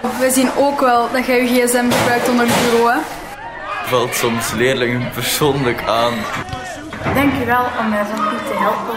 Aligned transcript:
We 0.00 0.30
zien 0.30 0.50
ook 0.56 0.80
wel 0.80 1.10
dat 1.12 1.26
jij 1.26 1.42
je 1.42 1.66
gsm 1.66 1.90
gebruikt 1.90 2.28
onder 2.28 2.46
het 2.48 2.70
bureau. 2.70 2.92
Hè? 2.92 3.00
Valt 3.84 4.14
soms 4.14 4.52
leerlingen 4.52 5.10
persoonlijk 5.10 5.82
aan. 5.82 6.14
Dank 7.14 7.32
u 7.42 7.46
wel 7.46 7.64
om 7.78 7.88
mij 7.88 8.04
van 8.04 8.18
goed 8.18 8.46
te 8.46 8.54
helpen. 8.54 8.94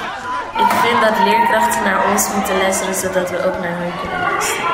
Ik 0.58 0.72
vind 0.86 1.02
dat 1.02 1.26
leerkrachten 1.26 1.84
naar 1.84 2.12
ons 2.12 2.34
moeten 2.36 2.58
luisteren, 2.58 2.96
zodat 2.96 3.30
we 3.30 3.38
ook 3.38 3.60
naar 3.60 3.78
hen 3.78 3.92
kunnen 4.02 4.20
luisteren. 4.20 4.66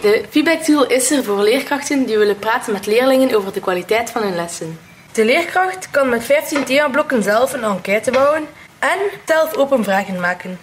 De 0.00 0.24
feedback 0.30 0.60
tool 0.60 0.86
is 0.86 1.10
er 1.10 1.24
voor 1.24 1.42
leerkrachten 1.42 2.06
die 2.06 2.18
willen 2.18 2.38
praten 2.38 2.72
met 2.72 2.86
leerlingen 2.86 3.36
over 3.36 3.52
de 3.52 3.60
kwaliteit 3.60 4.10
van 4.10 4.22
hun 4.22 4.34
lessen. 4.34 4.78
De 5.12 5.24
leerkracht 5.24 5.90
kan 5.90 6.08
met 6.08 6.24
15 6.24 6.64
themablokken 6.64 7.22
zelf 7.22 7.52
een 7.52 7.62
enquête 7.62 8.10
bouwen 8.10 8.46
en 8.78 8.98
zelf 9.26 9.54
open 9.54 9.84
vragen 9.84 10.20
maken. 10.20 10.58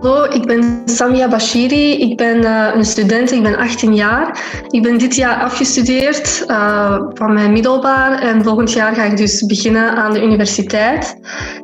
Hallo, 0.00 0.24
ik 0.24 0.46
ben 0.46 0.82
Samia 0.84 1.28
Bashiri. 1.28 1.92
Ik 1.92 2.16
ben 2.16 2.42
uh, 2.42 2.68
een 2.74 2.84
student, 2.84 3.32
ik 3.32 3.42
ben 3.42 3.56
18 3.56 3.94
jaar. 3.94 4.42
Ik 4.68 4.82
ben 4.82 4.98
dit 4.98 5.16
jaar 5.16 5.42
afgestudeerd 5.42 6.44
uh, 6.46 7.00
van 7.14 7.32
mijn 7.32 7.52
middelbaar 7.52 8.20
en 8.20 8.44
volgend 8.44 8.72
jaar 8.72 8.94
ga 8.94 9.04
ik 9.04 9.16
dus 9.16 9.46
beginnen 9.46 9.96
aan 9.96 10.12
de 10.12 10.22
universiteit. 10.22 11.16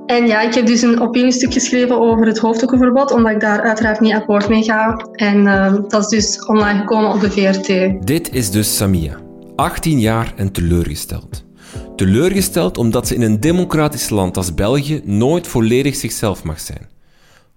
En 0.07 0.27
ja, 0.27 0.41
ik 0.41 0.55
heb 0.55 0.67
dus 0.67 0.83
een 0.83 1.01
opiniestuk 1.01 1.53
geschreven 1.53 2.01
over 2.01 2.27
het 2.27 2.39
hoofddoekenverbod, 2.39 3.13
omdat 3.13 3.33
ik 3.33 3.41
daar 3.41 3.61
uiteraard 3.61 4.01
niet 4.01 4.15
akkoord 4.15 4.49
mee 4.49 4.63
ga. 4.63 4.97
En 5.13 5.37
uh, 5.37 5.75
dat 5.89 6.03
is 6.03 6.09
dus 6.09 6.47
online 6.47 6.79
gekomen 6.79 7.11
op 7.11 7.21
de 7.21 7.31
VRT. 7.31 8.07
Dit 8.07 8.33
is 8.33 8.51
dus 8.51 8.77
Samia, 8.77 9.17
18 9.55 10.01
jaar 10.01 10.33
en 10.37 10.53
teleurgesteld. 10.53 11.45
Teleurgesteld 11.97 12.79
omdat 12.79 13.07
ze 13.07 13.15
in 13.15 13.23
een 13.23 13.41
democratisch 13.41 14.11
land 14.11 14.37
als 14.37 14.55
België 14.55 15.01
nooit 15.05 15.47
volledig 15.47 15.95
zichzelf 15.95 16.45
mag 16.45 16.61
zijn. 16.61 16.96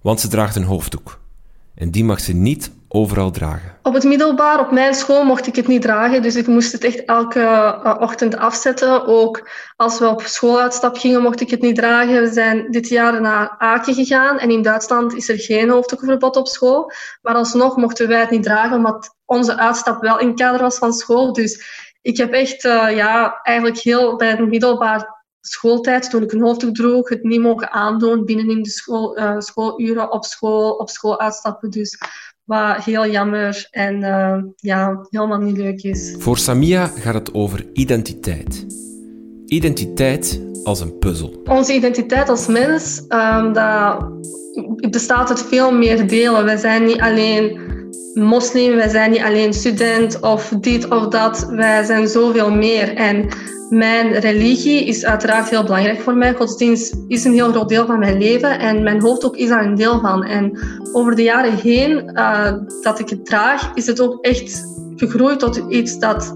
Want 0.01 0.19
ze 0.19 0.27
draagt 0.27 0.55
een 0.55 0.63
hoofddoek. 0.63 1.19
En 1.75 1.91
die 1.91 2.03
mag 2.03 2.19
ze 2.19 2.33
niet 2.33 2.71
overal 2.87 3.31
dragen. 3.31 3.77
Op 3.83 3.93
het 3.93 4.03
middelbaar, 4.03 4.59
op 4.59 4.71
mijn 4.71 4.93
school, 4.93 5.23
mocht 5.23 5.47
ik 5.47 5.55
het 5.55 5.67
niet 5.67 5.81
dragen. 5.81 6.21
Dus 6.21 6.35
ik 6.35 6.47
moest 6.47 6.71
het 6.71 6.83
echt 6.83 7.05
elke 7.05 7.39
uh, 7.39 7.95
ochtend 7.99 8.37
afzetten. 8.37 9.05
Ook 9.05 9.49
als 9.75 9.99
we 9.99 10.07
op 10.07 10.21
schooluitstap 10.21 10.97
gingen, 10.97 11.21
mocht 11.21 11.41
ik 11.41 11.49
het 11.49 11.61
niet 11.61 11.75
dragen. 11.75 12.21
We 12.21 12.31
zijn 12.33 12.71
dit 12.71 12.87
jaar 12.87 13.21
naar 13.21 13.55
Aken 13.57 13.93
gegaan. 13.93 14.39
En 14.39 14.51
in 14.51 14.61
Duitsland 14.61 15.15
is 15.15 15.29
er 15.29 15.39
geen 15.39 15.69
hoofddoekverbod 15.69 16.35
op 16.35 16.47
school. 16.47 16.91
Maar 17.21 17.35
alsnog 17.35 17.75
mochten 17.75 18.07
wij 18.07 18.19
het 18.19 18.29
niet 18.29 18.43
dragen, 18.43 18.77
omdat 18.77 19.15
onze 19.25 19.57
uitstap 19.57 20.01
wel 20.01 20.19
in 20.19 20.35
kader 20.35 20.61
was 20.61 20.77
van 20.77 20.93
school. 20.93 21.33
Dus 21.33 21.63
ik 22.01 22.17
heb 22.17 22.31
echt 22.31 22.63
uh, 22.63 22.95
ja, 22.95 23.39
eigenlijk 23.43 23.77
heel 23.77 24.15
bij 24.15 24.29
het 24.29 24.47
middelbaar 24.47 25.18
schooltijd, 25.41 26.09
toen 26.09 26.23
ik 26.23 26.31
een 26.31 26.41
hoofddoek 26.41 26.75
droeg, 26.75 27.09
het 27.09 27.23
niet 27.23 27.41
mogen 27.41 27.71
aandoen 27.71 28.25
binnen 28.25 28.49
in 28.49 28.63
de 28.63 28.69
school, 28.69 29.19
uh, 29.19 29.39
schooluren, 29.39 30.11
op 30.11 30.25
school, 30.25 30.71
op 30.71 30.89
school 30.89 31.19
uitstappen. 31.19 31.69
Dus 31.69 31.97
wat 32.43 32.83
heel 32.83 33.07
jammer 33.07 33.67
en 33.71 34.01
uh, 34.01 34.37
ja, 34.55 35.07
helemaal 35.09 35.39
niet 35.39 35.57
leuk 35.57 35.83
is. 35.83 36.15
Voor 36.17 36.37
Samia 36.37 36.87
gaat 36.87 37.13
het 37.13 37.33
over 37.33 37.65
identiteit. 37.73 38.65
Identiteit 39.45 40.41
als 40.63 40.79
een 40.79 40.97
puzzel. 40.97 41.41
Onze 41.45 41.73
identiteit 41.73 42.29
als 42.29 42.47
mens, 42.47 43.03
um, 43.09 43.53
dat 43.53 44.07
bestaat 44.89 45.29
uit 45.29 45.41
veel 45.41 45.71
meer 45.71 46.07
delen. 46.07 46.45
We 46.45 46.57
zijn 46.57 46.85
niet 46.85 46.99
alleen 46.99 47.67
moslim, 48.13 48.75
wij 48.75 48.89
zijn 48.89 49.11
niet 49.11 49.21
alleen 49.21 49.53
student 49.53 50.19
of 50.19 50.53
dit 50.59 50.89
of 50.89 51.07
dat. 51.07 51.45
Wij 51.49 51.83
zijn 51.83 52.07
zoveel 52.07 52.51
meer. 52.51 52.95
En 52.95 53.29
mijn 53.69 54.19
religie 54.19 54.85
is 54.85 55.05
uiteraard 55.05 55.49
heel 55.49 55.63
belangrijk 55.63 56.01
voor 56.01 56.15
mij. 56.15 56.33
Godsdienst 56.33 56.95
is 57.07 57.23
een 57.23 57.33
heel 57.33 57.51
groot 57.51 57.69
deel 57.69 57.85
van 57.85 57.99
mijn 57.99 58.17
leven 58.17 58.59
en 58.59 58.83
mijn 58.83 59.01
hoofddoek 59.01 59.35
is 59.35 59.49
daar 59.49 59.65
een 59.65 59.75
deel 59.75 59.99
van. 59.99 60.23
En 60.23 60.59
over 60.91 61.15
de 61.15 61.23
jaren 61.23 61.55
heen 61.55 62.11
uh, 62.13 62.53
dat 62.81 62.99
ik 62.99 63.09
het 63.09 63.25
draag, 63.25 63.71
is 63.73 63.85
het 63.85 64.01
ook 64.01 64.25
echt 64.25 64.65
gegroeid 64.95 65.39
tot 65.39 65.63
iets 65.69 65.99
dat 65.99 66.33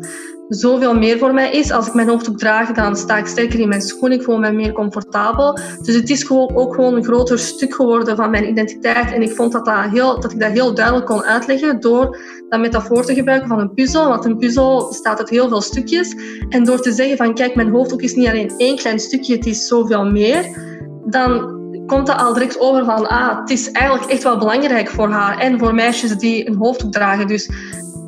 zoveel 0.56 0.94
meer 0.94 1.18
voor 1.18 1.34
mij 1.34 1.52
is. 1.52 1.72
Als 1.72 1.88
ik 1.88 1.94
mijn 1.94 2.08
hoofddoek 2.08 2.38
draag, 2.38 2.72
dan 2.72 2.96
sta 2.96 3.18
ik 3.18 3.26
sterker 3.26 3.60
in 3.60 3.68
mijn 3.68 3.82
schoen. 3.82 4.12
Ik 4.12 4.24
voel 4.24 4.38
me 4.38 4.52
meer 4.52 4.72
comfortabel. 4.72 5.60
Dus 5.82 5.96
het 5.96 6.10
is 6.10 6.24
gewoon, 6.24 6.56
ook 6.56 6.76
gewoon 6.76 6.96
een 6.96 7.04
groter 7.04 7.40
stuk 7.40 7.74
geworden 7.74 8.16
van 8.16 8.30
mijn 8.30 8.50
identiteit. 8.50 9.12
En 9.12 9.22
ik 9.22 9.32
vond 9.32 9.52
dat, 9.52 9.66
dat, 9.66 9.90
heel, 9.92 10.20
dat 10.20 10.32
ik 10.32 10.40
dat 10.40 10.52
heel 10.52 10.74
duidelijk 10.74 11.06
kon 11.06 11.24
uitleggen 11.24 11.80
door 11.80 12.18
dat 12.50 12.60
metafoor 12.60 13.06
te 13.06 13.14
gebruiken 13.14 13.48
van 13.48 13.60
een 13.60 13.74
puzzel. 13.74 14.08
Want 14.08 14.26
een 14.26 14.38
puzzel 14.38 14.88
bestaat 14.88 15.20
uit 15.20 15.30
heel 15.30 15.48
veel 15.48 15.62
stukjes. 15.62 16.16
En 16.50 16.64
door 16.64 16.82
te 16.82 16.92
zeggen 16.92 17.18
van 17.18 17.34
kijk, 17.34 17.56
mijn 17.56 17.70
hoofddoek 17.70 18.02
is 18.02 18.16
niet 18.16 18.28
alleen 18.28 18.54
één 18.58 18.78
klein 18.78 19.00
stukje, 19.00 19.36
het 19.36 19.46
is 19.46 19.68
zoveel 19.68 20.06
meer. 20.06 20.58
Dan 21.06 21.62
komt 21.86 22.08
dat 22.08 22.18
al 22.18 22.34
direct 22.34 22.60
over 22.60 22.86
van 22.86 23.08
ah, 23.08 23.40
het 23.40 23.50
is 23.50 23.72
eigenlijk 23.72 24.12
echt 24.12 24.24
wel 24.24 24.38
belangrijk 24.38 24.90
voor 24.90 25.10
haar 25.10 25.40
en 25.40 25.60
voor 25.60 25.76
meisjes 25.76 26.18
die 26.18 26.48
een 26.48 26.56
hoofddoek 26.56 26.92
dragen. 26.92 27.28
Dus 27.28 27.50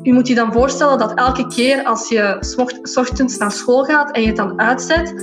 je 0.06 0.12
moet 0.12 0.28
je 0.28 0.34
dan 0.34 0.52
voorstellen 0.52 0.98
dat 0.98 1.14
elke 1.14 1.46
keer 1.46 1.84
als 1.84 2.08
je 2.08 2.36
s 2.84 2.96
ochtends 2.96 3.38
naar 3.38 3.52
school 3.52 3.84
gaat 3.84 4.10
en 4.10 4.20
je 4.20 4.26
het 4.26 4.36
dan 4.36 4.60
uitzet, 4.60 5.14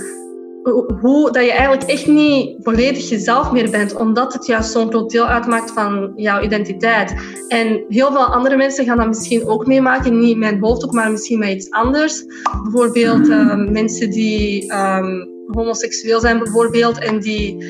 hoe 1.00 1.32
dat 1.32 1.44
je 1.44 1.52
eigenlijk 1.52 1.82
echt 1.82 2.06
niet 2.06 2.56
volledig 2.62 3.08
jezelf 3.08 3.52
meer 3.52 3.70
bent, 3.70 3.96
omdat 3.96 4.32
het 4.32 4.46
juist 4.46 4.70
zo'n 4.70 4.88
groot 4.88 5.10
deel 5.10 5.26
uitmaakt 5.26 5.70
van 5.70 6.12
jouw 6.16 6.42
identiteit. 6.42 7.14
En 7.48 7.84
heel 7.88 8.12
veel 8.12 8.24
andere 8.24 8.56
mensen 8.56 8.84
gaan 8.84 8.96
dat 8.96 9.06
misschien 9.06 9.46
ook 9.46 9.66
meemaken, 9.66 10.18
niet 10.18 10.36
mijn 10.36 10.60
hoofddoek, 10.60 10.92
maar 10.92 11.10
misschien 11.10 11.38
met 11.38 11.50
iets 11.50 11.70
anders. 11.70 12.24
Bijvoorbeeld 12.62 13.28
uh, 13.28 13.54
mensen 13.54 14.10
die 14.10 14.72
um, 14.72 15.28
homoseksueel 15.46 16.20
zijn 16.20 16.38
bijvoorbeeld 16.38 16.98
en 16.98 17.20
die 17.20 17.64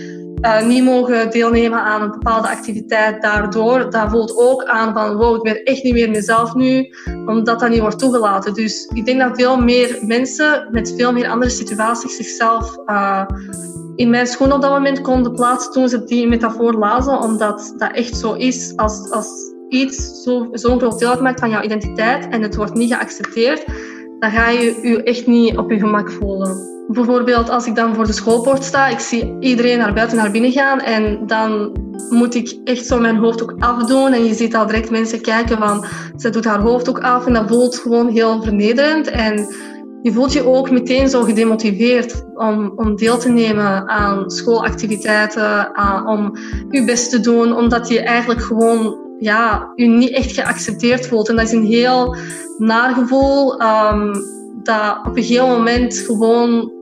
eh, 0.45 0.67
niet 0.67 0.85
mogen 0.85 1.31
deelnemen 1.31 1.83
aan 1.83 2.03
een 2.03 2.11
bepaalde 2.11 2.49
activiteit 2.49 3.23
daardoor, 3.23 3.91
dat 3.91 4.11
voelt 4.11 4.37
ook 4.37 4.65
aan 4.65 4.93
van 4.93 5.17
wow, 5.17 5.37
ik 5.37 5.43
ben 5.43 5.63
echt 5.63 5.83
niet 5.83 5.93
meer 5.93 6.11
mezelf 6.11 6.55
nu, 6.55 6.95
omdat 7.27 7.61
dat 7.61 7.69
niet 7.69 7.81
wordt 7.81 7.99
toegelaten. 7.99 8.55
Dus 8.55 8.91
ik 8.95 9.05
denk 9.05 9.21
dat 9.21 9.31
veel 9.35 9.57
meer 9.57 9.99
mensen 10.01 10.69
met 10.71 10.95
veel 10.97 11.13
meer 11.13 11.29
andere 11.29 11.51
situaties 11.51 12.17
zichzelf 12.17 12.77
uh, 12.87 13.25
in 13.97 14.11
mijn 14.11 14.27
schoen 14.27 14.53
op 14.53 14.63
dat 14.63 14.71
moment 14.71 15.01
konden 15.01 15.33
plaatsen 15.33 15.73
toen 15.73 15.89
ze 15.89 16.05
die 16.05 16.29
metafoor 16.29 16.73
lazen, 16.73 17.21
omdat 17.21 17.75
dat 17.77 17.93
echt 17.93 18.17
zo 18.17 18.33
is 18.33 18.73
als, 18.77 19.11
als 19.11 19.29
iets 19.69 20.23
zo'n 20.23 20.49
zo 20.53 20.79
groot 20.79 20.99
deel 20.99 21.11
uitmaakt 21.11 21.41
van 21.41 21.51
jouw 21.51 21.63
identiteit 21.63 22.29
en 22.29 22.43
het 22.43 22.57
wordt 22.57 22.75
niet 22.75 22.93
geaccepteerd, 22.93 23.65
dan 24.19 24.31
ga 24.31 24.49
je 24.49 24.79
je 24.83 25.03
echt 25.03 25.27
niet 25.27 25.57
op 25.57 25.71
je 25.71 25.79
gemak 25.79 26.11
voelen. 26.11 26.74
Bijvoorbeeld 26.89 27.51
als 27.51 27.67
ik 27.67 27.75
dan 27.75 27.95
voor 27.95 28.07
de 28.07 28.13
schoolpoort 28.13 28.65
sta, 28.65 28.87
ik 28.87 28.99
zie 28.99 29.37
iedereen 29.41 29.79
naar 29.79 29.95
buiten 29.95 30.17
naar 30.17 30.31
binnen 30.31 30.53
gaan 30.53 30.81
en 30.81 31.27
dan 31.27 31.73
moet 32.11 32.35
ik 32.35 32.59
echt 32.65 32.87
zo 32.87 33.01
mijn 33.01 33.17
hoofddoek 33.17 33.55
afdoen 33.59 34.13
en 34.13 34.25
je 34.25 34.35
ziet 34.35 34.55
al 34.55 34.67
direct 34.67 34.91
mensen 34.91 35.21
kijken 35.21 35.59
van 35.59 35.85
ze 36.17 36.31
doet 36.31 36.45
haar 36.45 36.61
hoofddoek 36.61 36.99
af 36.99 37.27
en 37.27 37.33
dat 37.33 37.49
voelt 37.49 37.77
gewoon 37.77 38.09
heel 38.09 38.43
vernederend 38.43 39.07
en 39.07 39.47
je 40.03 40.13
voelt 40.13 40.33
je 40.33 40.47
ook 40.47 40.71
meteen 40.71 41.09
zo 41.09 41.23
gedemotiveerd 41.23 42.25
om, 42.35 42.73
om 42.77 42.97
deel 42.97 43.19
te 43.19 43.29
nemen 43.29 43.89
aan 43.89 44.31
schoolactiviteiten, 44.31 45.77
aan, 45.77 46.09
om 46.09 46.37
je 46.71 46.85
best 46.85 47.11
te 47.11 47.21
doen, 47.21 47.57
omdat 47.57 47.89
je 47.89 48.01
eigenlijk 48.01 48.43
gewoon 48.43 48.97
ja, 49.19 49.73
je 49.75 49.87
niet 49.87 50.11
echt 50.11 50.33
geaccepteerd 50.33 51.07
voelt. 51.07 51.29
En 51.29 51.37
dat 51.37 51.45
is 51.45 51.53
een 51.53 51.67
heel 51.67 52.17
naar 52.59 52.95
gevoel 52.95 53.63
um, 53.63 54.13
dat 54.63 54.99
op 55.07 55.17
een 55.17 55.23
gegeven 55.23 55.49
moment 55.49 55.99
gewoon 55.99 56.73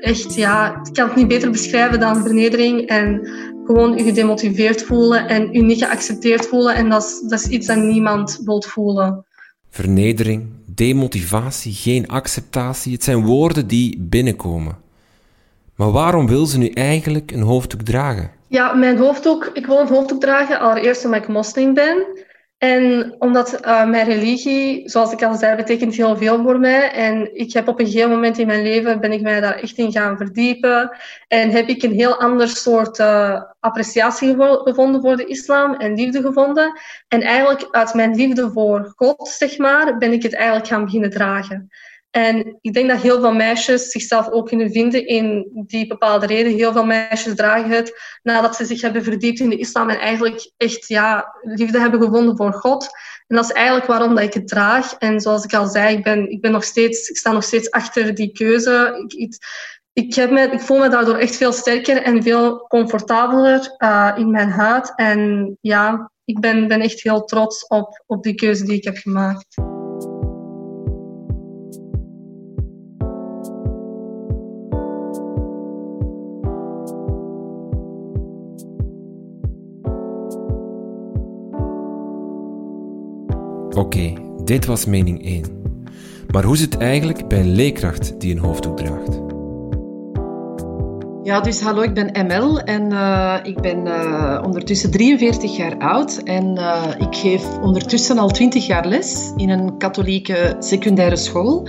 echt, 0.00 0.34
ja, 0.34 0.80
ik 0.84 0.92
kan 0.92 1.06
het 1.06 1.16
niet 1.16 1.28
beter 1.28 1.50
beschrijven 1.50 2.00
dan 2.00 2.22
vernedering 2.22 2.80
en 2.86 3.28
gewoon 3.64 3.96
je 3.96 4.02
gedemotiveerd 4.04 4.82
voelen 4.82 5.28
en 5.28 5.52
je 5.52 5.62
niet 5.62 5.84
geaccepteerd 5.84 6.46
voelen. 6.46 6.74
En 6.74 6.88
dat 6.88 7.02
is, 7.02 7.28
dat 7.28 7.40
is 7.40 7.46
iets 7.46 7.66
dat 7.66 7.76
niemand 7.76 8.40
wil 8.44 8.62
voelen. 8.62 9.24
Vernedering, 9.70 10.48
demotivatie, 10.66 11.72
geen 11.72 12.08
acceptatie, 12.08 12.92
het 12.92 13.04
zijn 13.04 13.24
woorden 13.24 13.66
die 13.66 14.00
binnenkomen. 14.00 14.76
Maar 15.74 15.90
waarom 15.90 16.26
wil 16.26 16.46
ze 16.46 16.58
nu 16.58 16.68
eigenlijk 16.68 17.32
een 17.32 17.42
hoofddoek 17.42 17.82
dragen? 17.82 18.30
Ja, 18.46 18.72
mijn 18.72 18.98
hoofddoek, 18.98 19.50
ik 19.54 19.66
wil 19.66 19.78
een 19.78 19.88
hoofddoek 19.88 20.20
dragen 20.20 20.60
allereerst 20.60 21.04
omdat 21.04 21.22
ik 21.22 21.28
moslim 21.28 21.74
ben. 21.74 22.06
En 22.60 23.14
omdat 23.18 23.66
uh, 23.66 23.88
mijn 23.88 24.06
religie, 24.06 24.88
zoals 24.88 25.12
ik 25.12 25.22
al 25.22 25.34
zei, 25.34 25.56
betekent 25.56 25.94
heel 25.94 26.16
veel 26.16 26.42
voor 26.42 26.58
mij. 26.58 26.92
En 26.92 27.36
ik 27.36 27.52
heb 27.52 27.68
op 27.68 27.80
een 27.80 27.86
gegeven 27.86 28.10
moment 28.10 28.38
in 28.38 28.46
mijn 28.46 28.62
leven 28.62 29.00
ben 29.00 29.12
ik 29.12 29.20
mij 29.20 29.40
daar 29.40 29.54
echt 29.54 29.78
in 29.78 29.92
gaan 29.92 30.16
verdiepen. 30.16 30.96
En 31.28 31.50
heb 31.50 31.68
ik 31.68 31.82
een 31.82 31.92
heel 31.92 32.20
ander 32.20 32.48
soort 32.48 32.98
uh, 32.98 33.42
appreciatie 33.60 34.34
gevonden 34.38 35.00
voor 35.00 35.16
de 35.16 35.24
islam 35.24 35.74
en 35.74 35.94
liefde 35.94 36.22
gevonden. 36.22 36.80
En 37.08 37.22
eigenlijk 37.22 37.68
uit 37.70 37.94
mijn 37.94 38.14
liefde 38.14 38.50
voor 38.50 38.92
God, 38.96 39.28
zeg 39.28 39.58
maar, 39.58 39.98
ben 39.98 40.12
ik 40.12 40.22
het 40.22 40.34
eigenlijk 40.34 40.66
gaan 40.66 40.84
beginnen 40.84 41.10
dragen. 41.10 41.70
En 42.10 42.58
ik 42.60 42.72
denk 42.72 42.88
dat 42.88 43.00
heel 43.00 43.20
veel 43.20 43.32
meisjes 43.32 43.90
zichzelf 43.90 44.28
ook 44.28 44.46
kunnen 44.46 44.70
vinden 44.70 45.06
in 45.06 45.50
die 45.66 45.86
bepaalde 45.86 46.26
reden. 46.26 46.52
Heel 46.52 46.72
veel 46.72 46.84
meisjes 46.84 47.34
dragen 47.34 47.70
het 47.70 48.00
nadat 48.22 48.56
ze 48.56 48.64
zich 48.64 48.80
hebben 48.80 49.04
verdiept 49.04 49.40
in 49.40 49.50
de 49.50 49.56
islam 49.56 49.88
en 49.88 49.98
eigenlijk 49.98 50.50
echt 50.56 50.88
ja, 50.88 51.34
liefde 51.42 51.80
hebben 51.80 52.02
gevonden 52.02 52.36
voor 52.36 52.52
God. 52.52 52.88
En 53.26 53.36
dat 53.36 53.44
is 53.44 53.52
eigenlijk 53.52 53.86
waarom 53.86 54.14
dat 54.14 54.24
ik 54.24 54.34
het 54.34 54.48
draag. 54.48 54.94
En 54.94 55.20
zoals 55.20 55.44
ik 55.44 55.54
al 55.54 55.66
zei, 55.66 55.96
ik, 55.96 56.02
ben, 56.02 56.30
ik, 56.30 56.40
ben 56.40 56.52
nog 56.52 56.64
steeds, 56.64 57.08
ik 57.08 57.16
sta 57.16 57.32
nog 57.32 57.44
steeds 57.44 57.70
achter 57.70 58.14
die 58.14 58.32
keuze. 58.32 59.04
Ik, 59.06 59.12
ik, 59.12 59.38
ik, 59.92 60.14
heb 60.14 60.30
me, 60.30 60.40
ik 60.40 60.60
voel 60.60 60.78
me 60.78 60.88
daardoor 60.88 61.16
echt 61.16 61.36
veel 61.36 61.52
sterker 61.52 62.02
en 62.02 62.22
veel 62.22 62.66
comfortabeler 62.66 63.74
uh, 63.78 64.12
in 64.16 64.30
mijn 64.30 64.50
huid. 64.50 64.92
En 64.96 65.56
ja, 65.60 66.10
ik 66.24 66.40
ben, 66.40 66.68
ben 66.68 66.80
echt 66.80 67.02
heel 67.02 67.24
trots 67.24 67.66
op, 67.66 68.02
op 68.06 68.22
die 68.22 68.34
keuze 68.34 68.64
die 68.64 68.76
ik 68.76 68.84
heb 68.84 68.96
gemaakt. 68.96 69.78
Oké, 83.80 84.12
dit 84.44 84.66
was 84.66 84.84
mening 84.84 85.24
1. 85.24 85.44
Maar 86.30 86.44
hoe 86.44 86.56
zit 86.56 86.72
het 86.72 86.82
eigenlijk 86.82 87.28
bij 87.28 87.40
een 87.40 87.50
leerkracht 87.50 88.20
die 88.20 88.32
een 88.34 88.40
hoofddoek 88.40 88.76
draagt? 88.76 89.20
Ja, 91.22 91.40
dus 91.40 91.60
hallo, 91.60 91.82
ik 91.82 91.94
ben 91.94 92.26
ML 92.26 92.58
en 92.58 92.92
uh, 92.92 93.36
ik 93.42 93.60
ben 93.60 93.86
uh, 93.86 94.42
ondertussen 94.44 94.90
43 94.90 95.56
jaar 95.56 95.78
oud 95.78 96.16
en 96.16 96.56
uh, 96.56 96.82
ik 96.98 97.14
geef 97.16 97.58
ondertussen 97.58 98.18
al 98.18 98.28
20 98.28 98.66
jaar 98.66 98.86
les 98.86 99.32
in 99.36 99.48
een 99.50 99.76
katholieke 99.78 100.56
secundaire 100.58 101.16
school 101.16 101.68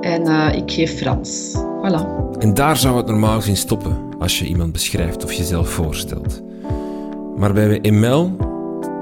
en 0.00 0.52
ik 0.54 0.70
geef 0.70 0.96
Frans. 0.96 1.54
Voilà. 1.54 2.28
En 2.38 2.54
daar 2.54 2.76
zou 2.76 2.96
het 2.96 3.06
normaal 3.06 3.36
gezien 3.36 3.56
stoppen 3.56 3.96
als 4.18 4.38
je 4.38 4.46
iemand 4.46 4.72
beschrijft 4.72 5.24
of 5.24 5.32
jezelf 5.32 5.68
voorstelt. 5.68 6.42
Maar 7.36 7.52
bij 7.52 7.80
ML 7.90 8.36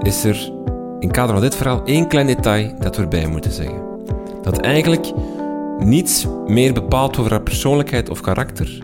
is 0.02 0.24
er 0.24 0.54
in 0.98 1.10
kader 1.10 1.32
van 1.32 1.42
dit 1.42 1.56
verhaal 1.56 1.82
één 1.84 2.08
klein 2.08 2.26
detail 2.26 2.72
dat 2.78 2.96
we 2.96 3.02
erbij 3.02 3.26
moeten 3.26 3.52
zeggen. 3.52 3.80
Dat 4.42 4.58
eigenlijk 4.58 5.12
niets 5.78 6.26
meer 6.46 6.72
bepaalt 6.72 7.18
over 7.18 7.30
haar 7.30 7.42
persoonlijkheid 7.42 8.10
of 8.10 8.20
karakter, 8.20 8.78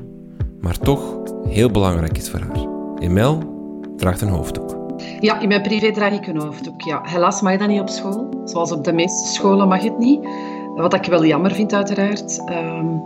maar 0.61 0.79
toch 0.79 1.03
heel 1.49 1.71
belangrijk 1.71 2.19
is 2.19 2.31
voor 2.31 2.41
haar. 2.41 2.67
Emel 2.99 3.39
draagt 3.97 4.21
een 4.21 4.29
hoofddoek. 4.29 4.81
Ja, 5.21 5.41
in 5.41 5.49
mijn 5.49 5.63
privé 5.63 5.93
draag 5.93 6.13
ik 6.13 6.27
een 6.27 6.41
hoofddoek. 6.41 6.83
Ja. 6.83 7.01
Helaas 7.03 7.41
mag 7.41 7.57
dat 7.57 7.69
niet 7.69 7.81
op 7.81 7.89
school. 7.89 8.43
Zoals 8.45 8.73
op 8.73 8.85
de 8.85 8.93
meeste 8.93 9.29
scholen 9.29 9.69
mag 9.69 9.83
het 9.83 9.99
niet. 9.99 10.21
Wat 10.77 10.95
ik 10.95 11.05
wel 11.05 11.25
jammer 11.25 11.53
vind, 11.53 11.75
uiteraard. 11.75 12.43
Um, 12.51 13.03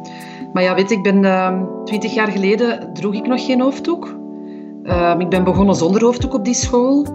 maar 0.53 0.63
ja, 0.63 0.75
weet 0.75 0.91
ik 0.91 1.03
ben 1.03 1.23
uh, 1.23 1.63
twintig 1.85 2.15
jaar 2.15 2.29
geleden 2.29 2.93
droeg 2.93 3.15
ik 3.15 3.27
nog 3.27 3.45
geen 3.45 3.61
hoofddoek. 3.61 4.17
Uh, 4.83 5.15
ik 5.19 5.29
ben 5.29 5.45
begonnen 5.45 5.75
zonder 5.75 6.05
hoofddoek 6.05 6.35
op 6.35 6.45
die 6.45 6.55
school. 6.55 7.07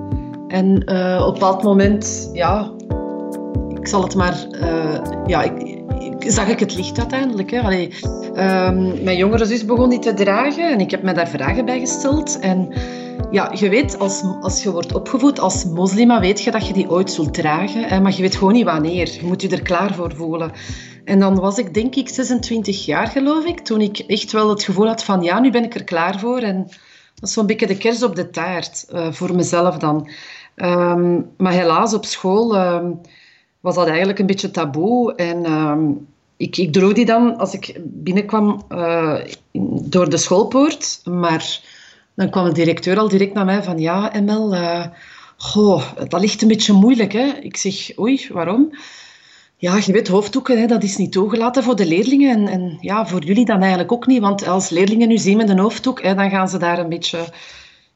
En 0.51 0.83
uh, 0.85 1.23
op 1.27 1.33
bepaald 1.33 1.63
moment, 1.63 2.29
ja, 2.33 2.71
ik 3.79 3.87
zal 3.87 4.03
het 4.03 4.15
maar, 4.15 4.45
uh, 4.51 5.01
ja, 5.25 5.43
ik, 5.43 6.31
zag 6.31 6.47
ik 6.47 6.59
het 6.59 6.75
licht 6.75 6.99
uiteindelijk. 6.99 7.51
Hè. 7.51 7.61
Allee, 7.61 7.93
um, 8.25 9.03
mijn 9.03 9.17
jongere 9.17 9.45
zus 9.45 9.65
begon 9.65 9.89
die 9.89 9.99
te 9.99 10.13
dragen 10.13 10.71
en 10.71 10.79
ik 10.79 10.91
heb 10.91 11.03
me 11.03 11.13
daar 11.13 11.27
vragen 11.27 11.65
bij 11.65 11.79
gesteld. 11.79 12.39
En 12.39 12.73
ja, 13.31 13.51
je 13.53 13.69
weet, 13.69 13.99
als, 13.99 14.23
als 14.41 14.63
je 14.63 14.71
wordt 14.71 14.93
opgevoed 14.93 15.39
als 15.39 15.65
moslima, 15.65 16.19
weet 16.19 16.41
je 16.41 16.51
dat 16.51 16.67
je 16.67 16.73
die 16.73 16.89
ooit 16.89 17.11
zult 17.11 17.33
dragen. 17.33 17.83
Hè, 17.83 17.99
maar 17.99 18.15
je 18.15 18.21
weet 18.21 18.35
gewoon 18.35 18.53
niet 18.53 18.65
wanneer. 18.65 19.13
Je 19.13 19.25
moet 19.25 19.41
je 19.41 19.49
er 19.49 19.61
klaar 19.61 19.93
voor 19.93 20.15
voelen. 20.15 20.51
En 21.05 21.19
dan 21.19 21.35
was 21.35 21.57
ik 21.57 21.73
denk 21.73 21.95
ik 21.95 22.09
26 22.09 22.85
jaar, 22.85 23.07
geloof 23.07 23.45
ik, 23.45 23.59
toen 23.59 23.81
ik 23.81 23.97
echt 23.97 24.31
wel 24.31 24.49
het 24.49 24.63
gevoel 24.63 24.87
had 24.87 25.03
van 25.03 25.21
ja, 25.21 25.39
nu 25.39 25.51
ben 25.51 25.63
ik 25.63 25.75
er 25.75 25.83
klaar 25.83 26.19
voor. 26.19 26.39
En 26.39 26.67
dat 27.21 27.29
is 27.29 27.33
zo'n 27.33 27.45
beetje 27.45 27.67
de 27.67 27.77
kers 27.77 28.03
op 28.03 28.15
de 28.15 28.29
taart, 28.29 28.85
uh, 28.93 29.11
voor 29.11 29.35
mezelf 29.35 29.77
dan. 29.77 30.09
Um, 30.61 31.29
maar 31.37 31.51
helaas, 31.51 31.93
op 31.93 32.05
school 32.05 32.55
um, 32.55 33.01
was 33.59 33.75
dat 33.75 33.87
eigenlijk 33.87 34.19
een 34.19 34.25
beetje 34.25 34.51
taboe. 34.51 35.15
En 35.15 35.51
um, 35.51 36.07
ik, 36.37 36.57
ik 36.57 36.73
droeg 36.73 36.93
die 36.93 37.05
dan 37.05 37.37
als 37.37 37.53
ik 37.53 37.79
binnenkwam 37.83 38.61
uh, 38.69 39.15
door 39.81 40.09
de 40.09 40.17
schoolpoort. 40.17 41.01
Maar 41.03 41.59
dan 42.13 42.29
kwam 42.29 42.45
de 42.45 42.51
directeur 42.51 42.97
al 42.97 43.07
direct 43.07 43.33
naar 43.33 43.45
mij 43.45 43.63
van... 43.63 43.79
Ja, 43.79 44.11
ML, 44.21 44.53
uh, 44.53 44.85
goh, 45.37 45.83
dat 46.07 46.21
ligt 46.21 46.41
een 46.41 46.47
beetje 46.47 46.73
moeilijk. 46.73 47.11
Hè? 47.11 47.31
Ik 47.41 47.57
zeg, 47.57 47.99
oei, 47.99 48.27
waarom? 48.31 48.71
Ja, 49.57 49.79
je 49.85 49.91
weet, 49.91 50.07
hoofddoeken, 50.07 50.59
hè, 50.59 50.65
dat 50.65 50.83
is 50.83 50.97
niet 50.97 51.11
toegelaten 51.11 51.63
voor 51.63 51.75
de 51.75 51.85
leerlingen. 51.85 52.37
En, 52.37 52.47
en 52.47 52.77
ja, 52.79 53.07
voor 53.07 53.23
jullie 53.23 53.45
dan 53.45 53.59
eigenlijk 53.59 53.91
ook 53.91 54.07
niet. 54.07 54.21
Want 54.21 54.47
als 54.47 54.69
leerlingen 54.69 55.07
nu 55.07 55.17
zien 55.17 55.37
met 55.37 55.49
een 55.49 55.59
hoofddoek, 55.59 56.01
hè, 56.01 56.15
dan 56.15 56.29
gaan 56.29 56.49
ze 56.49 56.57
daar 56.57 56.79
een 56.79 56.89
beetje 56.89 57.19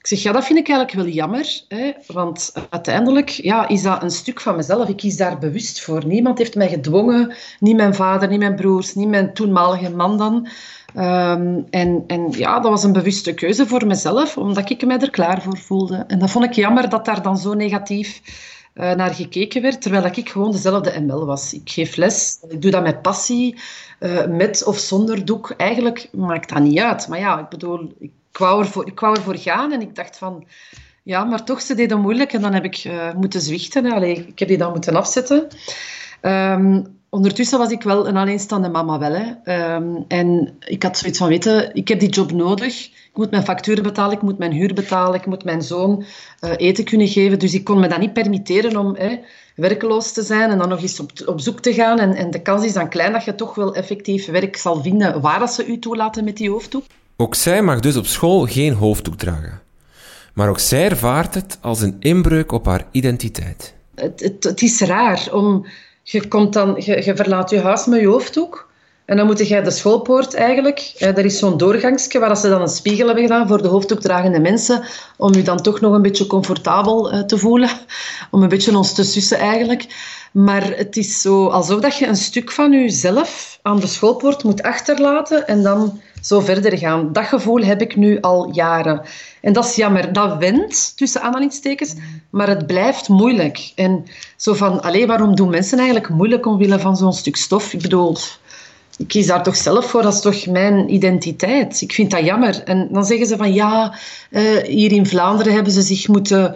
ik 0.06 0.12
zeg, 0.12 0.24
ja, 0.24 0.32
dat 0.32 0.46
vind 0.46 0.60
ik 0.60 0.68
eigenlijk 0.70 0.98
wel 1.00 1.14
jammer. 1.14 1.62
Hè? 1.68 1.92
Want 2.08 2.54
uiteindelijk 2.70 3.30
ja, 3.30 3.68
is 3.68 3.82
dat 3.82 4.04
een 4.04 4.12
stuk 4.12 4.42
van 4.42 4.56
mezelf. 4.56 4.90
Ik 4.90 4.98
kies 4.98 5.18
daar 5.18 5.38
bewust 5.38 5.82
voor. 5.82 6.06
Niemand 6.06 6.38
heeft 6.38 6.56
mij 6.56 6.70
gedwongen. 6.70 7.36
Niet 7.60 7.76
mijn 7.76 7.96
vader, 7.96 8.30
niet 8.30 8.40
mijn 8.40 8.56
broers, 8.56 8.96
niet 8.96 9.08
mijn 9.08 9.34
toenmalige 9.34 9.90
man 9.90 10.18
dan. 10.18 10.48
Um, 10.98 11.66
en, 11.70 12.04
en 12.08 12.32
ja, 12.32 12.60
dat 12.60 12.72
was 12.72 12.84
een 12.84 12.94
bewuste 12.94 13.34
keuze 13.34 13.68
voor 13.68 13.88
mezelf, 13.88 14.38
omdat 14.38 14.70
ik 14.70 14.86
mij 14.86 15.00
er 15.00 15.10
klaar 15.10 15.42
voor 15.42 15.58
voelde. 15.58 16.04
En 16.08 16.20
dat 16.20 16.32
vond 16.32 16.46
ik 16.46 16.54
jammer 16.54 16.90
dat 16.90 17.06
daar 17.06 17.22
dan 17.22 17.38
zo 17.38 17.54
negatief 17.54 18.22
uh, 18.76 18.94
naar 18.94 19.14
gekeken 19.14 19.62
werd, 19.62 19.82
terwijl 19.82 20.06
ik 20.06 20.30
gewoon 20.30 20.52
dezelfde 20.52 21.02
ML 21.02 21.26
was. 21.26 21.54
Ik 21.54 21.70
geef 21.70 21.96
les, 21.96 22.40
ik 22.50 22.62
doe 22.62 22.72
dat 22.72 22.84
met 22.84 23.02
passie, 23.02 23.58
uh, 24.00 24.26
met 24.26 24.64
of 24.66 24.78
zonder 24.78 25.26
doek. 25.26 25.54
Eigenlijk 25.58 26.10
maakt 26.12 26.50
dat 26.50 26.60
niet 26.64 26.80
uit. 26.80 27.08
Maar 27.08 27.20
ja, 27.20 27.40
ik 27.40 27.50
bedoel, 27.50 27.94
ik 28.00 28.12
ik 28.36 28.42
wou, 28.42 29.16
ervoor, 29.16 29.34
ik 29.34 29.42
gaan 29.42 29.72
en 29.72 29.82
ik 29.82 29.96
dacht 29.96 30.18
van... 30.18 30.46
Ja, 31.04 31.24
maar 31.24 31.44
toch, 31.44 31.62
ze 31.62 31.76
deden 31.76 32.00
moeilijk 32.00 32.34
en 32.34 32.42
dan 32.42 32.54
heb 32.54 32.64
ik 32.64 32.84
uh, 32.84 33.14
moeten 33.14 33.42
zwichten. 33.42 33.92
Allee, 33.92 34.26
ik 34.28 34.40
heb 34.40 34.48
die 34.48 34.58
dan 34.58 34.72
moeten 34.72 34.96
afzetten. 34.96 35.48
Um, 36.22 36.98
ondertussen 37.10 37.60
was 37.60 37.72
ik 37.72 37.84
wel 37.84 38.08
een 38.08 38.18
alleenstaande 38.18 38.70
mama 38.70 39.00
wel. 39.00 39.12
Hè. 39.14 39.32
Ehm, 39.44 39.96
en 40.08 40.56
ik 40.60 40.84
had 40.84 40.98
zoiets 40.98 41.18
van, 41.18 41.28
weten, 41.28 41.76
ik 41.76 41.88
heb 41.88 42.00
die 42.00 42.10
job 42.10 42.32
nodig. 42.32 42.86
Ik 42.86 43.12
moet 43.14 43.32
mijn 43.32 43.44
facturen 43.44 43.84
betalen, 43.84 44.16
ik 44.16 44.22
moet 44.22 44.38
mijn 44.38 44.52
huur 44.52 44.74
betalen, 44.74 45.20
ik 45.20 45.26
moet 45.26 45.44
mijn 45.44 45.62
zoon 45.62 46.04
uh, 46.42 46.52
eten 46.58 46.84
kunnen 46.84 47.08
geven. 47.08 47.40
Dus 47.40 47.54
ik 47.54 47.64
kon 47.64 47.80
me 47.80 47.88
dat 47.88 48.00
niet 48.00 48.14
permitteren 48.14 48.78
om 48.78 48.96
hè, 48.96 49.20
werkeloos 49.56 50.12
te 50.12 50.22
zijn 50.22 50.50
en 50.50 50.58
dan 50.58 50.70
nog 50.70 50.82
eens 50.82 51.00
op, 51.00 51.12
op 51.26 51.40
zoek 51.40 51.60
te 51.60 51.74
gaan. 51.74 52.00
En, 52.00 52.16
en 52.16 52.32
de 52.32 52.42
kans 52.42 52.66
is 52.66 52.74
dan 52.74 52.90
klein 52.90 53.12
dat 53.12 53.24
je 53.24 53.36
toch 53.36 53.56
wel 53.56 53.76
effectief 53.76 54.26
werk 54.26 54.58
zal 54.58 54.82
vinden 54.82 55.22
waar 55.22 55.40
dat 55.40 55.54
ze 55.54 55.66
u 55.66 55.80
toelaten 55.80 56.24
met 56.24 56.38
die 56.38 56.50
hoofddoek. 56.50 56.84
Ook 57.18 57.36
zij 57.36 57.62
mag 57.62 57.80
dus 57.80 57.96
op 57.96 58.06
school 58.06 58.46
geen 58.46 58.74
hoofddoek 58.74 59.16
dragen. 59.16 59.62
Maar 60.34 60.50
ook 60.50 60.60
zij 60.60 60.90
ervaart 60.90 61.34
het 61.34 61.58
als 61.62 61.82
een 61.82 61.96
inbreuk 62.00 62.52
op 62.52 62.66
haar 62.66 62.86
identiteit. 62.92 63.74
Het, 63.96 64.38
het, 64.40 64.62
is 64.62 64.82
raar 64.82 65.28
om 65.32 65.66
je, 66.04 66.28
komt 66.28 66.54
dan, 66.54 66.76
je, 66.80 67.04
je 67.06 67.16
verlaat 67.16 67.50
je 67.50 67.60
huis 67.60 67.86
met 67.86 68.00
je 68.00 68.08
hoofddoek. 68.08 68.70
En 69.06 69.18
dan 69.18 69.26
moet 69.26 69.48
je 69.48 69.62
de 69.62 69.72
schoolpoort 69.72 70.34
eigenlijk. 70.34 70.94
er 70.98 71.26
is 71.26 71.40
zo'n 71.40 71.58
doorgangsje 71.58 72.20
waar 72.20 72.38
ze 72.38 72.50
dan 72.50 72.62
een 72.62 72.68
spiegel 72.68 73.06
hebben 73.06 73.24
gedaan 73.24 73.48
voor 73.48 73.62
de 73.62 73.68
hoofddoekdragende 73.68 74.40
mensen. 74.40 74.84
Om 75.18 75.34
je 75.34 75.42
dan 75.42 75.62
toch 75.62 75.82
nog 75.82 75.94
een 75.94 76.02
beetje 76.02 76.28
comfortabel 76.28 77.26
te 77.26 77.38
voelen. 77.38 77.70
Om 78.32 78.44
een 78.44 78.50
beetje 78.50 78.78
ons 78.78 78.94
te 78.94 79.04
sussen 79.04 79.38
eigenlijk. 79.38 79.86
Maar 80.32 80.78
het 80.78 80.98
is 80.98 81.22
zo 81.22 81.48
alsof 81.48 81.82
dat 81.82 81.98
je 81.98 82.08
een 82.08 82.16
stuk 82.16 82.52
van 82.52 82.72
jezelf 82.72 83.60
aan 83.62 83.80
de 83.80 83.88
schoolpoort 83.88 84.44
moet 84.44 84.64
achterlaten 84.64 85.48
en 85.48 85.64
dan 85.64 86.02
zo 86.26 86.40
verder 86.40 86.78
gaan. 86.78 87.14
Dat 87.14 87.26
gevoel 87.26 87.64
heb 87.64 87.82
ik 87.82 87.96
nu 87.96 88.22
al 88.22 88.50
jaren. 88.52 89.02
En 89.42 89.54
dat 89.54 89.66
is 89.66 89.76
jammer. 89.76 90.14
Dat 90.14 90.38
went, 90.38 90.98
tussen 90.98 91.22
aanhalingstekens, 91.22 91.94
maar 92.30 92.48
het 92.48 92.68
blijft 92.68 93.08
moeilijk. 93.08 93.72
En 93.76 94.06
zo 94.36 94.54
van, 94.54 94.82
alleen 94.82 95.08
waarom 95.08 95.36
doen 95.36 95.50
mensen 95.50 95.78
eigenlijk 95.78 96.10
moeilijk 96.10 96.46
omwille 96.46 96.80
van 96.80 96.98
zo'n 96.98 97.14
stuk 97.14 97.36
stof? 97.36 97.74
Ik 97.74 97.82
bedoel, 97.82 98.18
ik 98.98 99.08
kies 99.08 99.28
daar 99.28 99.44
toch 99.44 99.56
zelf 99.56 99.86
voor, 99.86 100.02
dat 100.02 100.14
is 100.14 100.22
toch 100.22 100.46
mijn 100.46 100.94
identiteit. 100.94 101.82
Ik 101.82 101.94
vind 101.94 102.12
dat 102.12 102.26
jammer. 102.26 102.64
En 102.64 102.88
dan 102.92 103.06
zeggen 103.06 103.28
ze 103.28 103.38
van, 103.38 103.54
ja, 103.54 103.96
uh, 104.30 104.64
hier 104.64 104.92
in 104.92 105.06
Vlaanderen 105.06 105.54
hebben 105.54 105.74
ze 105.74 105.82
zich 105.82 106.08
moeten 106.08 106.56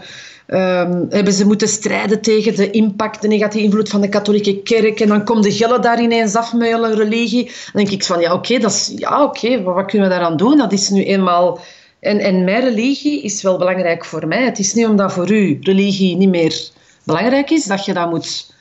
Um, 0.53 1.05
hebben 1.09 1.33
ze 1.33 1.45
moeten 1.45 1.67
strijden 1.67 2.21
tegen 2.21 2.55
de 2.55 2.69
impact, 2.69 3.21
de 3.21 3.27
negatieve 3.27 3.65
invloed 3.65 3.89
van 3.89 4.01
de 4.01 4.09
katholieke 4.09 4.61
kerk. 4.61 4.99
En 4.99 5.07
dan 5.07 5.25
komt 5.25 5.43
de 5.43 5.51
gillen 5.51 5.81
daar 5.81 6.01
ineens 6.01 6.35
afmuilen, 6.35 6.95
religie. 6.95 7.43
Dan 7.43 7.53
denk 7.73 7.89
ik 7.89 8.03
van, 8.03 8.19
ja, 8.19 8.33
oké, 8.33 8.59
dat 8.59 8.71
is 8.71 8.93
ja, 8.95 9.23
oké, 9.23 9.63
wat, 9.63 9.75
wat 9.75 9.85
kunnen 9.85 10.07
we 10.07 10.13
daaraan 10.13 10.37
doen? 10.37 10.57
Dat 10.57 10.71
is 10.71 10.89
nu 10.89 11.03
eenmaal... 11.03 11.59
En, 11.99 12.19
en 12.19 12.43
mijn 12.43 12.63
religie 12.63 13.21
is 13.21 13.41
wel 13.41 13.57
belangrijk 13.57 14.05
voor 14.05 14.27
mij. 14.27 14.43
Het 14.43 14.59
is 14.59 14.73
niet 14.73 14.85
omdat 14.85 15.13
voor 15.13 15.31
u 15.31 15.57
religie 15.61 16.15
niet 16.15 16.29
meer 16.29 16.69
belangrijk 17.03 17.49
is, 17.49 17.65
dat 17.65 17.85
je 17.85 17.93
dat 17.93 18.09
moet 18.09 18.53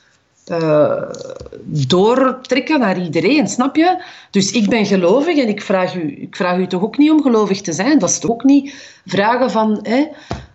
uh, 0.53 1.03
doortrekken 1.63 2.81
naar 2.81 3.03
iedereen, 3.03 3.49
snap 3.49 3.77
je? 3.77 4.03
Dus 4.31 4.51
ik 4.51 4.69
ben 4.69 4.87
gelovig 4.87 5.39
en 5.39 5.49
ik 5.49 5.63
vraag, 5.63 5.95
u, 5.95 6.17
ik 6.21 6.37
vraag 6.37 6.59
u 6.59 6.67
toch 6.67 6.83
ook 6.83 6.99
niet 6.99 7.11
om 7.11 7.23
gelovig 7.23 7.61
te 7.61 7.73
zijn. 7.73 7.99
Dat 7.99 8.11
is 8.11 8.19
toch 8.19 8.31
ook 8.31 8.45
niet 8.45 8.75
vragen 9.07 9.51
van... 9.51 9.79
Hè, 9.83 10.07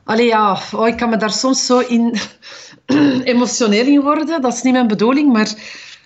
Allee, 0.03 0.25
ja, 0.25 0.61
oh, 0.75 0.87
ik 0.87 0.97
kan 0.97 1.09
me 1.09 1.17
daar 1.17 1.31
soms 1.31 1.65
zo 1.65 1.79
in 1.79 2.15
emotioneel 3.23 3.85
in 3.85 4.01
worden. 4.01 4.41
Dat 4.41 4.53
is 4.53 4.61
niet 4.61 4.73
mijn 4.73 4.87
bedoeling, 4.87 5.33
maar 5.33 5.53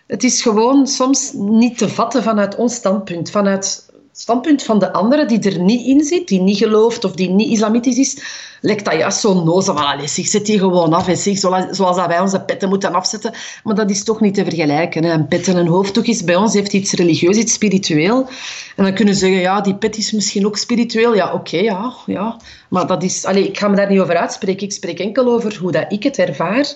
het 0.08 0.24
is 0.24 0.42
gewoon 0.42 0.88
soms 0.88 1.32
niet 1.34 1.77
te 1.77 1.89
vatten 1.89 2.24
vanuit 2.24 2.56
ons 2.56 2.75
standpunt. 2.75 3.32
Vanuit 3.32 3.87
standpunt 4.19 4.63
van 4.63 4.79
de 4.79 4.93
andere 4.93 5.25
die 5.25 5.39
er 5.39 5.59
niet 5.59 5.86
in 5.86 6.03
zit, 6.03 6.27
die 6.27 6.41
niet 6.41 6.57
gelooft 6.57 7.03
of 7.03 7.12
die 7.12 7.29
niet 7.29 7.50
islamitisch 7.50 7.97
is, 7.97 8.17
lijkt 8.62 8.86
dat 8.86 8.93
juist 8.93 9.19
zo 9.19 9.43
nozel 9.43 9.75
van, 9.75 9.86
allez, 9.86 10.13
zet 10.13 10.45
die 10.45 10.59
gewoon 10.59 10.93
af, 10.93 11.07
en 11.07 11.17
zeg, 11.17 11.38
zoals, 11.38 11.77
dat 11.77 12.07
wij 12.07 12.19
onze 12.19 12.39
petten 12.39 12.69
moeten 12.69 12.93
afzetten. 12.93 13.33
Maar 13.63 13.75
dat 13.75 13.89
is 13.89 14.03
toch 14.03 14.21
niet 14.21 14.33
te 14.33 14.43
vergelijken. 14.43 15.03
Hè. 15.03 15.13
Een 15.13 15.27
pet 15.27 15.47
en 15.47 15.57
een 15.57 15.67
hoofddoek 15.67 16.05
is 16.05 16.24
bij 16.24 16.36
ons 16.36 16.53
heeft 16.53 16.74
iets 16.74 16.91
religieus, 16.91 17.38
iets 17.38 17.53
spiritueel. 17.53 18.27
En 18.75 18.83
dan 18.83 18.93
kunnen 18.93 19.13
ze 19.13 19.19
zeggen, 19.19 19.39
ja, 19.39 19.62
die 19.62 19.75
pet 19.75 19.97
is 19.97 20.12
misschien 20.12 20.45
ook 20.45 20.57
spiritueel. 20.57 21.15
Ja, 21.15 21.33
oké, 21.33 21.57
ja, 21.57 21.93
ja. 22.05 22.38
Maar 22.69 22.88
dat 22.88 23.03
is, 23.03 23.25
allez, 23.25 23.45
ik 23.45 23.59
ga 23.59 23.67
me 23.67 23.75
daar 23.75 23.89
niet 23.89 24.00
over 24.00 24.17
uitspreken. 24.17 24.67
Ik 24.67 24.74
spreek 24.74 25.00
enkel 25.00 25.33
over 25.33 25.57
hoe 25.62 25.71
dat 25.71 25.86
ik 25.88 26.03
het 26.03 26.17
ervaar 26.17 26.74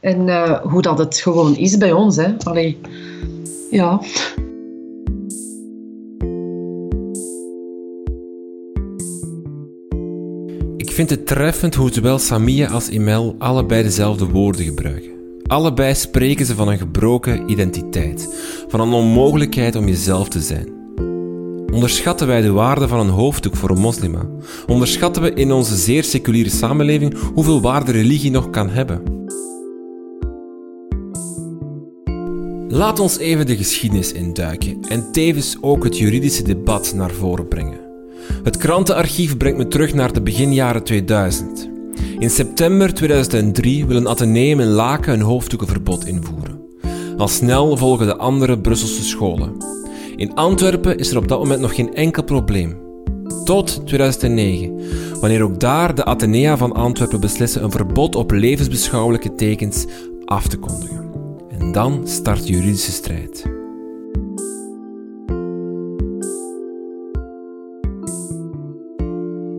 en 0.00 0.26
uh, 0.26 0.60
hoe 0.60 0.82
dat 0.82 0.98
het 0.98 1.16
gewoon 1.20 1.56
is 1.56 1.76
bij 1.76 1.92
ons. 1.92 2.16
Hè. 2.16 2.34
Allee, 2.44 2.80
ja... 3.70 4.00
vind 11.06 11.18
het 11.18 11.26
treffend 11.26 11.74
hoe 11.74 11.92
zowel 11.92 12.18
Samia 12.18 12.68
als 12.68 12.88
Imel 12.88 13.34
allebei 13.38 13.82
dezelfde 13.82 14.26
woorden 14.26 14.64
gebruiken. 14.64 15.10
Allebei 15.46 15.94
spreken 15.94 16.46
ze 16.46 16.54
van 16.54 16.68
een 16.68 16.78
gebroken 16.78 17.50
identiteit, 17.50 18.28
van 18.68 18.80
een 18.80 18.92
onmogelijkheid 18.92 19.76
om 19.76 19.86
jezelf 19.86 20.28
te 20.28 20.40
zijn. 20.40 20.68
Onderschatten 21.72 22.26
wij 22.26 22.40
de 22.40 22.50
waarde 22.50 22.88
van 22.88 23.00
een 23.00 23.08
hoofddoek 23.08 23.56
voor 23.56 23.70
een 23.70 23.80
moslima? 23.80 24.28
Onderschatten 24.66 25.22
we 25.22 25.34
in 25.34 25.52
onze 25.52 25.76
zeer 25.76 26.04
seculiere 26.04 26.50
samenleving 26.50 27.14
hoeveel 27.34 27.60
waarde 27.60 27.92
religie 27.92 28.30
nog 28.30 28.50
kan 28.50 28.68
hebben? 28.68 29.02
Laat 32.68 32.98
ons 32.98 33.18
even 33.18 33.46
de 33.46 33.56
geschiedenis 33.56 34.12
induiken 34.12 34.80
en 34.88 35.12
tevens 35.12 35.56
ook 35.60 35.84
het 35.84 35.98
juridische 35.98 36.42
debat 36.42 36.92
naar 36.94 37.10
voren 37.10 37.48
brengen. 37.48 37.89
Het 38.42 38.56
krantenarchief 38.56 39.36
brengt 39.36 39.58
me 39.58 39.68
terug 39.68 39.94
naar 39.94 40.12
de 40.12 40.22
beginjaren 40.22 40.82
2000. 40.82 41.68
In 42.18 42.30
september 42.30 42.94
2003 42.94 43.86
wil 43.86 43.96
een 43.96 44.08
ateneum 44.08 44.60
in 44.60 44.66
Laken 44.66 45.12
een 45.12 45.20
hoofddoekenverbod 45.20 46.06
invoeren. 46.06 46.60
Al 47.16 47.28
snel 47.28 47.76
volgen 47.76 48.06
de 48.06 48.16
andere 48.16 48.58
Brusselse 48.58 49.04
scholen. 49.04 49.52
In 50.16 50.34
Antwerpen 50.34 50.98
is 50.98 51.10
er 51.10 51.16
op 51.16 51.28
dat 51.28 51.38
moment 51.38 51.60
nog 51.60 51.74
geen 51.74 51.94
enkel 51.94 52.22
probleem. 52.22 52.76
Tot 53.44 53.86
2009, 53.86 54.80
wanneer 55.20 55.42
ook 55.42 55.60
daar 55.60 55.94
de 55.94 56.04
Atenea 56.04 56.56
van 56.56 56.72
Antwerpen 56.72 57.20
beslissen 57.20 57.64
een 57.64 57.70
verbod 57.70 58.14
op 58.14 58.30
levensbeschouwelijke 58.30 59.34
tekens 59.34 59.86
af 60.24 60.48
te 60.48 60.56
kondigen. 60.56 61.10
En 61.58 61.72
dan 61.72 62.00
start 62.04 62.46
de 62.46 62.52
juridische 62.52 62.92
strijd. 62.92 63.59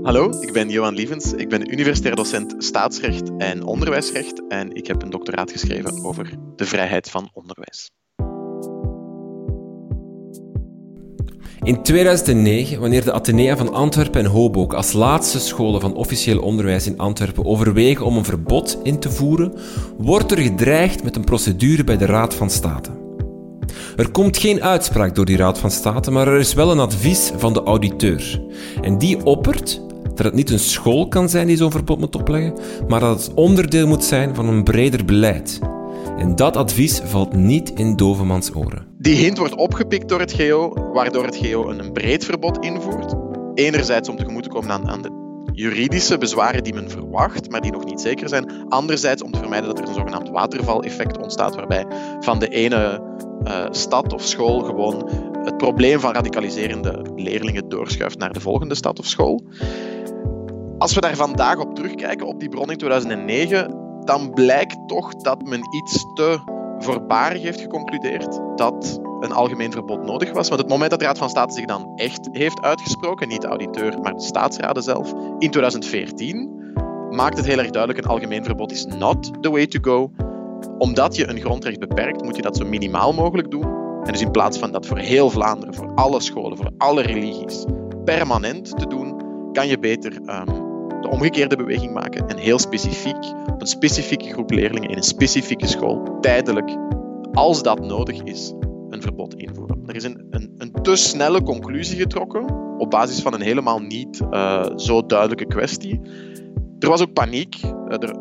Hallo, 0.03 0.29
ik 0.39 0.53
ben 0.53 0.69
Johan 0.69 0.93
Lievens. 0.93 1.33
Ik 1.33 1.49
ben 1.49 1.71
universitair 1.71 2.15
docent 2.15 2.55
staatsrecht 2.57 3.31
en 3.37 3.63
onderwijsrecht 3.63 4.41
en 4.47 4.75
ik 4.75 4.87
heb 4.87 5.01
een 5.01 5.09
doctoraat 5.09 5.51
geschreven 5.51 6.03
over 6.03 6.33
de 6.55 6.65
vrijheid 6.65 7.09
van 7.09 7.29
onderwijs. 7.33 7.91
In 11.63 11.83
2009, 11.83 12.79
wanneer 12.79 13.03
de 13.03 13.11
Atenea 13.11 13.57
van 13.57 13.73
Antwerpen 13.73 14.19
en 14.19 14.31
Hoboken 14.31 14.77
als 14.77 14.93
laatste 14.93 15.39
scholen 15.39 15.81
van 15.81 15.95
officieel 15.95 16.41
onderwijs 16.41 16.87
in 16.87 16.97
Antwerpen 16.97 17.45
overwegen 17.45 18.05
om 18.05 18.17
een 18.17 18.25
verbod 18.25 18.79
in 18.83 18.99
te 18.99 19.11
voeren, 19.11 19.53
wordt 19.97 20.31
er 20.31 20.37
gedreigd 20.37 21.03
met 21.03 21.15
een 21.15 21.23
procedure 21.23 21.83
bij 21.83 21.97
de 21.97 22.05
Raad 22.05 22.35
van 22.35 22.49
State. 22.49 22.99
Er 23.95 24.11
komt 24.11 24.37
geen 24.37 24.63
uitspraak 24.63 25.15
door 25.15 25.25
die 25.25 25.37
Raad 25.37 25.59
van 25.59 25.71
State, 25.71 26.11
maar 26.11 26.27
er 26.27 26.39
is 26.39 26.53
wel 26.53 26.71
een 26.71 26.79
advies 26.79 27.31
van 27.37 27.53
de 27.53 27.63
auditeur. 27.63 28.41
En 28.81 28.97
die 28.97 29.23
oppert 29.25 29.81
dat 30.15 30.25
het 30.25 30.33
niet 30.33 30.49
een 30.49 30.59
school 30.59 31.07
kan 31.07 31.29
zijn 31.29 31.47
die 31.47 31.57
zo'n 31.57 31.71
verbod 31.71 31.99
moet 31.99 32.15
opleggen, 32.15 32.53
maar 32.87 32.99
dat 32.99 33.25
het 33.25 33.33
onderdeel 33.33 33.87
moet 33.87 34.03
zijn 34.03 34.35
van 34.35 34.47
een 34.47 34.63
breder 34.63 35.05
beleid. 35.05 35.59
En 36.17 36.35
dat 36.35 36.57
advies 36.57 37.01
valt 37.03 37.33
niet 37.33 37.71
in 37.75 37.95
Dovemans 37.95 38.55
oren. 38.55 38.85
Die 38.97 39.15
hint 39.15 39.37
wordt 39.37 39.55
opgepikt 39.55 40.09
door 40.09 40.19
het 40.19 40.33
GO, 40.33 40.73
waardoor 40.93 41.25
het 41.25 41.37
GO 41.37 41.69
een 41.69 41.91
breed 41.91 42.25
verbod 42.25 42.65
invoert. 42.65 43.13
Enerzijds 43.53 44.09
om 44.09 44.15
tegemoet 44.15 44.43
te 44.43 44.49
komen 44.49 44.89
aan, 44.89 45.01
de 45.01 45.19
juridische 45.53 46.17
bezwaren 46.17 46.63
die 46.63 46.73
men 46.73 46.89
verwacht, 46.89 47.49
maar 47.49 47.61
die 47.61 47.71
nog 47.71 47.85
niet 47.85 48.01
zeker 48.01 48.29
zijn. 48.29 48.65
Anderzijds 48.69 49.23
om 49.23 49.31
te 49.31 49.39
vermijden 49.39 49.67
dat 49.67 49.79
er 49.79 49.87
een 49.87 49.93
zogenaamd 49.93 50.29
watervaleffect 50.29 51.17
ontstaat, 51.17 51.55
waarbij 51.55 51.85
van 52.19 52.39
de 52.39 52.47
ene 52.47 53.01
uh, 53.43 53.65
stad 53.71 54.13
of 54.13 54.21
school 54.21 54.59
gewoon 54.59 55.09
het 55.43 55.57
probleem 55.57 55.99
van 55.99 56.13
radicaliserende 56.13 57.05
leerlingen 57.15 57.69
doorschuift 57.69 58.17
naar 58.17 58.33
de 58.33 58.39
volgende 58.39 58.75
stad 58.75 58.99
of 58.99 59.05
school. 59.05 59.43
Als 60.81 60.93
we 60.93 61.01
daar 61.01 61.15
vandaag 61.15 61.59
op 61.59 61.75
terugkijken, 61.75 62.27
op 62.27 62.39
die 62.39 62.49
bron 62.49 62.71
in 62.71 62.77
2009, 62.77 63.75
dan 64.03 64.31
blijkt 64.33 64.87
toch 64.87 65.15
dat 65.15 65.43
men 65.43 65.75
iets 65.75 66.05
te 66.13 66.39
voorbarig 66.77 67.41
heeft 67.41 67.61
geconcludeerd 67.61 68.39
dat 68.55 68.99
een 69.19 69.31
algemeen 69.31 69.71
verbod 69.71 70.03
nodig 70.03 70.31
was. 70.31 70.47
Want 70.47 70.61
het 70.61 70.69
moment 70.69 70.89
dat 70.89 70.99
de 70.99 71.05
Raad 71.05 71.17
van 71.17 71.29
State 71.29 71.53
zich 71.53 71.65
dan 71.65 71.91
echt 71.95 72.29
heeft 72.31 72.61
uitgesproken, 72.61 73.27
niet 73.27 73.41
de 73.41 73.47
auditeur, 73.47 73.99
maar 73.99 74.13
de 74.13 74.21
staatsraden 74.21 74.83
zelf, 74.83 75.13
in 75.37 75.51
2014, 75.51 76.73
maakt 77.09 77.37
het 77.37 77.45
heel 77.45 77.59
erg 77.59 77.69
duidelijk: 77.69 78.03
een 78.03 78.11
algemeen 78.11 78.43
verbod 78.43 78.71
is 78.71 78.85
not 78.85 79.43
the 79.43 79.51
way 79.51 79.67
to 79.67 79.79
go. 79.81 80.11
Omdat 80.77 81.15
je 81.15 81.27
een 81.27 81.39
grondrecht 81.39 81.79
beperkt, 81.79 82.23
moet 82.23 82.35
je 82.35 82.41
dat 82.41 82.57
zo 82.57 82.65
minimaal 82.65 83.13
mogelijk 83.13 83.51
doen. 83.51 83.65
En 84.03 84.11
dus 84.11 84.21
in 84.21 84.31
plaats 84.31 84.57
van 84.57 84.71
dat 84.71 84.85
voor 84.85 84.97
heel 84.97 85.29
Vlaanderen, 85.29 85.75
voor 85.75 85.91
alle 85.95 86.21
scholen, 86.21 86.57
voor 86.57 86.71
alle 86.77 87.01
religies, 87.01 87.65
permanent 88.05 88.77
te 88.79 88.87
doen, 88.87 89.29
kan 89.51 89.67
je 89.67 89.79
beter 89.79 90.11
de 90.11 90.70
omgekeerde 91.11 91.55
beweging 91.55 91.93
maken 91.93 92.27
en 92.27 92.37
heel 92.37 92.59
specifiek 92.59 93.23
op 93.45 93.61
een 93.61 93.67
specifieke 93.67 94.29
groep 94.29 94.51
leerlingen 94.51 94.89
in 94.89 94.97
een 94.97 95.03
specifieke 95.03 95.67
school 95.67 96.17
tijdelijk 96.19 96.77
als 97.31 97.63
dat 97.63 97.79
nodig 97.79 98.21
is, 98.23 98.53
een 98.89 99.01
verbod 99.01 99.35
invoeren. 99.35 99.83
Er 99.85 99.95
is 99.95 100.03
een, 100.03 100.27
een, 100.29 100.53
een 100.57 100.71
te 100.71 100.95
snelle 100.95 101.43
conclusie 101.43 101.97
getrokken 101.97 102.45
op 102.77 102.89
basis 102.89 103.21
van 103.21 103.33
een 103.33 103.41
helemaal 103.41 103.79
niet 103.79 104.21
uh, 104.31 104.65
zo 104.75 105.05
duidelijke 105.05 105.45
kwestie. 105.45 106.01
Er 106.79 106.89
was 106.89 107.01
ook 107.01 107.13
paniek. 107.13 107.55
Uh, 107.63 107.71
er, 107.89 108.15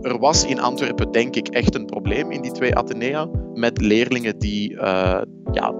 er, 0.00 0.18
was 0.18 0.44
in 0.44 0.60
Antwerpen, 0.60 1.10
denk 1.10 1.36
ik, 1.36 1.48
echt 1.48 1.74
een 1.74 1.84
probleem 1.84 2.30
in 2.30 2.42
die 2.42 2.52
twee 2.52 2.76
Atenea 2.76 3.28
met 3.54 3.80
leerlingen 3.80 4.38
die 4.38 4.72
uh, 4.72 5.20
ja, 5.52 5.74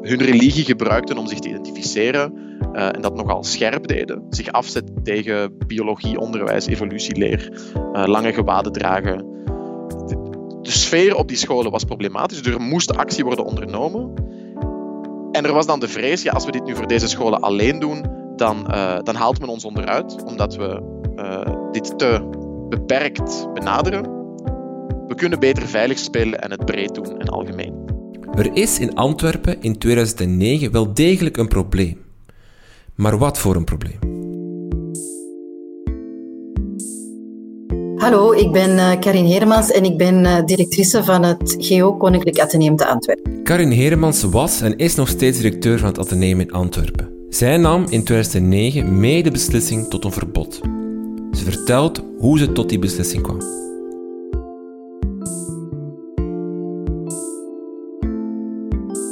hun 0.00 0.22
religie 0.22 0.64
gebruikten 0.64 1.18
om 1.18 1.26
zich 1.26 1.38
te 1.38 1.48
identificeren 1.48 2.49
en 2.72 3.00
dat 3.00 3.14
nogal 3.14 3.44
scherp 3.44 3.86
deden. 3.86 4.26
Zich 4.30 4.52
afzetten 4.52 5.02
tegen 5.02 5.56
biologie, 5.66 6.18
onderwijs, 6.18 6.66
evolutieleer, 6.66 7.52
lange 7.92 8.32
gewaden 8.32 8.72
dragen. 8.72 9.18
De 10.62 10.70
sfeer 10.70 11.16
op 11.16 11.28
die 11.28 11.36
scholen 11.36 11.70
was 11.70 11.84
problematisch, 11.84 12.42
dus 12.42 12.54
er 12.54 12.60
moest 12.60 12.96
actie 12.96 13.24
worden 13.24 13.44
ondernomen. 13.44 14.12
En 15.32 15.44
er 15.44 15.52
was 15.52 15.66
dan 15.66 15.80
de 15.80 15.88
vrees, 15.88 16.22
ja, 16.22 16.32
als 16.32 16.44
we 16.44 16.50
dit 16.50 16.64
nu 16.64 16.76
voor 16.76 16.86
deze 16.86 17.08
scholen 17.08 17.40
alleen 17.40 17.78
doen, 17.78 18.04
dan, 18.36 18.66
uh, 18.70 18.98
dan 19.02 19.14
haalt 19.14 19.40
men 19.40 19.48
ons 19.48 19.64
onderuit, 19.64 20.24
omdat 20.24 20.56
we 20.56 20.98
dit 21.72 21.98
te 21.98 22.38
beperkt 22.68 23.48
benaderen. 23.54 24.02
We 25.06 25.14
kunnen 25.14 25.40
beter 25.40 25.66
veilig 25.66 25.98
spelen 25.98 26.40
en 26.40 26.50
het 26.50 26.64
breed 26.64 26.94
doen 26.94 27.20
en 27.20 27.28
algemeen. 27.28 27.74
Er 28.32 28.56
is 28.56 28.78
in 28.78 28.94
Antwerpen 28.94 29.62
in 29.62 29.78
2009 29.78 30.72
wel 30.72 30.94
degelijk 30.94 31.36
een 31.36 31.48
probleem. 31.48 32.09
Maar 33.00 33.18
wat 33.18 33.38
voor 33.38 33.56
een 33.56 33.64
probleem? 33.64 33.98
Hallo, 37.96 38.32
ik 38.32 38.52
ben 38.52 38.70
uh, 38.70 38.98
Karin 38.98 39.26
Hermans 39.32 39.70
en 39.70 39.84
ik 39.84 39.96
ben 39.96 40.24
uh, 40.24 40.44
directrice 40.44 41.04
van 41.04 41.22
het 41.22 41.56
GO 41.58 41.96
Koninklijk 41.96 42.38
Atheneum 42.38 42.76
te 42.76 42.86
Antwerpen. 42.86 43.42
Karin 43.42 43.72
Hermans 43.72 44.22
was 44.22 44.60
en 44.60 44.76
is 44.76 44.94
nog 44.94 45.08
steeds 45.08 45.36
directeur 45.36 45.78
van 45.78 45.88
het 45.88 45.98
Atheneum 45.98 46.40
in 46.40 46.52
Antwerpen. 46.52 47.08
Zij 47.28 47.56
nam 47.56 47.86
in 47.88 48.04
2009 48.04 49.00
mee 49.00 49.22
de 49.22 49.30
beslissing 49.30 49.88
tot 49.88 50.04
een 50.04 50.12
verbod. 50.12 50.60
Ze 51.32 51.44
vertelt 51.44 52.02
hoe 52.18 52.38
ze 52.38 52.52
tot 52.52 52.68
die 52.68 52.78
beslissing 52.78 53.22
kwam. 53.22 53.38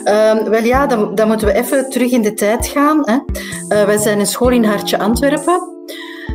Uh, 0.08 0.48
wel 0.48 0.64
ja, 0.64 0.86
dan, 0.86 1.14
dan, 1.14 1.28
moeten 1.28 1.46
we 1.46 1.54
even 1.54 1.90
terug 1.90 2.10
in 2.10 2.22
de 2.22 2.34
tijd 2.34 2.66
gaan. 2.66 3.02
Hè. 3.02 3.14
Uh, 3.14 3.84
wij 3.84 3.98
zijn 3.98 4.20
een 4.20 4.26
school 4.26 4.50
in 4.50 4.64
Hartje 4.64 4.98
Antwerpen. 4.98 5.76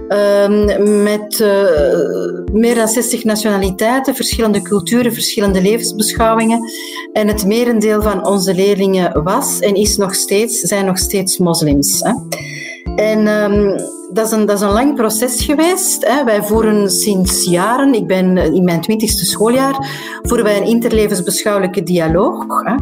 Ehm, 0.08 1.04
met 1.04 1.40
uh, 1.40 2.54
meer 2.54 2.76
dan 2.76 2.88
60 2.88 3.24
nationaliteiten, 3.24 4.16
verschillende 4.16 4.62
culturen, 4.62 5.14
verschillende 5.14 5.62
levensbeschouwingen. 5.62 6.60
En 7.14 7.28
het 7.28 7.46
merendeel 7.46 8.02
van 8.02 8.28
onze 8.28 8.54
leerlingen 8.54 9.24
was 9.24 9.60
en 9.60 9.76
is 9.76 9.98
nog 9.98 10.16
steeds, 10.16 10.60
zijn 10.60 10.86
nog 10.86 10.98
steeds 10.98 11.38
moslims. 11.38 12.00
Hè. 12.00 12.12
En 12.96 13.28
um, 13.28 13.78
dat, 14.14 14.26
is 14.26 14.32
een, 14.32 14.46
dat 14.46 14.56
is 14.56 14.62
een 14.62 14.72
lang 14.72 14.96
proces 14.96 15.46
geweest. 15.46 16.08
Hè. 16.08 16.24
Wij 16.24 16.44
voeren 16.44 16.90
sinds 16.90 17.44
jaren, 17.44 17.94
ik 17.94 18.08
ben 18.08 18.38
in 18.38 18.64
mijn 18.64 18.82
twintigste 18.82 19.26
schooljaar, 19.26 19.88
voeren 20.22 20.46
wij 20.46 20.58
een 20.58 20.68
interlevensbeschouwelijke 20.68 21.84
dialoog. 21.84 22.46
Hè. 22.64 22.76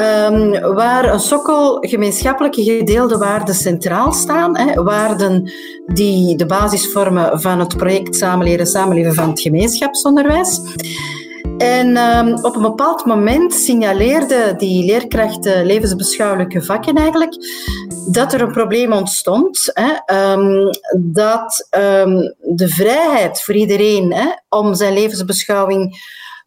Um, 0.00 0.74
waar 0.74 1.12
een 1.12 1.20
sokkel 1.20 1.78
gemeenschappelijke 1.80 2.62
gedeelde 2.62 3.18
waarden 3.18 3.54
centraal 3.54 4.12
staan. 4.12 4.58
Hè, 4.58 4.82
waarden 4.82 5.50
die 5.86 6.36
de 6.36 6.46
basis 6.46 6.92
vormen 6.92 7.40
van 7.40 7.58
het 7.58 7.76
project 7.76 8.16
Samenleren, 8.16 8.66
Samenleven 8.66 9.14
van 9.14 9.28
het 9.28 9.40
gemeenschapsonderwijs. 9.40 10.60
En 11.58 11.96
um, 11.96 12.44
op 12.44 12.56
een 12.56 12.62
bepaald 12.62 13.04
moment 13.04 13.54
signaleerde 13.54 14.54
die 14.56 14.84
leerkrachten 14.84 15.66
levensbeschouwelijke 15.66 16.62
vakken 16.62 16.94
eigenlijk 16.94 17.34
dat 18.10 18.32
er 18.32 18.40
een 18.40 18.52
probleem 18.52 18.92
ontstond. 18.92 19.70
Hè, 19.72 20.32
um, 20.32 20.70
dat 20.98 21.68
de 22.40 22.68
vrijheid 22.68 23.42
voor 23.42 23.54
iedereen 23.54 24.12
hè, 24.12 24.26
om 24.48 24.74
zijn 24.74 24.92
levensbeschouwing 24.92 25.96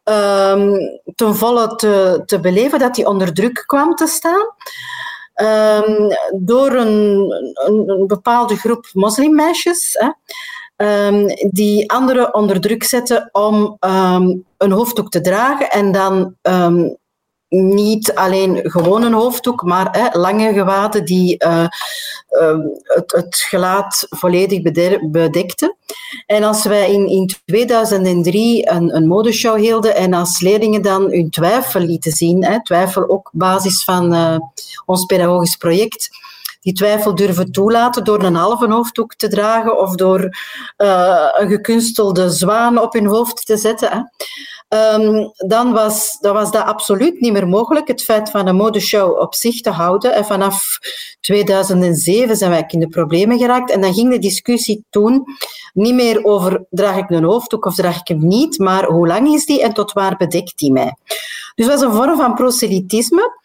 um, 0.10 0.78
ten 1.16 1.36
volle 1.36 1.76
te, 1.76 2.22
te 2.26 2.40
beleven, 2.40 2.80
dat 2.80 2.96
die 2.96 3.08
onder 3.08 3.34
druk 3.34 3.64
kwam 3.66 3.96
te 3.96 4.08
staan. 4.08 4.48
Um, 5.36 6.08
door 6.40 6.72
een, 6.72 7.32
een, 7.66 8.08
bepaalde 8.08 8.56
groep 8.56 8.90
moslimmeisjes, 8.94 9.96
hè, 9.98 10.10
um, 11.08 11.26
die 11.52 11.92
anderen 11.92 12.34
onder 12.34 12.62
druk 12.62 12.84
zetten 12.84 13.30
om 13.32 13.78
een 14.58 14.72
hoofddoek 14.72 15.10
te 15.10 15.22
dragen 15.22 15.70
en 15.70 15.92
dan 15.92 16.36
niet 17.50 18.14
alleen 18.14 18.60
gewoon 18.64 19.04
een 19.04 19.14
hoofddoek, 19.14 19.64
maar 19.64 19.88
hè, 19.92 20.20
lange 20.20 20.54
gewaden 20.54 21.06
die 21.06 21.44
uh, 21.46 21.66
uh, 22.30 22.58
het, 22.84 23.12
het, 23.12 23.36
gelaat 23.36 24.06
volledig 24.10 24.62
bedekten. 25.12 25.76
En 26.26 26.44
als 26.44 26.64
wij 26.64 26.92
in, 26.92 27.08
in 27.08 27.30
2003 27.46 28.70
een, 28.70 28.96
een 28.96 29.08
modeshow 29.08 29.58
hielden 29.58 29.96
en 29.96 30.14
als 30.14 30.40
leerlingen 30.40 30.82
dan 30.82 31.02
hun 31.12 31.30
twijfel 31.30 31.80
lieten 31.80 32.12
zien, 32.12 32.46
hè, 32.46 32.64
twijfel 32.64 33.10
ook 33.10 33.30
basis 33.34 33.84
van 33.84 34.14
uh, 34.14 34.38
ons 34.86 35.06
pedagogisch 35.06 35.56
project, 35.56 36.10
die 36.62 36.74
twijfel 36.74 37.16
durven 37.16 37.52
toelaten 37.52 38.04
door 38.04 38.24
een 38.24 38.36
halve 38.36 38.72
hoofddoek 38.72 39.16
te 39.16 39.28
dragen 39.28 39.80
of 39.80 39.96
door 39.96 40.30
een 40.78 41.50
gekunstelde 41.50 42.30
zwaan 42.30 42.82
op 42.82 42.94
hun 42.94 43.06
hoofd 43.06 43.46
te 43.46 43.58
zetten. 43.58 43.92
Hè. 43.92 44.02
Um, 44.70 45.32
dan 45.36 45.72
was, 45.72 46.18
was 46.22 46.52
dat 46.52 46.66
absoluut 46.66 47.20
niet 47.20 47.32
meer 47.32 47.48
mogelijk, 47.48 47.88
het 47.88 48.04
feit 48.04 48.30
van 48.30 48.48
een 48.48 48.56
modeshow 48.56 49.20
op 49.20 49.36
zich 49.36 49.62
te 49.62 49.70
houden. 49.70 50.14
En 50.14 50.26
vanaf 50.26 50.80
2007 51.20 52.36
zijn 52.36 52.52
wij 52.52 52.64
in 52.68 52.80
de 52.80 52.88
problemen 52.88 53.38
geraakt. 53.38 53.72
En 53.72 53.82
dan 53.82 53.94
ging 53.94 54.12
de 54.12 54.20
discussie 54.20 54.86
toen 54.90 55.24
niet 55.74 55.94
meer 55.94 56.24
over 56.26 56.66
draag 56.70 56.98
ik 56.98 57.10
een 57.10 57.24
hoofddoek 57.24 57.66
of 57.66 57.76
draag 57.76 58.00
ik 58.00 58.08
hem 58.08 58.28
niet, 58.28 58.58
maar 58.58 58.86
hoe 58.86 59.08
lang 59.08 59.34
is 59.34 59.46
die 59.46 59.62
en 59.62 59.74
tot 59.74 59.92
waar 59.92 60.18
bedekt 60.18 60.58
die 60.58 60.72
mij. 60.72 60.96
Dus 61.56 61.66
het 61.66 61.80
was 61.80 61.82
een 61.82 61.94
vorm 61.94 62.18
van 62.18 62.34
proselytisme. 62.34 63.38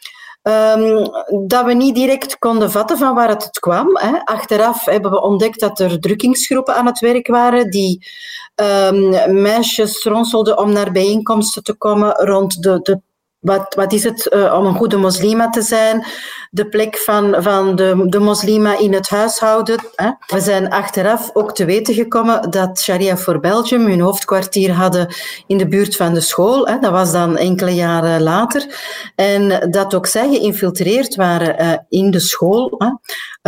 Um, 0.47 1.11
dat 1.47 1.65
we 1.65 1.73
niet 1.73 1.95
direct 1.95 2.39
konden 2.39 2.71
vatten 2.71 2.99
van 2.99 3.15
waar 3.15 3.29
het 3.29 3.59
kwam. 3.59 3.97
Hè. 3.97 4.25
Achteraf 4.25 4.85
hebben 4.85 5.11
we 5.11 5.23
ontdekt 5.23 5.61
dat 5.61 5.81
er 5.81 6.01
drukkingsgroepen 6.01 6.75
aan 6.75 6.87
het 6.87 6.99
werk 6.99 7.27
waren 7.27 7.71
die 7.71 8.07
um, 8.55 9.09
meisjes 9.43 10.05
ronselden 10.05 10.59
om 10.59 10.73
naar 10.73 10.93
bijeenkomsten 10.93 11.63
te 11.63 11.75
komen 11.75 12.13
rond 12.13 12.63
de, 12.63 12.81
de 12.83 13.01
wat, 13.45 13.75
wat 13.75 13.93
is 13.93 14.05
het 14.05 14.33
uh, 14.35 14.55
om 14.59 14.67
een 14.67 14.75
goede 14.75 14.97
moslima 14.97 15.51
te 15.51 15.63
zijn? 15.63 16.05
De 16.51 16.69
plek 16.69 16.97
van, 16.97 17.35
van 17.39 17.77
de, 17.77 18.05
de 18.09 18.19
moslima 18.19 18.79
in 18.79 18.93
het 18.93 19.09
huishouden. 19.09 19.79
Hè? 19.95 20.11
We 20.27 20.41
zijn 20.41 20.71
achteraf 20.71 21.31
ook 21.33 21.55
te 21.55 21.65
weten 21.65 21.95
gekomen 21.95 22.51
dat 22.51 22.81
Sharia 22.81 23.17
for 23.17 23.41
Belgium 23.41 23.87
hun 23.87 24.01
hoofdkwartier 24.01 24.73
hadden 24.73 25.15
in 25.47 25.59
de 25.59 25.69
buurt 25.69 25.97
van 25.97 26.15
de 26.15 26.21
school. 26.21 26.67
Hè? 26.67 26.79
Dat 26.79 26.91
was 26.91 27.13
dan 27.13 27.37
enkele 27.37 27.75
jaren 27.75 28.23
later. 28.23 28.67
En 29.15 29.71
dat 29.71 29.95
ook 29.95 30.07
zij 30.07 30.29
geïnfiltreerd 30.29 31.15
waren 31.15 31.63
uh, 31.63 31.73
in 31.89 32.11
de 32.11 32.21
school. 32.21 32.75
Hè? 32.79 32.89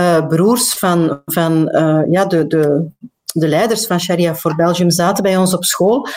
Uh, 0.05 0.27
broers 0.27 0.75
van, 0.75 1.23
van 1.25 1.69
ja, 2.11 2.25
de, 2.25 2.47
de, 2.47 2.87
de 3.33 3.49
leiders 3.49 3.87
van 3.87 4.01
Sharia 4.01 4.35
for 4.35 4.57
Belgium 4.57 4.91
zaten 4.91 5.23
bij 5.23 5.37
ons 5.37 5.55
op 5.55 5.65
school. 5.65 6.09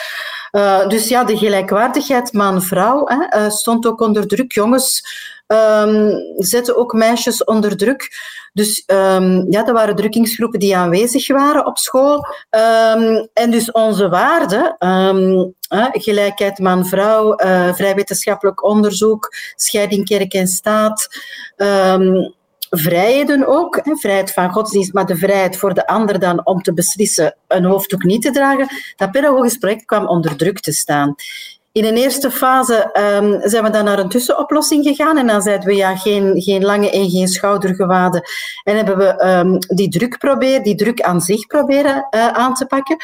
Uh, 0.52 0.88
dus 0.88 1.08
ja, 1.08 1.24
de 1.24 1.38
gelijkwaardigheid 1.38 2.34
man-vrouw 2.34 3.10
uh, 3.10 3.50
stond 3.50 3.86
ook 3.88 4.02
onder 4.02 4.28
druk. 4.28 4.52
Jongens 4.52 5.04
um, 5.48 6.12
zetten 6.38 6.78
ook 6.78 6.94
meisjes 6.94 7.44
onder 7.44 7.78
druk. 7.78 8.10
Dus 8.54 8.84
um, 8.88 9.46
ja, 9.52 9.68
er 9.68 9.74
waren 9.74 9.96
drukkingsgroepen 9.96 10.60
die 10.60 10.78
aanwezig 10.78 11.28
waren 11.28 11.66
op 11.66 11.78
school. 11.78 12.26
Um, 12.96 13.28
en 13.34 13.52
dus 13.52 13.72
onze 13.72 14.10
waarden, 14.10 14.76
gelijkheid 15.92 16.60
man-vrouw, 16.60 17.42
uh, 17.42 17.74
vrij 17.74 17.96
wetenschappelijk 17.96 18.64
onderzoek, 18.64 19.34
scheiding 19.56 20.06
kerk 20.06 20.34
en 20.34 20.48
staat 20.48 21.08
vrijheden 22.70 23.48
ook, 23.48 23.82
vrijheid 23.84 24.34
van 24.34 24.52
godsdienst, 24.52 24.94
maar 24.94 25.06
de 25.06 25.18
vrijheid 25.18 25.58
voor 25.58 25.74
de 25.74 25.88
ander 25.88 26.20
dan 26.20 26.46
om 26.46 26.62
te 26.62 26.74
beslissen 26.74 27.36
een 27.48 27.66
hoofddoek 27.66 28.04
niet 28.04 28.22
te 28.22 28.32
dragen, 28.32 28.68
dat 28.96 29.12
pedagogisch 29.12 29.58
project 29.58 29.86
kwam 29.86 30.08
onder 30.08 30.36
druk 30.36 30.60
te 30.60 30.72
staan. 30.72 31.16
In 31.72 31.86
een 31.86 31.98
eerste 31.98 32.32
fase 32.32 32.90
um, 33.22 33.50
zijn 33.50 33.64
we 33.64 33.70
dan 33.70 33.86
naar 33.86 34.00
een 34.00 34.10
tussenoplossing 34.10 34.84
gegaan 34.84 35.18
en 35.18 35.28
dan 35.28 35.42
zeiden 35.42 35.68
we 35.68 35.76
ja, 35.76 35.96
geen, 35.96 36.42
geen 36.42 36.64
lange 36.66 36.92
en 36.92 37.10
geen 37.10 37.28
schoudergewaden. 37.28 38.22
En 38.64 38.76
hebben 38.76 38.98
we 38.98 39.26
um, 39.26 39.58
die 39.76 39.90
druk 39.90 40.18
proberen, 40.18 40.64
die 40.64 40.76
druk 40.76 41.02
aan 41.02 41.22
zich 41.22 41.48
proberen 41.48 42.08
uh, 42.16 42.28
aan 42.28 42.54
te 42.54 42.66
pakken. 42.66 42.98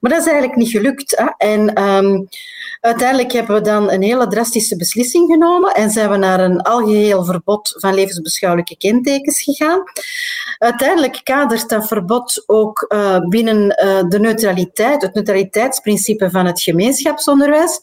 Maar 0.00 0.10
dat 0.10 0.20
is 0.20 0.26
eigenlijk 0.26 0.56
niet 0.56 0.70
gelukt. 0.70 1.16
Hè? 1.16 1.48
En 1.48 1.82
um, 1.82 2.28
Uiteindelijk 2.80 3.32
hebben 3.32 3.54
we 3.56 3.60
dan 3.60 3.90
een 3.90 4.02
hele 4.02 4.26
drastische 4.26 4.76
beslissing 4.76 5.30
genomen 5.32 5.74
en 5.74 5.90
zijn 5.90 6.10
we 6.10 6.16
naar 6.16 6.40
een 6.40 6.60
algeheel 6.60 7.24
verbod 7.24 7.74
van 7.78 7.94
levensbeschouwelijke 7.94 8.76
kentekens 8.76 9.42
gegaan. 9.42 9.82
Uiteindelijk 10.58 11.20
kadert 11.24 11.68
dat 11.68 11.86
verbod 11.86 12.42
ook 12.46 12.84
uh, 12.88 13.18
binnen 13.18 13.62
uh, 13.84 14.08
de 14.08 14.18
neutraliteit, 14.18 15.02
het 15.02 15.14
neutraliteitsprincipe 15.14 16.30
van 16.30 16.46
het 16.46 16.62
gemeenschapsonderwijs. 16.62 17.80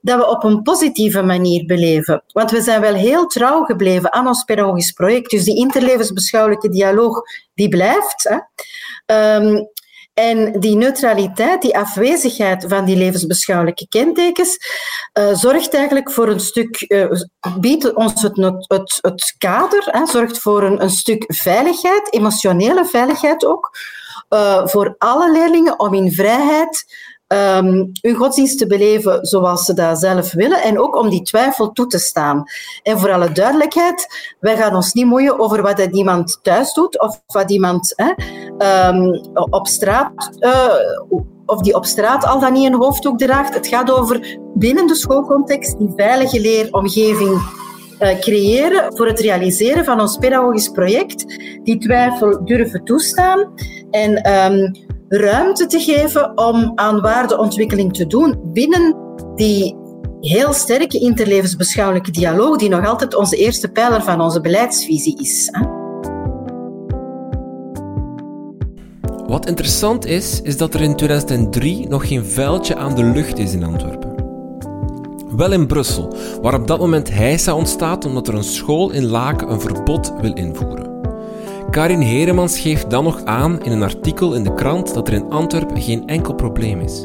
dat 0.00 0.18
we 0.18 0.28
op 0.28 0.44
een 0.44 0.62
positieve 0.62 1.22
manier 1.22 1.66
beleven. 1.66 2.22
Want 2.32 2.50
we 2.50 2.60
zijn 2.60 2.80
wel 2.80 2.94
heel 2.94 3.26
trouw 3.26 3.64
gebleven 3.64 4.12
aan 4.12 4.26
ons 4.26 4.44
pedagogisch 4.44 4.92
project. 4.92 5.30
Dus 5.30 5.44
die 5.44 5.56
interlevensbeschouwelijke 5.56 6.68
dialoog, 6.68 7.22
die 7.54 7.68
blijft. 7.68 8.28
Hè. 8.28 8.38
Ehm, 9.06 9.64
en 10.14 10.60
die 10.60 10.76
neutraliteit, 10.76 11.62
die 11.62 11.78
afwezigheid 11.78 12.64
van 12.68 12.84
die 12.84 12.96
levensbeschouwelijke 12.96 13.88
kentekens, 13.88 14.56
uh, 15.18 15.34
zorgt 15.34 15.74
eigenlijk 15.74 16.10
voor 16.10 16.28
een 16.28 16.40
stuk, 16.40 16.84
uh, 16.88 17.20
biedt 17.60 17.94
ons 17.94 18.22
het, 18.22 18.36
het, 18.66 18.98
het 19.00 19.34
kader, 19.38 19.82
hè, 19.84 20.06
zorgt 20.06 20.38
voor 20.38 20.62
een, 20.62 20.82
een 20.82 20.90
stuk 20.90 21.24
veiligheid, 21.26 22.12
emotionele 22.12 22.84
veiligheid 22.84 23.44
ook, 23.44 23.78
uh, 24.30 24.66
voor 24.66 24.94
alle 24.98 25.32
leerlingen 25.32 25.78
om 25.78 25.94
in 25.94 26.12
vrijheid 26.12 26.84
um, 27.32 27.90
hun 28.00 28.14
godsdienst 28.14 28.58
te 28.58 28.66
beleven 28.66 29.26
zoals 29.26 29.64
ze 29.64 29.74
dat 29.74 29.98
zelf 29.98 30.32
willen 30.32 30.62
en 30.62 30.78
ook 30.78 30.96
om 30.96 31.10
die 31.10 31.22
twijfel 31.22 31.72
toe 31.72 31.86
te 31.86 31.98
staan. 31.98 32.42
En 32.82 32.98
voor 32.98 33.12
alle 33.12 33.32
duidelijkheid, 33.32 34.06
wij 34.40 34.56
gaan 34.56 34.74
ons 34.74 34.92
niet 34.92 35.06
moeien 35.06 35.38
over 35.38 35.62
wat 35.62 35.78
iemand 35.78 36.38
thuis 36.42 36.72
doet 36.72 37.00
of 37.00 37.20
wat 37.26 37.50
iemand 37.50 37.92
hè, 37.96 38.10
um, 38.88 39.20
op 39.50 39.66
straat 39.66 40.30
uh, 40.40 40.74
of 41.46 41.60
die 41.60 41.74
op 41.74 41.84
straat 41.84 42.26
al 42.26 42.40
dan 42.40 42.52
niet 42.52 42.66
een 42.66 42.80
hoofddoek 42.80 43.18
draagt. 43.18 43.54
Het 43.54 43.66
gaat 43.66 43.90
over 43.90 44.38
binnen 44.54 44.86
de 44.86 44.94
schoolcontext 44.94 45.78
die 45.78 45.92
veilige 45.96 46.40
leeromgeving 46.40 47.40
creëren 47.98 48.96
voor 48.96 49.06
het 49.06 49.20
realiseren 49.20 49.84
van 49.84 50.00
ons 50.00 50.16
pedagogisch 50.16 50.68
project, 50.68 51.24
die 51.62 51.78
twijfel 51.78 52.44
durven 52.44 52.84
toestaan 52.84 53.52
en 53.90 54.30
um, 54.52 54.70
ruimte 55.08 55.66
te 55.66 55.80
geven 55.80 56.38
om 56.38 56.72
aan 56.74 57.00
waardeontwikkeling 57.00 57.94
te 57.94 58.06
doen 58.06 58.40
binnen 58.52 58.96
die 59.34 59.76
heel 60.20 60.52
sterke 60.52 60.98
interlevensbeschouwelijke 60.98 62.10
dialoog, 62.10 62.56
die 62.56 62.68
nog 62.68 62.86
altijd 62.86 63.14
onze 63.14 63.36
eerste 63.36 63.68
pijler 63.68 64.02
van 64.02 64.20
onze 64.20 64.40
beleidsvisie 64.40 65.20
is. 65.20 65.50
Wat 69.26 69.46
interessant 69.46 70.06
is, 70.06 70.40
is 70.42 70.56
dat 70.56 70.74
er 70.74 70.80
in 70.80 70.96
2003 70.96 71.88
nog 71.88 72.08
geen 72.08 72.24
vuiltje 72.24 72.76
aan 72.76 72.94
de 72.94 73.04
lucht 73.04 73.38
is 73.38 73.52
in 73.52 73.64
Antwerpen. 73.64 74.11
Wel 75.36 75.52
in 75.52 75.66
Brussel, 75.66 76.14
waar 76.42 76.54
op 76.54 76.66
dat 76.66 76.78
moment 76.78 77.10
heisa 77.10 77.54
ontstaat 77.54 78.04
omdat 78.04 78.28
er 78.28 78.34
een 78.34 78.44
school 78.44 78.90
in 78.90 79.06
Laken 79.06 79.50
een 79.50 79.60
verbod 79.60 80.12
wil 80.20 80.32
invoeren. 80.32 80.90
Karin 81.70 82.00
Heremans 82.00 82.58
geeft 82.58 82.90
dan 82.90 83.04
nog 83.04 83.24
aan 83.24 83.62
in 83.62 83.72
een 83.72 83.82
artikel 83.82 84.34
in 84.34 84.44
de 84.44 84.54
krant 84.54 84.94
dat 84.94 85.08
er 85.08 85.14
in 85.14 85.30
Antwerpen 85.30 85.82
geen 85.82 86.06
enkel 86.06 86.34
probleem 86.34 86.80
is. 86.80 87.04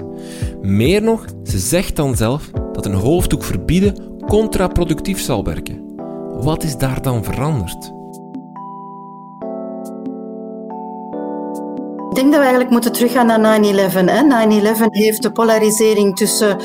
Meer 0.62 1.02
nog, 1.02 1.26
ze 1.44 1.60
zegt 1.60 1.96
dan 1.96 2.16
zelf 2.16 2.50
dat 2.74 2.86
een 2.86 2.94
hoofddoek 2.94 3.44
verbieden 3.44 3.96
contraproductief 4.28 5.20
zal 5.20 5.44
werken. 5.44 5.96
Wat 6.42 6.63
is 6.63 6.78
daar 6.78 7.02
dan 7.02 7.24
veranderd? 7.24 7.97
Ik 12.17 12.23
denk 12.23 12.36
dat 12.36 12.43
we 12.43 12.49
eigenlijk 12.49 12.84
moeten 12.84 12.91
teruggaan 12.91 13.41
naar 13.41 13.60
9-11. 13.60 13.65
9-11 14.80 14.86
heeft 14.89 15.21
de 15.21 15.32
polarisering 15.32 16.15
tussen 16.15 16.62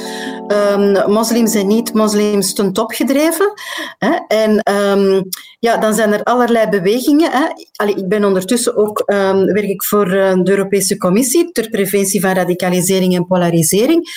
um, 0.49 1.13
moslims 1.13 1.55
en 1.55 1.67
niet-moslims 1.67 2.55
ten 2.55 2.73
top 2.73 2.91
gedreven. 2.91 3.53
Hè? 3.99 4.19
En 4.29 4.75
um, 4.75 5.29
ja, 5.59 5.77
dan 5.77 5.95
zijn 5.95 6.13
er 6.13 6.23
allerlei 6.23 6.69
bewegingen. 6.69 7.31
Hè? 7.31 7.47
Ik 7.87 8.09
ben 8.09 8.25
ondertussen 8.25 8.77
ook, 8.77 9.03
um, 9.07 9.45
werk 9.45 9.69
ik 9.69 9.83
voor 9.83 10.07
uh, 10.07 10.33
de 10.43 10.51
Europese 10.51 10.97
Commissie 10.97 11.53
ter 11.53 11.71
preventie 11.71 12.21
van 12.21 12.33
radicalisering 12.33 13.17
en 13.17 13.27
polarisering. 13.27 14.09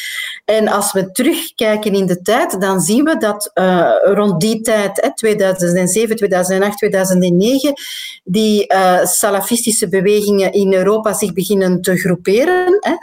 En 0.46 0.68
als 0.68 0.92
we 0.92 1.12
terugkijken 1.12 1.94
in 1.94 2.06
de 2.06 2.22
tijd, 2.22 2.62
dan 2.62 2.80
zien 2.80 3.04
we 3.04 3.18
dat 3.18 3.52
uh, 3.54 3.92
rond 4.04 4.42
die 4.42 4.62
tijd, 4.62 5.02
hè, 5.02 5.14
2007, 5.14 6.16
2008, 6.16 6.78
2009, 6.78 7.74
die 8.24 8.74
uh, 8.74 9.06
salafistische 9.06 9.90
bewegingen 9.90 10.52
in 10.52 10.74
Europa 10.74 11.14
beginnen 11.34 11.82
te 11.82 11.98
groeperen. 11.98 12.78
Hè. 12.80 12.96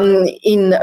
Um, 0.00 0.24
in 0.40 0.78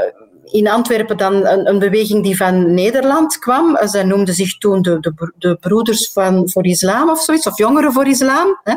in 0.50 0.68
Antwerpen 0.68 1.16
dan 1.16 1.46
een, 1.46 1.68
een, 1.68 1.78
beweging 1.78 2.22
die 2.22 2.36
van 2.36 2.74
Nederland 2.74 3.38
kwam. 3.38 3.78
Zij 3.84 4.02
noemden 4.02 4.34
zich 4.34 4.58
toen 4.58 4.82
de, 4.82 5.00
de, 5.00 5.32
de 5.38 5.56
Broeders 5.56 6.12
van, 6.12 6.50
voor 6.50 6.66
Islam 6.66 7.10
of 7.10 7.22
zoiets, 7.22 7.46
of 7.46 7.58
Jongeren 7.58 7.92
voor 7.92 8.06
Islam. 8.06 8.60
Hè. 8.62 8.74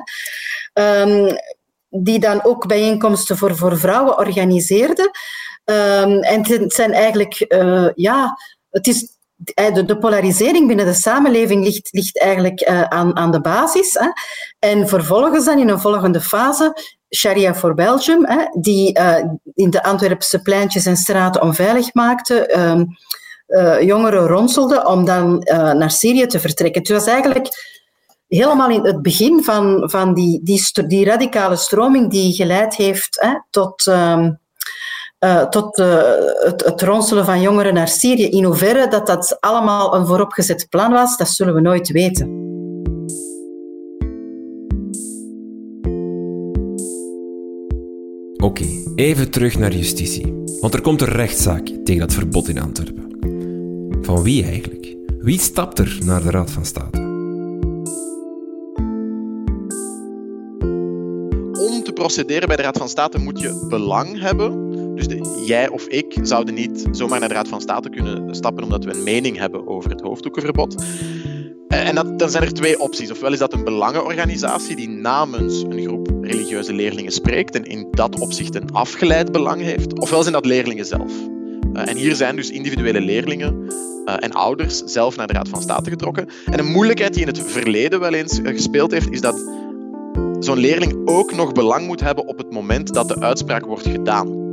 Um, 1.02 1.38
die 1.90 2.20
dan 2.20 2.44
ook 2.44 2.68
bijeenkomsten 2.68 3.38
voor, 3.38 3.56
voor 3.56 3.78
vrouwen 3.78 4.18
organiseerden. 4.18 5.12
Um, 5.66 6.20
en 6.20 6.48
het 6.48 6.74
zijn 6.74 6.94
eigenlijk, 6.94 7.46
uh, 7.48 7.88
ja, 7.96 8.38
het 8.70 8.88
is 8.88 9.18
de, 9.36 9.86
de, 9.86 9.98
polarisering 9.98 10.68
binnen 10.68 10.86
de 10.86 10.94
samenleving 10.94 11.64
ligt, 11.64 11.90
ligt 11.92 12.20
eigenlijk 12.20 12.70
uh, 12.70 12.82
aan, 12.82 13.16
aan 13.16 13.32
de 13.32 13.42
basis. 13.42 13.94
Hè. 13.94 14.08
En 14.60 14.88
vervolgens 14.88 15.46
dan 15.46 15.60
in 15.60 15.70
een 15.70 15.80
volgende 15.80 16.22
fase 16.22 16.74
Sharia 17.16 17.56
for 17.56 17.74
Belgium, 17.74 18.26
hè, 18.26 18.46
die 18.60 19.00
uh, 19.00 19.16
in 19.54 19.70
de 19.70 19.84
Antwerpse 19.84 20.42
pleintjes 20.42 20.86
en 20.86 20.98
straten 20.98 21.42
onveilig 21.42 21.94
maakte, 21.94 22.58
um, 22.60 22.88
uh, 23.48 23.82
jongeren 23.82 24.28
ronselde 24.28 24.86
om 24.86 25.06
dan 25.06 25.48
uh, 25.52 25.72
naar 25.72 25.92
Syrië 25.92 26.26
te 26.26 26.40
vertrekken. 26.40 26.82
Het 26.82 26.92
was 26.92 27.06
eigenlijk 27.06 27.48
helemaal 28.28 28.70
in 28.70 28.86
het 28.86 29.02
begin 29.02 29.44
van, 29.44 29.90
van 29.90 30.14
die, 30.14 30.40
die, 30.44 30.88
die 30.88 31.06
radicale 31.06 31.56
stroming 31.56 32.10
die 32.10 32.34
geleid 32.34 32.76
heeft 32.76 33.18
hè, 33.20 33.34
tot, 33.50 33.86
um, 33.86 34.40
tot 35.50 35.78
het, 35.78 36.64
het 36.66 36.82
ronselen 36.82 37.26
van 37.26 37.42
jongeren 37.42 37.74
naar 37.74 37.88
Syrië. 37.88 38.30
In 38.30 38.44
hoeverre 38.44 38.88
dat 38.88 39.08
dat 39.08 39.38
allemaal 39.40 39.96
een 39.96 40.06
vooropgezet 40.06 40.68
plan 40.70 40.92
was, 40.92 41.18
dat 41.18 41.30
zullen 41.30 41.54
we 41.54 41.62
nooit 41.62 41.92
weten. 41.92 42.51
Oké, 48.42 48.66
even 48.96 49.30
terug 49.30 49.58
naar 49.58 49.72
justitie. 49.72 50.44
Want 50.62 50.74
er 50.74 50.82
komt 50.82 51.02
een 51.02 51.08
rechtszaak 51.08 51.68
tegen 51.84 52.00
dat 52.00 52.14
verbod 52.14 52.48
in 52.48 52.62
Antwerpen. 52.62 53.18
Van 54.02 54.24
wie 54.24 54.44
eigenlijk? 54.44 54.96
Wie 55.20 55.40
stapt 55.40 55.80
er 55.80 55.98
naar 56.06 56.22
de 56.22 56.30
Raad 56.30 56.52
van 56.52 56.66
State? 56.66 56.98
Om 61.54 61.84
te 61.84 61.92
procederen 61.94 62.48
bij 62.48 62.58
de 62.58 62.64
Raad 62.64 62.78
van 62.78 62.90
State 62.90 63.20
moet 63.20 63.40
je 63.40 63.66
belang 63.70 64.20
hebben. 64.20 64.72
Dus 64.96 65.08
de, 65.08 65.44
jij 65.46 65.70
of 65.70 65.86
ik 65.88 66.18
zouden 66.22 66.54
niet 66.54 66.88
zomaar 66.92 67.20
naar 67.20 67.30
de 67.30 67.36
Raad 67.36 67.48
van 67.48 67.62
State 67.62 67.90
kunnen 67.90 68.36
stappen 68.36 68.64
omdat 68.64 68.84
we 68.84 68.94
een 68.94 69.04
mening 69.04 69.38
hebben 69.38 69.68
over 69.68 69.90
het 69.90 70.02
hoofddoekenverbod. 70.02 70.84
Eh, 71.72 71.88
en 71.88 72.18
dan 72.18 72.30
zijn 72.30 72.44
er 72.44 72.54
twee 72.54 72.80
opties. 72.80 73.12
Ofwel 73.12 73.32
is 73.32 73.40
dat 73.40 73.54
een 73.54 73.64
belangenorganisatie 73.64 74.76
die 74.76 74.90
namens 74.90 75.62
een 75.62 75.82
groep 75.82 76.10
religieuze 76.22 76.74
leerlingen 76.74 77.12
spreekt 77.12 77.56
en 77.56 77.64
in 77.64 77.88
dat 77.92 78.20
opzicht 78.20 78.56
een 78.56 78.72
afgeleid 78.72 79.32
belang 79.32 79.62
heeft, 79.62 80.00
ofwel 80.00 80.22
zijn 80.22 80.34
dat 80.34 80.46
leerlingen 80.46 80.86
zelf. 80.86 81.12
Uh, 81.74 81.88
en 81.88 81.98
hier 81.98 82.16
zijn 82.16 82.36
dus 82.36 82.50
individuele 82.50 83.02
leerlingen 83.02 83.56
uh, 84.06 84.16
en 84.20 84.32
ouders 84.32 84.78
zelf 84.78 85.16
naar 85.16 85.28
de 85.28 85.34
Raad 85.34 85.50
van 85.50 85.62
State 85.62 85.90
getrokken. 85.90 86.28
En 86.46 86.60
een 86.60 86.72
moeilijkheid 86.72 87.14
die 87.14 87.22
in 87.22 87.28
het 87.28 87.42
verleden 87.42 88.00
wel 88.00 88.14
eens 88.14 88.40
gespeeld 88.44 88.92
heeft, 88.92 89.12
is 89.12 89.22
dat 89.22 89.46
zo'n 90.40 90.58
leerling 90.58 91.02
ook 91.06 91.36
nog 91.36 91.52
belang 91.52 91.88
moet 91.88 92.02
hebben 92.02 92.28
op 92.28 92.38
het 92.38 92.52
moment 92.52 92.94
dat 92.94 93.08
de 93.08 93.20
uitspraak 93.20 93.66
wordt 93.66 93.88
gedaan. 93.88 94.51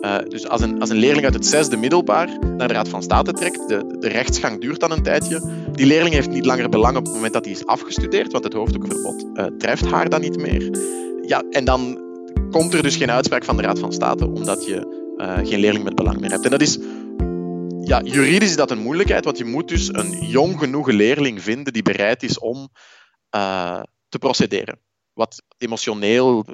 Uh, 0.00 0.18
dus 0.28 0.48
als 0.48 0.60
een, 0.60 0.80
als 0.80 0.90
een 0.90 0.96
leerling 0.96 1.24
uit 1.24 1.34
het 1.34 1.46
zesde 1.46 1.76
middelbaar 1.76 2.38
naar 2.56 2.68
de 2.68 2.74
Raad 2.74 2.88
van 2.88 3.02
State 3.02 3.32
trekt, 3.32 3.68
de, 3.68 3.96
de 3.98 4.08
rechtsgang 4.08 4.60
duurt 4.60 4.80
dan 4.80 4.90
een 4.90 5.02
tijdje. 5.02 5.68
Die 5.72 5.86
leerling 5.86 6.14
heeft 6.14 6.30
niet 6.30 6.44
langer 6.44 6.68
belang 6.68 6.96
op 6.96 7.04
het 7.04 7.14
moment 7.14 7.32
dat 7.32 7.44
hij 7.44 7.54
is 7.54 7.66
afgestudeerd, 7.66 8.32
want 8.32 8.44
het 8.44 8.52
hoofddoekenverbod 8.52 9.26
uh, 9.34 9.46
treft 9.58 9.86
haar 9.86 10.08
dan 10.08 10.20
niet 10.20 10.36
meer. 10.36 10.78
Ja, 11.26 11.42
en 11.50 11.64
dan 11.64 12.00
komt 12.50 12.74
er 12.74 12.82
dus 12.82 12.96
geen 12.96 13.10
uitspraak 13.10 13.44
van 13.44 13.56
de 13.56 13.62
Raad 13.62 13.78
van 13.78 13.92
State, 13.92 14.26
omdat 14.26 14.66
je 14.66 15.14
uh, 15.16 15.48
geen 15.48 15.60
leerling 15.60 15.84
met 15.84 15.94
belang 15.94 16.20
meer 16.20 16.30
hebt. 16.30 16.44
En 16.44 16.50
dat 16.50 16.60
is, 16.60 16.78
ja, 17.80 18.02
juridisch 18.02 18.50
is 18.50 18.56
dat 18.56 18.70
een 18.70 18.82
moeilijkheid, 18.82 19.24
want 19.24 19.38
je 19.38 19.44
moet 19.44 19.68
dus 19.68 19.88
een 19.92 20.26
jong 20.26 20.58
genoeg 20.58 20.90
leerling 20.90 21.42
vinden 21.42 21.72
die 21.72 21.82
bereid 21.82 22.22
is 22.22 22.38
om 22.38 22.68
te 24.08 24.18
procederen. 24.18 24.78
Wat 25.12 25.42
emotioneel 25.58 26.44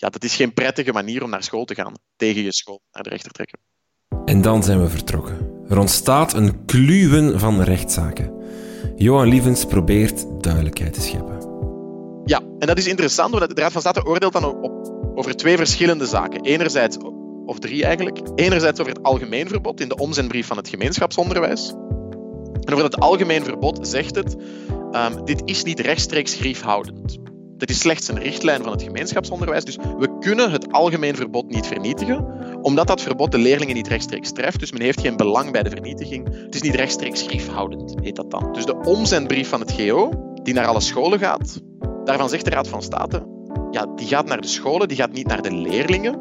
ja, 0.00 0.08
dat 0.08 0.24
is 0.24 0.36
geen 0.36 0.52
prettige 0.52 0.92
manier 0.92 1.22
om 1.22 1.30
naar 1.30 1.42
school 1.42 1.64
te 1.64 1.74
gaan. 1.74 1.92
Tegen 2.16 2.42
je 2.42 2.52
school 2.52 2.80
naar 2.92 3.02
de 3.02 3.08
rechter 3.10 3.32
trekken. 3.32 3.58
En 4.24 4.42
dan 4.42 4.62
zijn 4.62 4.80
we 4.82 4.88
vertrokken. 4.88 5.64
Er 5.68 5.78
ontstaat 5.78 6.34
een 6.34 6.64
kluwen 6.64 7.40
van 7.40 7.62
rechtszaken. 7.62 8.32
Johan 8.96 9.28
Lievens 9.28 9.64
probeert 9.64 10.26
duidelijkheid 10.42 10.94
te 10.94 11.00
scheppen. 11.00 11.38
Ja, 12.24 12.40
en 12.58 12.66
dat 12.66 12.78
is 12.78 12.86
interessant, 12.86 13.34
want 13.34 13.56
de 13.56 13.60
Raad 13.60 13.72
van 13.72 13.80
State 13.80 14.06
oordeelt 14.06 14.32
dan 14.32 14.44
op, 14.44 14.92
over 15.14 15.36
twee 15.36 15.56
verschillende 15.56 16.06
zaken. 16.06 16.44
Enerzijds, 16.44 16.96
of 17.46 17.58
drie 17.58 17.84
eigenlijk. 17.84 18.18
Enerzijds 18.34 18.80
over 18.80 18.92
het 18.92 19.02
algemeen 19.02 19.48
verbod 19.48 19.80
in 19.80 19.88
de 19.88 19.96
omzendbrief 19.96 20.46
van 20.46 20.56
het 20.56 20.68
gemeenschapsonderwijs. 20.68 21.68
En 22.60 22.72
over 22.72 22.90
dat 22.90 23.00
algemeen 23.00 23.44
verbod 23.44 23.88
zegt 23.88 24.14
het, 24.14 24.36
um, 24.92 25.24
dit 25.24 25.42
is 25.44 25.62
niet 25.62 25.80
rechtstreeks 25.80 26.34
griefhoudend. 26.34 27.18
Dat 27.60 27.70
is 27.70 27.78
slechts 27.78 28.08
een 28.08 28.18
richtlijn 28.18 28.62
van 28.62 28.72
het 28.72 28.82
gemeenschapsonderwijs. 28.82 29.64
Dus 29.64 29.76
we 29.76 30.18
kunnen 30.18 30.50
het 30.50 30.72
algemeen 30.72 31.16
verbod 31.16 31.48
niet 31.48 31.66
vernietigen, 31.66 32.38
Omdat 32.62 32.86
dat 32.86 33.00
verbod 33.00 33.32
de 33.32 33.38
leerlingen 33.38 33.74
niet 33.74 33.88
rechtstreeks 33.88 34.32
treft, 34.32 34.58
dus 34.58 34.72
men 34.72 34.80
heeft 34.80 35.00
geen 35.00 35.16
belang 35.16 35.52
bij 35.52 35.62
de 35.62 35.70
vernietiging. 35.70 36.28
Het 36.44 36.54
is 36.54 36.62
niet 36.62 36.74
rechtstreeks 36.74 37.22
griefhoudend, 37.22 37.94
heet 38.02 38.16
dat 38.16 38.30
dan. 38.30 38.52
Dus 38.52 38.64
de 38.64 38.76
omzendbrief 38.76 39.48
van 39.48 39.60
het 39.60 39.72
GO, 39.72 40.10
die 40.42 40.54
naar 40.54 40.66
alle 40.66 40.80
scholen 40.80 41.18
gaat, 41.18 41.60
daarvan 42.04 42.28
zegt 42.28 42.44
de 42.44 42.50
Raad 42.50 42.68
van 42.68 42.82
State, 42.82 43.26
ja, 43.70 43.86
die 43.96 44.06
gaat 44.06 44.26
naar 44.26 44.40
de 44.40 44.48
scholen, 44.48 44.88
die 44.88 44.96
gaat 44.96 45.12
niet 45.12 45.26
naar 45.26 45.42
de 45.42 45.52
leerlingen. 45.52 46.18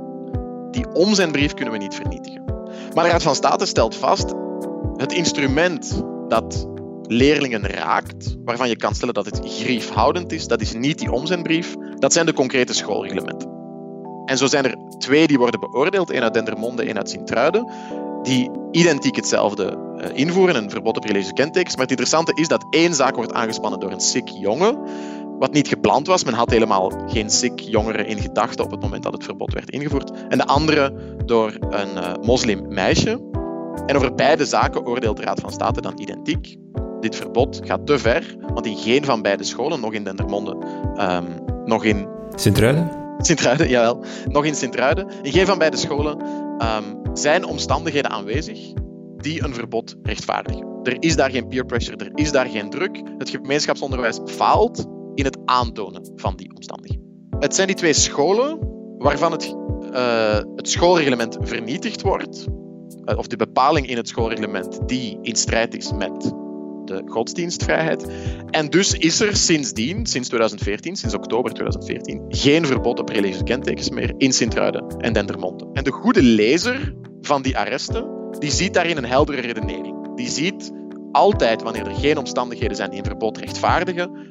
Die 0.71 0.93
omzendbrief 0.93 1.53
kunnen 1.53 1.73
we 1.73 1.79
niet 1.79 1.95
vernietigen. 1.95 2.43
Maar 2.93 3.03
de 3.03 3.09
Raad 3.09 3.23
van 3.23 3.35
State 3.35 3.65
stelt 3.65 3.95
vast, 3.95 4.33
het 4.95 5.13
instrument 5.13 6.03
dat 6.27 6.67
leerlingen 7.11 7.67
raakt, 7.67 8.35
waarvan 8.45 8.69
je 8.69 8.75
kan 8.75 8.95
stellen 8.95 9.13
dat 9.13 9.25
het 9.25 9.39
griefhoudend 9.43 10.31
is, 10.31 10.47
dat 10.47 10.61
is 10.61 10.73
niet 10.73 10.99
die 10.99 11.11
omzendbrief, 11.11 11.75
dat 11.95 12.13
zijn 12.13 12.25
de 12.25 12.33
concrete 12.33 12.73
schoolreglementen. 12.73 13.49
En 14.25 14.37
zo 14.37 14.47
zijn 14.47 14.65
er 14.65 14.75
twee 14.97 15.27
die 15.27 15.37
worden 15.37 15.59
beoordeeld, 15.59 16.09
één 16.09 16.23
uit 16.23 16.33
Dendermonde, 16.33 16.83
één 16.83 16.97
uit 16.97 17.09
Sint-Truiden, 17.09 17.71
die 18.21 18.51
identiek 18.71 19.15
hetzelfde 19.15 19.77
uh, 19.97 20.05
invoeren, 20.13 20.55
een 20.55 20.69
verbod 20.69 20.97
op 20.97 21.03
religieuze 21.03 21.33
kentekens. 21.33 21.75
Maar 21.75 21.87
het 21.87 21.99
interessante 21.99 22.41
is 22.41 22.47
dat 22.47 22.65
één 22.69 22.93
zaak 22.93 23.15
wordt 23.15 23.33
aangespannen 23.33 23.79
door 23.79 23.91
een 23.91 23.99
Sikh 23.99 24.41
jongen, 24.41 24.79
wat 25.39 25.53
niet 25.53 25.67
gepland 25.67 26.07
was. 26.07 26.23
Men 26.23 26.33
had 26.33 26.49
helemaal 26.49 26.91
geen 27.07 27.29
Sikh 27.29 27.69
jongeren 27.69 28.07
in 28.07 28.17
gedachten 28.17 28.65
op 28.65 28.71
het 28.71 28.81
moment 28.81 29.03
dat 29.03 29.13
het 29.13 29.23
verbod 29.23 29.53
werd 29.53 29.69
ingevoerd. 29.69 30.11
En 30.27 30.37
de 30.37 30.45
andere 30.45 30.93
door 31.25 31.57
een 31.59 32.19
moslim 32.21 32.65
meisje. 32.67 33.27
En 33.85 33.95
over 33.95 34.15
beide 34.15 34.45
zaken 34.45 34.85
oordeelt 34.85 35.17
de 35.17 35.23
Raad 35.23 35.39
van 35.39 35.51
State 35.51 35.81
dan 35.81 35.99
identiek. 35.99 36.57
Dit 36.99 37.15
verbod 37.15 37.61
gaat 37.63 37.85
te 37.85 37.99
ver, 37.99 38.35
want 38.53 38.65
in 38.65 38.77
geen 38.77 39.05
van 39.05 39.21
beide 39.21 39.43
scholen, 39.43 39.79
nog 39.79 39.93
in 39.93 40.03
Dendermonde, 40.03 40.57
um, 40.97 41.25
nog 41.65 41.83
in... 41.83 42.07
Sint-Truiden? 42.35 42.91
Sint-Truiden, 43.17 43.69
jawel. 43.75 44.03
Nog 44.27 44.45
in 44.45 44.55
Sint-Truiden. 44.55 45.07
In 45.21 45.31
geen 45.31 45.45
van 45.45 45.57
beide 45.57 45.77
scholen 45.77 46.21
um, 46.61 47.17
zijn 47.17 47.45
omstandigheden 47.45 48.11
aanwezig 48.11 48.73
die 49.17 49.43
een 49.43 49.53
verbod 49.53 49.95
rechtvaardigen. 50.03 50.67
Er 50.83 50.95
is 50.99 51.15
daar 51.15 51.31
geen 51.31 51.47
peer 51.47 51.65
pressure, 51.65 51.97
er 51.97 52.11
is 52.13 52.31
daar 52.31 52.45
geen 52.45 52.69
druk. 52.69 53.01
Het 53.17 53.29
gemeenschapsonderwijs 53.29 54.19
faalt 54.25 54.85
in 55.15 55.25
het 55.25 55.37
aantonen 55.45 56.11
van 56.15 56.35
die 56.35 56.55
omstandigheden. 56.55 57.07
Het 57.39 57.55
zijn 57.55 57.67
die 57.67 57.75
twee 57.75 57.93
scholen 57.93 58.59
waarvan 58.97 59.31
het, 59.31 59.55
uh, 59.93 60.39
het 60.55 60.69
schoolreglement 60.69 61.37
vernietigd 61.41 62.01
wordt, 62.01 62.47
uh, 63.05 63.17
of 63.17 63.27
de 63.27 63.35
bepaling 63.35 63.87
in 63.87 63.97
het 63.97 64.07
schoolreglement 64.07 64.79
die 64.85 65.17
in 65.21 65.35
strijd 65.35 65.75
is 65.75 65.93
met 65.93 66.33
de 66.89 67.01
godsdienstvrijheid. 67.05 68.05
En 68.49 68.69
dus 68.69 68.93
is 68.93 69.19
er 69.19 69.35
sindsdien, 69.35 70.05
sinds 70.05 70.27
2014, 70.27 70.95
sinds 70.95 71.15
oktober 71.15 71.53
2014, 71.53 72.25
geen 72.27 72.65
verbod 72.65 72.99
op 72.99 73.09
religieuze 73.09 73.43
kentekens 73.43 73.89
meer 73.89 74.13
in 74.17 74.33
Sint-Truiden 74.33 74.97
en 74.97 75.13
Dendermonde. 75.13 75.67
En 75.73 75.83
de 75.83 75.91
goede 75.91 76.23
lezer 76.23 76.93
van 77.21 77.41
die 77.41 77.57
arresten, 77.57 78.07
die 78.39 78.51
ziet 78.51 78.73
daarin 78.73 78.97
een 78.97 79.05
heldere 79.05 79.41
redenering. 79.41 80.15
Die 80.15 80.29
ziet 80.29 80.71
altijd, 81.11 81.61
wanneer 81.61 81.87
er 81.87 81.95
geen 81.95 82.17
omstandigheden 82.17 82.75
zijn 82.75 82.89
die 82.89 82.99
een 82.99 83.05
verbod 83.05 83.37
rechtvaardigen, 83.37 84.27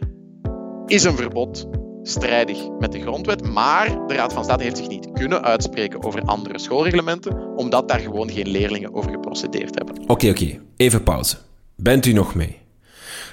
is 0.87 1.05
een 1.05 1.17
verbod 1.17 1.69
strijdig 2.03 2.69
met 2.79 2.93
de 2.93 3.01
grondwet, 3.01 3.53
maar 3.53 4.07
de 4.07 4.15
Raad 4.15 4.33
van 4.33 4.45
State 4.45 4.63
heeft 4.63 4.77
zich 4.77 4.89
niet 4.89 5.13
kunnen 5.13 5.43
uitspreken 5.43 6.05
over 6.05 6.23
andere 6.23 6.59
schoolreglementen, 6.59 7.57
omdat 7.57 7.89
daar 7.89 8.01
gewoon 8.01 8.31
geen 8.31 8.49
leerlingen 8.49 8.95
over 8.95 9.11
geprocedeerd 9.11 9.75
hebben. 9.75 10.09
Oké, 10.09 10.29
oké. 10.29 10.61
Even 10.77 11.03
pauze. 11.03 11.37
Bent 11.81 12.07
u 12.07 12.13
nog 12.13 12.35
mee? 12.35 12.59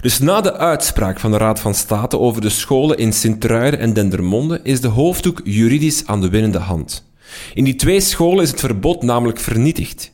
Dus 0.02 0.20
na 0.20 0.42
de 0.42 0.58
uitspraak 0.58 1.20
van 1.20 1.32
de 1.32 1.38
Raad 1.38 1.60
van 1.60 1.74
State 1.74 2.20
over 2.20 2.42
de 2.42 2.50
scholen 2.50 2.98
in 2.98 3.14
Sint-Truiden 3.14 3.80
en 3.80 3.94
Dendermonde 3.94 4.60
is 4.64 4.82
de 4.82 4.88
hoofddoek 4.88 5.42
juridisch 5.44 6.08
aan 6.08 6.22
de 6.22 6.30
winnende 6.30 6.58
hand. 6.58 7.12
In 7.54 7.64
die 7.64 7.76
twee 7.76 8.00
scholen 8.00 8.44
is 8.44 8.52
het 8.52 8.60
verbod 8.60 9.04
namelijk 9.04 9.40
vernietigd. 9.40 10.12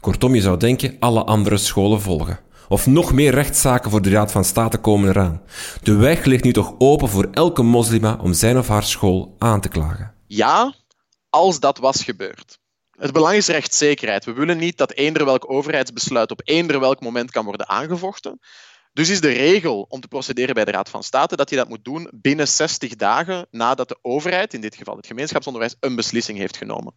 Kortom, 0.00 0.34
je 0.34 0.40
zou 0.40 0.56
denken, 0.56 0.96
alle 0.98 1.24
andere 1.24 1.56
scholen 1.56 2.00
volgen. 2.00 2.38
Of 2.68 2.86
nog 2.86 3.12
meer 3.12 3.34
rechtszaken 3.34 3.90
voor 3.90 4.02
de 4.02 4.10
Raad 4.10 4.32
van 4.32 4.44
State 4.44 4.78
komen 4.78 5.08
eraan. 5.08 5.42
De 5.82 5.94
weg 5.94 6.24
ligt 6.24 6.44
nu 6.44 6.52
toch 6.52 6.74
open 6.78 7.08
voor 7.08 7.28
elke 7.32 7.62
moslima 7.62 8.18
om 8.22 8.32
zijn 8.32 8.58
of 8.58 8.68
haar 8.68 8.84
school 8.84 9.34
aan 9.38 9.60
te 9.60 9.68
klagen? 9.68 10.12
Ja, 10.26 10.74
als 11.30 11.60
dat 11.60 11.78
was 11.78 12.04
gebeurd. 12.04 12.58
Het 12.96 13.12
belang 13.12 13.36
is 13.36 13.46
rechtszekerheid. 13.46 14.24
We 14.24 14.32
willen 14.32 14.58
niet 14.58 14.76
dat 14.76 14.92
eender 14.92 15.24
welk 15.24 15.50
overheidsbesluit 15.50 16.30
op 16.30 16.40
eender 16.44 16.80
welk 16.80 17.00
moment 17.00 17.30
kan 17.30 17.44
worden 17.44 17.68
aangevochten. 17.68 18.40
Dus 18.92 19.08
is 19.08 19.20
de 19.20 19.32
regel 19.32 19.86
om 19.88 20.00
te 20.00 20.08
procederen 20.08 20.54
bij 20.54 20.64
de 20.64 20.70
Raad 20.70 20.88
van 20.88 21.02
State 21.02 21.36
dat 21.36 21.50
je 21.50 21.56
dat 21.56 21.68
moet 21.68 21.84
doen 21.84 22.10
binnen 22.14 22.48
60 22.48 22.94
dagen 22.94 23.46
nadat 23.50 23.88
de 23.88 23.98
overheid, 24.02 24.54
in 24.54 24.60
dit 24.60 24.76
geval 24.76 24.96
het 24.96 25.06
gemeenschapsonderwijs, 25.06 25.76
een 25.80 25.96
beslissing 25.96 26.38
heeft 26.38 26.56
genomen. 26.56 26.94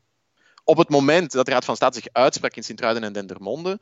Op 0.63 0.77
het 0.77 0.89
moment 0.89 1.31
dat 1.31 1.45
de 1.45 1.51
Raad 1.51 1.65
van 1.65 1.75
State 1.75 1.97
zich 1.97 2.13
uitsprak 2.13 2.55
in 2.55 2.63
Sint-Truiden 2.63 3.03
en 3.03 3.13
Dendermonde, 3.13 3.81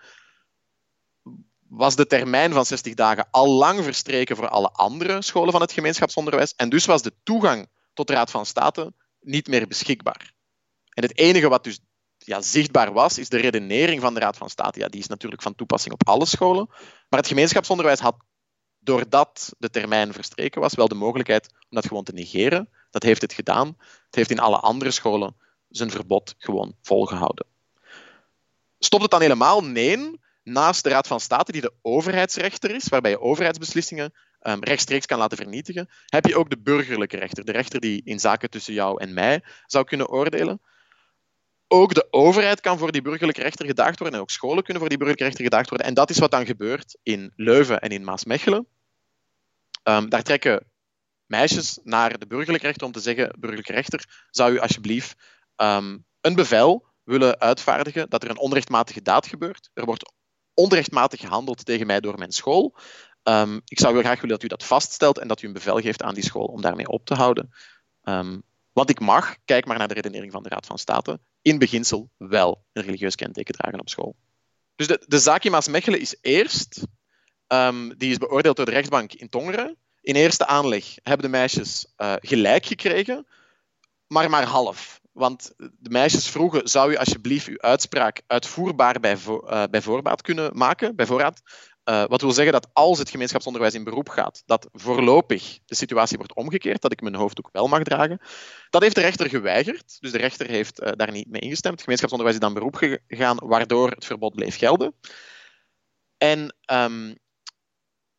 was 1.67 1.95
de 1.95 2.07
termijn 2.07 2.53
van 2.53 2.65
60 2.65 2.93
dagen 2.93 3.27
al 3.31 3.47
lang 3.47 3.83
verstreken 3.83 4.35
voor 4.35 4.49
alle 4.49 4.71
andere 4.71 5.21
scholen 5.21 5.51
van 5.51 5.61
het 5.61 5.71
gemeenschapsonderwijs. 5.71 6.53
En 6.55 6.69
dus 6.69 6.85
was 6.85 7.01
de 7.01 7.13
toegang 7.23 7.67
tot 7.93 8.07
de 8.07 8.13
Raad 8.13 8.31
van 8.31 8.45
State 8.45 8.93
niet 9.19 9.47
meer 9.47 9.67
beschikbaar. 9.67 10.33
En 10.89 11.03
het 11.03 11.17
enige 11.17 11.49
wat 11.49 11.63
dus 11.63 11.79
ja, 12.27 12.41
zichtbaar 12.41 12.93
was, 12.93 13.17
is 13.17 13.29
de 13.29 13.37
redenering 13.37 14.01
van 14.01 14.13
de 14.13 14.19
Raad 14.19 14.37
van 14.37 14.49
State. 14.49 14.79
Ja, 14.79 14.87
die 14.87 14.99
is 14.99 15.07
natuurlijk 15.07 15.41
van 15.41 15.55
toepassing 15.55 15.93
op 15.93 16.07
alle 16.07 16.25
scholen. 16.25 16.67
Maar 17.09 17.19
het 17.19 17.27
gemeenschapsonderwijs 17.27 17.99
had, 17.99 18.15
doordat 18.79 19.55
de 19.57 19.69
termijn 19.69 20.13
verstreken 20.13 20.61
was, 20.61 20.75
wel 20.75 20.87
de 20.87 20.95
mogelijkheid 20.95 21.49
om 21.51 21.67
dat 21.69 21.87
gewoon 21.87 22.03
te 22.03 22.13
negeren. 22.13 22.69
Dat 22.91 23.03
heeft 23.03 23.21
het 23.21 23.33
gedaan. 23.33 23.67
Het 24.05 24.15
heeft 24.15 24.29
in 24.29 24.39
alle 24.39 24.59
andere 24.59 24.91
scholen 24.91 25.35
zijn 25.69 25.89
verbod 25.89 26.35
gewoon 26.37 26.75
volgehouden. 26.81 27.45
Stopt 28.79 29.01
het 29.01 29.11
dan 29.11 29.21
helemaal? 29.21 29.63
Nee. 29.63 30.19
Naast 30.43 30.83
de 30.83 30.89
Raad 30.89 31.07
van 31.07 31.19
State, 31.19 31.51
die 31.51 31.61
de 31.61 31.73
overheidsrechter 31.81 32.75
is, 32.75 32.87
waarbij 32.87 33.11
je 33.11 33.21
overheidsbeslissingen 33.21 34.13
um, 34.41 34.63
rechtstreeks 34.63 35.05
kan 35.05 35.17
laten 35.17 35.37
vernietigen, 35.37 35.89
heb 36.05 36.25
je 36.25 36.37
ook 36.37 36.49
de 36.49 36.59
burgerlijke 36.59 37.17
rechter, 37.17 37.45
de 37.45 37.51
rechter 37.51 37.79
die 37.79 38.01
in 38.03 38.19
zaken 38.19 38.49
tussen 38.49 38.73
jou 38.73 39.01
en 39.01 39.13
mij 39.13 39.43
zou 39.65 39.85
kunnen 39.85 40.09
oordelen. 40.09 40.61
Ook 41.67 41.93
de 41.93 42.07
overheid 42.11 42.61
kan 42.61 42.77
voor 42.77 42.91
die 42.91 43.01
burgerlijke 43.01 43.41
rechter 43.41 43.65
gedaagd 43.65 43.99
worden 43.99 44.17
en 44.17 44.23
ook 44.23 44.29
scholen 44.29 44.63
kunnen 44.63 44.79
voor 44.79 44.89
die 44.89 44.97
burgerlijke 44.97 45.23
rechter 45.23 45.43
gedaagd 45.43 45.69
worden. 45.69 45.87
En 45.87 45.93
dat 45.93 46.09
is 46.09 46.17
wat 46.17 46.31
dan 46.31 46.45
gebeurt 46.45 46.97
in 47.03 47.33
Leuven 47.35 47.79
en 47.79 47.89
in 47.89 48.03
Maasmechelen. 48.03 48.67
Um, 49.83 50.09
daar 50.09 50.23
trekken 50.23 50.65
meisjes 51.25 51.79
naar 51.83 52.19
de 52.19 52.27
burgerlijke 52.27 52.67
rechter 52.67 52.87
om 52.87 52.93
te 52.93 52.99
zeggen: 52.99 53.35
burgerlijke 53.39 53.71
rechter, 53.71 54.25
zou 54.31 54.53
u 54.53 54.59
alsjeblieft 54.59 55.15
um, 55.55 56.05
een 56.21 56.35
bevel 56.35 56.85
willen 57.03 57.39
uitvaardigen 57.39 58.09
dat 58.09 58.23
er 58.23 58.29
een 58.29 58.39
onrechtmatige 58.39 59.01
daad 59.01 59.27
gebeurt. 59.27 59.69
Er 59.73 59.85
wordt 59.85 60.11
onrechtmatig 60.53 61.19
gehandeld 61.19 61.65
tegen 61.65 61.87
mij 61.87 61.99
door 61.99 62.17
mijn 62.17 62.31
school. 62.31 62.75
Um, 63.23 63.61
ik 63.65 63.79
zou 63.79 63.93
wel 63.93 64.03
graag 64.03 64.21
willen 64.21 64.35
dat 64.39 64.43
u 64.43 64.47
dat 64.47 64.65
vaststelt 64.65 65.17
en 65.17 65.27
dat 65.27 65.41
u 65.41 65.47
een 65.47 65.53
bevel 65.53 65.79
geeft 65.79 66.03
aan 66.03 66.13
die 66.13 66.23
school 66.23 66.45
om 66.45 66.61
daarmee 66.61 66.87
op 66.87 67.05
te 67.05 67.13
houden. 67.13 67.53
Want 68.77 68.89
ik 68.89 68.99
mag, 68.99 69.35
kijk 69.45 69.65
maar 69.65 69.77
naar 69.77 69.87
de 69.87 69.93
redenering 69.93 70.31
van 70.31 70.43
de 70.43 70.49
Raad 70.49 70.65
van 70.65 70.77
State, 70.77 71.19
in 71.41 71.57
beginsel 71.57 72.09
wel 72.17 72.63
een 72.73 72.83
religieus 72.83 73.15
kenteken 73.15 73.53
dragen 73.53 73.79
op 73.79 73.89
school. 73.89 74.15
Dus 74.75 74.87
de, 74.87 75.19
zaak 75.19 75.43
in 75.43 75.51
Maasmechelen 75.51 75.99
is 75.99 76.17
eerst, 76.21 76.81
um, 77.47 77.97
die 77.97 78.11
is 78.11 78.17
beoordeeld 78.17 78.55
door 78.55 78.65
de 78.65 78.71
rechtbank 78.71 79.13
in 79.13 79.29
Tongeren. 79.29 79.77
In 80.01 80.15
eerste 80.15 80.45
aanleg 80.45 80.95
hebben 81.03 81.25
de 81.25 81.37
meisjes 81.37 81.93
uh, 81.97 82.13
gelijk 82.19 82.65
gekregen, 82.65 83.27
maar 84.07 84.29
maar 84.29 84.43
half. 84.43 84.99
Want 85.11 85.53
de 85.57 85.89
meisjes 85.89 86.29
vroegen, 86.29 86.67
zou 86.67 86.91
u 86.91 86.95
alsjeblieft 86.95 87.47
uw 87.47 87.59
uitspraak 87.59 88.21
uitvoerbaar 88.27 88.99
bij, 88.99 89.17
uh, 89.27 89.63
bij 89.69 89.81
voorbaat 89.81 90.21
kunnen 90.21 90.57
maken, 90.57 90.95
bij 90.95 91.05
voorraad? 91.05 91.41
Uh, 91.89 92.05
wat 92.05 92.21
wil 92.21 92.31
zeggen 92.31 92.53
dat 92.53 92.67
als 92.73 92.99
het 92.99 93.09
gemeenschapsonderwijs 93.09 93.73
in 93.73 93.83
beroep 93.83 94.09
gaat, 94.09 94.43
dat 94.45 94.69
voorlopig 94.71 95.59
de 95.65 95.75
situatie 95.75 96.17
wordt 96.17 96.35
omgekeerd, 96.35 96.81
dat 96.81 96.91
ik 96.91 97.01
mijn 97.01 97.15
hoofddoek 97.15 97.49
wel 97.51 97.67
mag 97.67 97.83
dragen. 97.83 98.19
Dat 98.69 98.81
heeft 98.81 98.95
de 98.95 99.01
rechter 99.01 99.29
geweigerd, 99.29 99.97
dus 99.99 100.11
de 100.11 100.17
rechter 100.17 100.47
heeft 100.47 100.81
uh, 100.81 100.91
daar 100.91 101.11
niet 101.11 101.29
mee 101.29 101.41
ingestemd. 101.41 101.73
Het 101.73 101.83
gemeenschapsonderwijs 101.83 102.39
is 102.39 102.45
dan 102.45 102.53
beroep 102.53 102.75
gegaan, 103.07 103.37
waardoor 103.43 103.89
het 103.89 104.05
verbod 104.05 104.35
bleef 104.35 104.57
gelden. 104.57 104.95
En 106.17 106.55
um, 106.71 107.17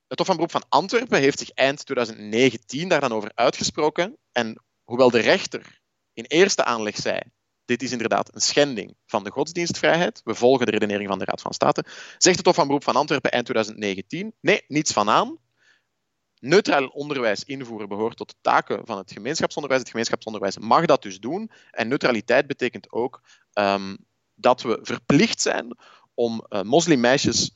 het 0.06 0.18
Hof 0.18 0.26
van 0.26 0.36
Beroep 0.36 0.50
van 0.50 0.64
Antwerpen 0.68 1.18
heeft 1.18 1.38
zich 1.38 1.50
eind 1.50 1.86
2019 1.86 2.88
daar 2.88 3.00
dan 3.00 3.12
over 3.12 3.30
uitgesproken. 3.34 4.18
En 4.32 4.62
hoewel 4.84 5.10
de 5.10 5.20
rechter 5.20 5.80
in 6.12 6.24
eerste 6.24 6.64
aanleg 6.64 6.96
zei 6.96 7.20
dit 7.68 7.82
is 7.82 7.92
inderdaad 7.92 8.34
een 8.34 8.40
schending 8.40 8.96
van 9.06 9.24
de 9.24 9.30
godsdienstvrijheid. 9.30 10.20
We 10.24 10.34
volgen 10.34 10.66
de 10.66 10.72
redenering 10.72 11.08
van 11.08 11.18
de 11.18 11.24
Raad 11.24 11.40
van 11.40 11.52
State. 11.52 11.84
Zegt 12.18 12.36
het 12.36 12.46
Hof 12.46 12.54
van 12.54 12.66
Beroep 12.66 12.84
van 12.84 12.96
Antwerpen 12.96 13.30
eind 13.30 13.44
2019. 13.44 14.34
Nee, 14.40 14.64
niets 14.68 14.92
van 14.92 15.08
aan. 15.08 15.38
Neutraal 16.40 16.86
onderwijs 16.86 17.44
invoeren 17.44 17.88
behoort 17.88 18.16
tot 18.16 18.28
de 18.28 18.36
taken 18.40 18.86
van 18.86 18.98
het 18.98 19.12
gemeenschapsonderwijs. 19.12 19.80
Het 19.80 19.90
gemeenschapsonderwijs 19.90 20.58
mag 20.58 20.86
dat 20.86 21.02
dus 21.02 21.20
doen. 21.20 21.50
En 21.70 21.88
neutraliteit 21.88 22.46
betekent 22.46 22.92
ook 22.92 23.22
um, 23.52 23.96
dat 24.34 24.62
we 24.62 24.78
verplicht 24.82 25.40
zijn 25.40 25.76
om 26.14 26.46
uh, 26.48 26.62
moslimmeisjes 26.62 27.50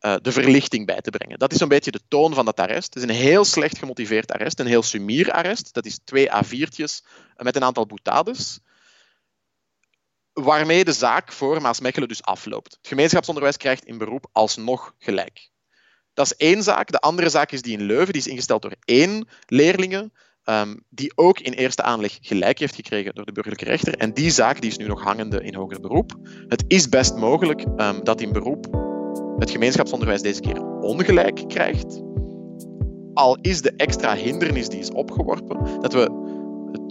uh, 0.00 0.16
de 0.22 0.32
verlichting 0.32 0.86
bij 0.86 1.00
te 1.00 1.10
brengen. 1.10 1.38
Dat 1.38 1.52
is 1.52 1.60
een 1.60 1.68
beetje 1.68 1.90
de 1.90 2.02
toon 2.08 2.34
van 2.34 2.44
dat 2.44 2.60
arrest. 2.60 2.94
Het 2.94 3.02
is 3.02 3.08
een 3.08 3.22
heel 3.22 3.44
slecht 3.44 3.78
gemotiveerd 3.78 4.32
arrest, 4.32 4.60
een 4.60 4.66
heel 4.66 4.82
sumier 4.82 5.32
arrest. 5.32 5.74
Dat 5.74 5.86
is 5.86 5.98
twee 6.04 6.28
A4'tjes 6.28 7.06
met 7.36 7.56
een 7.56 7.64
aantal 7.64 7.86
boutades 7.86 8.60
Waarmee 10.42 10.84
de 10.84 10.92
zaak 10.92 11.32
voor 11.32 11.62
Maasmechelen 11.62 12.08
dus 12.08 12.22
afloopt. 12.22 12.72
Het 12.72 12.88
gemeenschapsonderwijs 12.88 13.56
krijgt 13.56 13.84
in 13.84 13.98
beroep 13.98 14.26
alsnog 14.32 14.94
gelijk. 14.98 15.50
Dat 16.14 16.26
is 16.26 16.36
één 16.36 16.62
zaak. 16.62 16.90
De 16.90 16.98
andere 16.98 17.28
zaak 17.28 17.52
is 17.52 17.62
die 17.62 17.78
in 17.78 17.84
Leuven. 17.84 18.12
Die 18.12 18.22
is 18.22 18.28
ingesteld 18.28 18.62
door 18.62 18.74
één 18.84 19.28
leerlinge, 19.46 20.10
ehm, 20.42 20.76
die 20.88 21.12
ook 21.14 21.40
in 21.40 21.52
eerste 21.52 21.82
aanleg 21.82 22.18
gelijk 22.20 22.58
heeft 22.58 22.74
gekregen 22.74 23.14
door 23.14 23.24
de 23.24 23.32
burgerlijke 23.32 23.64
rechter. 23.64 23.94
En 23.94 24.14
die 24.14 24.30
zaak 24.30 24.60
die 24.60 24.70
is 24.70 24.76
nu 24.76 24.86
nog 24.86 25.02
hangende 25.02 25.42
in 25.42 25.54
hoger 25.54 25.80
beroep. 25.80 26.16
Het 26.48 26.64
is 26.68 26.88
best 26.88 27.14
mogelijk 27.16 27.64
ehm, 27.76 28.02
dat 28.02 28.20
in 28.20 28.32
beroep 28.32 28.66
het 29.38 29.50
gemeenschapsonderwijs 29.50 30.22
deze 30.22 30.40
keer 30.40 30.62
ongelijk 30.62 31.48
krijgt. 31.48 32.02
Al 33.14 33.38
is 33.40 33.62
de 33.62 33.72
extra 33.76 34.14
hindernis 34.14 34.68
die 34.68 34.78
is 34.78 34.90
opgeworpen, 34.90 35.80
dat 35.80 35.92
we 35.92 36.36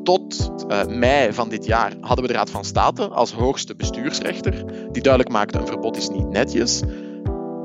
tot 0.07 0.51
uh, 0.67 0.85
mei 0.85 1.33
van 1.33 1.49
dit 1.49 1.65
jaar 1.65 1.93
hadden 2.01 2.25
we 2.25 2.31
de 2.31 2.37
Raad 2.37 2.49
van 2.49 2.65
State 2.65 3.07
als 3.07 3.31
hoogste 3.31 3.75
bestuursrechter, 3.75 4.65
die 4.91 5.01
duidelijk 5.01 5.33
maakte 5.33 5.57
een 5.57 5.67
verbod 5.67 5.97
is 5.97 6.09
niet 6.09 6.29
netjes. 6.29 6.81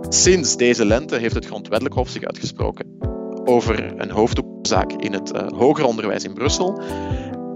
Sinds 0.09 0.57
deze 0.57 0.85
lente 0.85 1.17
heeft 1.17 1.35
het 1.35 1.47
Grondwettelijk 1.47 1.95
Hof 1.95 2.09
zich 2.09 2.25
uitgesproken 2.25 2.87
over 3.45 4.01
een 4.01 4.11
hoofddoekzaak 4.11 4.93
in 4.93 5.13
het 5.13 5.35
uh, 5.35 5.49
hoger 5.49 5.85
onderwijs 5.85 6.25
in 6.25 6.35
Brussel. 6.35 6.81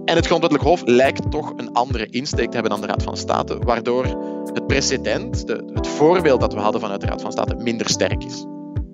En 0.05 0.17
het 0.17 0.27
Grondwettelijk 0.27 0.69
Hof 0.69 0.83
lijkt 0.85 1.31
toch 1.31 1.53
een 1.57 1.73
andere 1.73 2.07
insteek 2.07 2.47
te 2.47 2.55
hebben 2.55 2.71
dan 2.71 2.81
de 2.81 2.87
Raad 2.87 3.03
van 3.03 3.17
State, 3.17 3.59
waardoor 3.59 4.05
het 4.53 4.67
precedent, 4.67 5.47
de, 5.47 5.71
het 5.73 5.87
voorbeeld 5.87 6.41
dat 6.41 6.55
we 6.55 6.61
hadden 6.61 6.81
vanuit 6.81 7.01
de 7.01 7.07
Raad 7.07 7.23
van 7.23 7.33
State, 7.33 7.55
minder 7.55 7.89
sterk 7.89 8.25
is. 8.25 8.47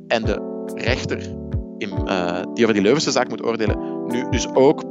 En 0.07 0.24
de 0.24 0.64
rechter 0.74 1.18
in, 1.78 1.90
uh, 2.07 2.42
die 2.55 2.62
over 2.62 2.74
die 2.74 2.83
Leuvense 2.83 3.11
zaak 3.11 3.28
moet 3.28 3.44
oordelen, 3.44 4.07
nu 4.07 4.26
dus 4.31 4.55
ook 4.55 4.85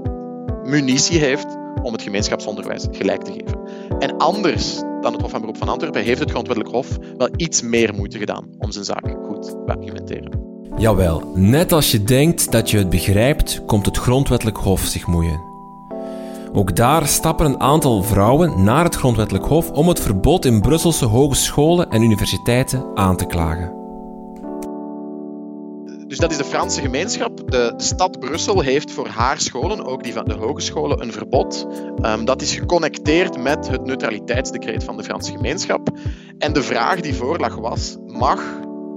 munitie 0.72 1.20
heeft 1.20 1.58
om 1.84 1.94
het 1.94 2.02
gemeenschapsonderwijs 2.02 2.88
gelijk 2.92 3.24
te 3.24 3.32
geven. 3.32 3.60
En 4.00 4.18
anders 4.18 4.80
dan 5.02 5.14
het 5.14 5.22
Hof 5.22 5.32
van 5.32 5.40
Beroep 5.40 5.58
van 5.58 5.70
Antwerpen 5.70 6.04
heeft 6.04 6.20
het 6.20 6.30
Grondwettelijk 6.30 6.76
Hof 6.76 6.98
wel 7.18 7.30
iets 7.36 7.62
meer 7.62 7.94
moeite 7.94 8.18
gedaan 8.18 8.48
om 8.58 8.72
zijn 8.72 8.86
zaak 8.86 9.16
goed 9.28 9.44
te 9.44 9.62
argumenteren. 9.66 10.50
Jawel, 10.78 11.32
net 11.36 11.72
als 11.72 11.92
je 11.92 12.04
denkt 12.04 12.52
dat 12.52 12.70
je 12.70 12.78
het 12.78 12.90
begrijpt, 12.90 13.66
komt 13.66 13.86
het 13.86 13.98
Grondwettelijk 13.98 14.58
Hof 14.58 14.82
zich 14.82 15.08
moeien. 15.08 15.42
Ook 16.54 16.76
daar 16.76 17.08
stappen 17.08 17.46
een 17.46 17.60
aantal 17.60 18.04
vrouwen 18.04 18.64
naar 18.64 18.84
het 18.84 18.96
Grondwettelijk 18.96 19.46
Hof 19.46 19.72
om 19.72 19.88
het 19.88 20.00
verbod 20.00 20.46
in 20.46 20.62
Brusselse 20.62 21.06
hogescholen 21.06 21.90
en 21.90 22.02
universiteiten 22.02 22.86
aan 22.94 23.18
te 23.18 23.26
klagen. 23.26 23.81
Dus 26.12 26.20
dat 26.20 26.32
is 26.32 26.38
de 26.38 26.44
Franse 26.44 26.82
gemeenschap. 26.82 27.52
De, 27.52 27.74
stad 27.78 28.20
Brussel 28.20 28.62
heeft 28.62 28.92
voor 28.92 29.08
haar 29.08 29.40
scholen, 29.40 29.86
ook 29.86 30.04
die 30.04 30.14
van 30.14 30.26
de 30.26 30.34
hogescholen, 30.34 31.02
een 31.02 31.12
verbod. 31.12 31.68
Um, 32.06 32.26
dat 32.26 32.42
is 32.42 32.56
geconnecteerd 32.56 33.38
met 33.38 33.68
het 33.68 33.86
neutraliteitsdecreet 33.86 34.84
van 34.84 34.98
de 34.98 35.04
Franse 35.04 35.32
gemeenschap. 35.32 35.90
En 36.38 36.54
de 36.54 36.64
vraag 36.64 37.00
die 37.00 37.16
voorlag 37.16 37.56
was: 37.56 37.98
mag. 38.06 38.42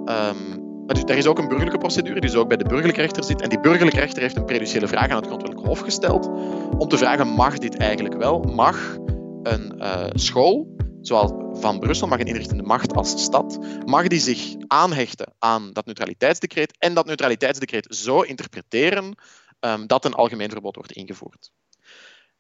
Um, 0.07 0.63
dus 0.87 1.03
er 1.03 1.17
is 1.17 1.27
ook 1.27 1.39
een 1.39 1.49
burgerlijke 1.49 1.79
procedure, 1.79 2.21
die 2.21 2.31
dus 2.31 2.39
ook 2.39 2.49
bij 2.49 2.57
de 2.57 2.65
burgerlijke 2.65 3.01
rechter 3.01 3.25
zit. 3.25 3.43
En 3.43 3.49
die 3.49 3.61
burgerlijke 3.61 4.01
rechter 4.01 4.23
heeft 4.23 4.37
een 4.37 4.45
prejudiciële 4.45 4.87
vraag 4.87 5.09
aan 5.09 5.17
het 5.17 5.27
Grondwettelijk 5.27 5.67
Hof 5.67 5.81
gesteld. 5.81 6.31
Om 6.79 6.89
te 6.89 6.99
vragen: 6.99 7.27
mag 7.27 7.59
dit 7.59 7.77
eigenlijk 7.77 8.17
wel? 8.17 8.41
Mag 8.41 8.97
een 9.43 9.75
uh, 9.79 10.05
school 10.13 10.75
zoals 11.07 11.61
van 11.61 11.79
Brussel 11.79 12.07
mag 12.07 12.19
een 12.19 12.27
inrichtende 12.27 12.63
macht 12.63 12.95
als 12.95 13.23
stad, 13.23 13.59
mag 13.87 14.07
die 14.07 14.21
zich 14.21 14.55
aanhechten 14.67 15.35
aan 15.39 15.73
dat 15.73 15.87
neutraliteitsdecreet 15.87 16.79
en 16.79 16.95
dat 16.95 17.07
neutraliteitsdecreet 17.07 17.87
zo 17.95 18.21
interpreteren 18.21 19.15
um, 19.61 19.87
dat 19.87 20.05
een 20.05 20.15
algemeen 20.15 20.51
verbod 20.51 20.77
wordt 20.77 20.93
ingevoerd. 20.93 21.51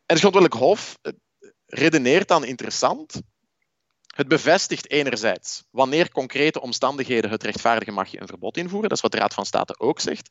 En 0.06 0.14
het 0.14 0.18
Grondwettelijk 0.18 0.62
Hof 0.62 0.98
redeneert 1.66 2.28
dan 2.28 2.44
interessant. 2.44 3.20
Het 4.14 4.28
bevestigt 4.28 4.90
enerzijds 4.90 5.64
wanneer 5.70 6.10
concrete 6.10 6.60
omstandigheden 6.60 7.30
het 7.30 7.42
rechtvaardigen 7.42 7.94
mag 7.94 8.08
je 8.08 8.20
een 8.20 8.26
verbod 8.26 8.56
invoeren. 8.56 8.88
Dat 8.88 8.96
is 8.96 9.02
wat 9.02 9.12
de 9.12 9.18
Raad 9.18 9.34
van 9.34 9.46
State 9.46 9.78
ook 9.78 10.00
zegt. 10.00 10.30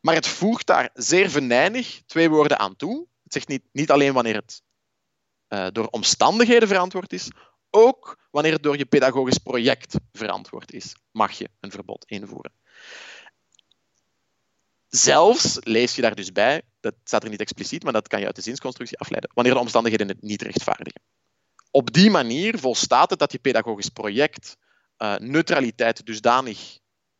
Maar 0.00 0.14
het 0.14 0.26
voegt 0.28 0.66
daar 0.66 0.90
zeer 0.94 1.30
venijnig 1.30 2.02
twee 2.06 2.30
woorden 2.30 2.58
aan 2.58 2.76
toe. 2.76 3.06
Het 3.22 3.32
zegt 3.32 3.48
niet, 3.48 3.62
niet 3.72 3.90
alleen 3.90 4.12
wanneer 4.12 4.34
het 4.34 4.62
uh, 5.48 5.66
door 5.72 5.86
omstandigheden 5.86 6.68
verantwoord 6.68 7.12
is, 7.12 7.30
ook 7.70 8.18
wanneer 8.30 8.52
het 8.52 8.62
door 8.62 8.78
je 8.78 8.86
pedagogisch 8.86 9.38
project 9.38 9.94
verantwoord 10.12 10.72
is, 10.72 10.96
mag 11.12 11.32
je 11.32 11.48
een 11.60 11.70
verbod 11.70 12.04
invoeren. 12.04 12.52
Zelfs 14.88 15.58
lees 15.60 15.94
je 15.94 16.02
daar 16.02 16.14
dus 16.14 16.32
bij, 16.32 16.62
dat 16.80 16.94
staat 17.04 17.24
er 17.24 17.30
niet 17.30 17.40
expliciet, 17.40 17.82
maar 17.82 17.92
dat 17.92 18.08
kan 18.08 18.20
je 18.20 18.26
uit 18.26 18.36
de 18.36 18.42
zinsconstructie 18.42 18.98
afleiden, 18.98 19.30
wanneer 19.34 19.54
de 19.54 19.60
omstandigheden 19.60 20.08
het 20.08 20.22
niet 20.22 20.42
rechtvaardigen. 20.42 21.00
Op 21.70 21.92
die 21.92 22.10
manier 22.10 22.58
volstaat 22.58 23.10
het 23.10 23.18
dat 23.18 23.32
je 23.32 23.38
pedagogisch 23.38 23.88
project 23.88 24.56
uh, 24.98 25.16
neutraliteit 25.16 26.06
dusdanig 26.06 26.78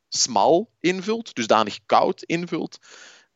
smal 0.09 0.71
invult, 0.81 1.35
dusdanig 1.35 1.79
koud 1.87 2.23
invult, 2.23 2.79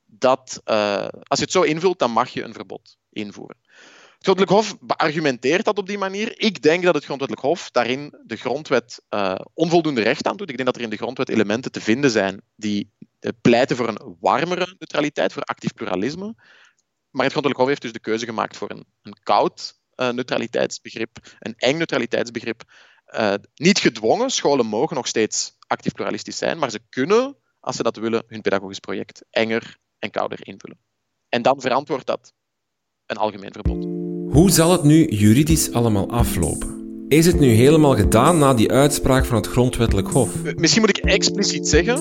dat 0.05 0.61
uh, 0.64 1.09
als 1.22 1.38
je 1.38 1.44
het 1.44 1.53
zo 1.53 1.62
invult, 1.62 1.98
dan 1.98 2.11
mag 2.11 2.29
je 2.29 2.42
een 2.42 2.55
verbod 2.55 2.96
invoeren. 3.11 3.62
Het 4.22 4.30
Grondwettelijk 4.30 4.68
Hof 4.68 4.88
beargumenteert 4.88 5.64
dat 5.64 5.78
op 5.78 5.87
die 5.87 5.98
manier. 5.98 6.40
Ik 6.40 6.62
denk 6.62 6.82
dat 6.82 6.94
het 6.94 7.04
Grondwettelijk 7.04 7.46
Hof 7.46 7.70
daarin 7.70 8.14
de 8.24 8.37
grondwet 8.37 9.02
uh, 9.11 9.35
onvoldoende 9.54 10.02
recht 10.02 10.26
aan 10.26 10.37
doet. 10.37 10.50
Ik 10.50 10.56
denk 10.56 10.68
dat 10.68 10.76
er 10.76 10.82
in 10.82 10.90
de 10.90 10.96
grondwet 10.96 11.28
elementen 11.28 11.72
te 11.72 11.80
vinden 11.80 12.11
zijn 12.11 12.42
die 12.56 12.92
uh, 12.98 13.30
pleiten 13.40 13.76
voor 13.76 13.88
een 13.88 14.16
warmere 14.20 14.74
neutraliteit, 14.78 15.32
voor 15.32 15.42
actief 15.42 15.74
pluralisme. 15.74 16.35
Maar 17.11 17.24
het 17.24 17.32
Grondwettelijk 17.32 17.56
Hof 17.56 17.68
heeft 17.68 17.82
dus 17.82 17.92
de 17.92 18.00
keuze 18.00 18.24
gemaakt 18.24 18.56
voor 18.56 18.70
een, 18.70 18.85
een 19.02 19.16
koud 19.22 19.80
uh, 19.96 20.08
neutraliteitsbegrip, 20.08 21.18
een 21.38 21.54
eng 21.56 21.76
neutraliteitsbegrip. 21.76 22.62
niet 23.54 23.78
gedwongen, 23.78 24.30
scholen 24.30 24.66
mogen 24.66 24.96
nog 24.96 25.06
steeds 25.06 25.56
actief 25.66 25.92
pluralistisch 25.92 26.38
zijn, 26.38 26.58
maar 26.58 26.70
ze 26.70 26.80
kunnen, 26.88 27.37
als 27.61 27.76
ze 27.76 27.82
dat 27.82 27.96
willen, 27.96 28.24
hun 28.26 28.40
pedagogisch 28.40 28.78
project 28.78 29.24
enger 29.30 29.78
en 29.98 30.11
kouder 30.11 30.46
invullen. 30.46 30.78
En 31.28 31.42
dan 31.42 31.61
verantwoordt 31.61 32.06
dat 32.06 32.32
een 33.06 33.16
algemeen 33.16 33.52
verbod. 33.52 34.12
Hoe 34.32 34.50
zal 34.50 34.72
het 34.72 34.82
nu 34.82 35.06
juridisch 35.06 35.72
allemaal 35.72 36.10
aflopen? 36.10 36.68
Is 37.08 37.26
het 37.26 37.40
nu 37.40 37.46
helemaal 37.46 37.94
gedaan 37.94 38.38
na 38.38 38.54
die 38.54 38.70
uitspraak 38.70 39.24
van 39.24 39.36
het 39.36 39.46
Grondwettelijk 39.46 40.08
Hof? 40.08 40.34
Misschien 40.56 40.80
moet 40.80 40.98
ik 40.98 41.04
expliciet 41.04 41.68
zeggen. 41.68 41.96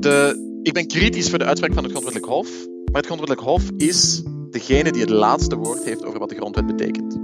De, 0.00 0.36
ik 0.62 0.72
ben 0.72 0.86
kritisch 0.86 1.30
voor 1.30 1.38
de 1.38 1.44
uitspraak 1.44 1.72
van 1.72 1.82
het 1.82 1.92
Grondwettelijk 1.92 2.32
Hof. 2.32 2.48
Maar 2.84 3.02
het 3.02 3.06
Grondwettelijk 3.06 3.48
Hof 3.48 3.70
is 3.76 4.22
degene 4.50 4.92
die 4.92 5.00
het 5.00 5.10
laatste 5.10 5.56
woord 5.56 5.84
heeft 5.84 6.04
over 6.04 6.18
wat 6.18 6.28
de 6.28 6.34
grondwet 6.34 6.66
betekent. 6.66 7.18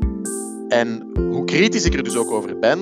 En 0.68 1.06
hoe 1.14 1.44
kritisch 1.44 1.84
ik 1.84 1.94
er 1.94 2.04
dus 2.04 2.16
ook 2.16 2.30
over 2.30 2.58
ben, 2.58 2.78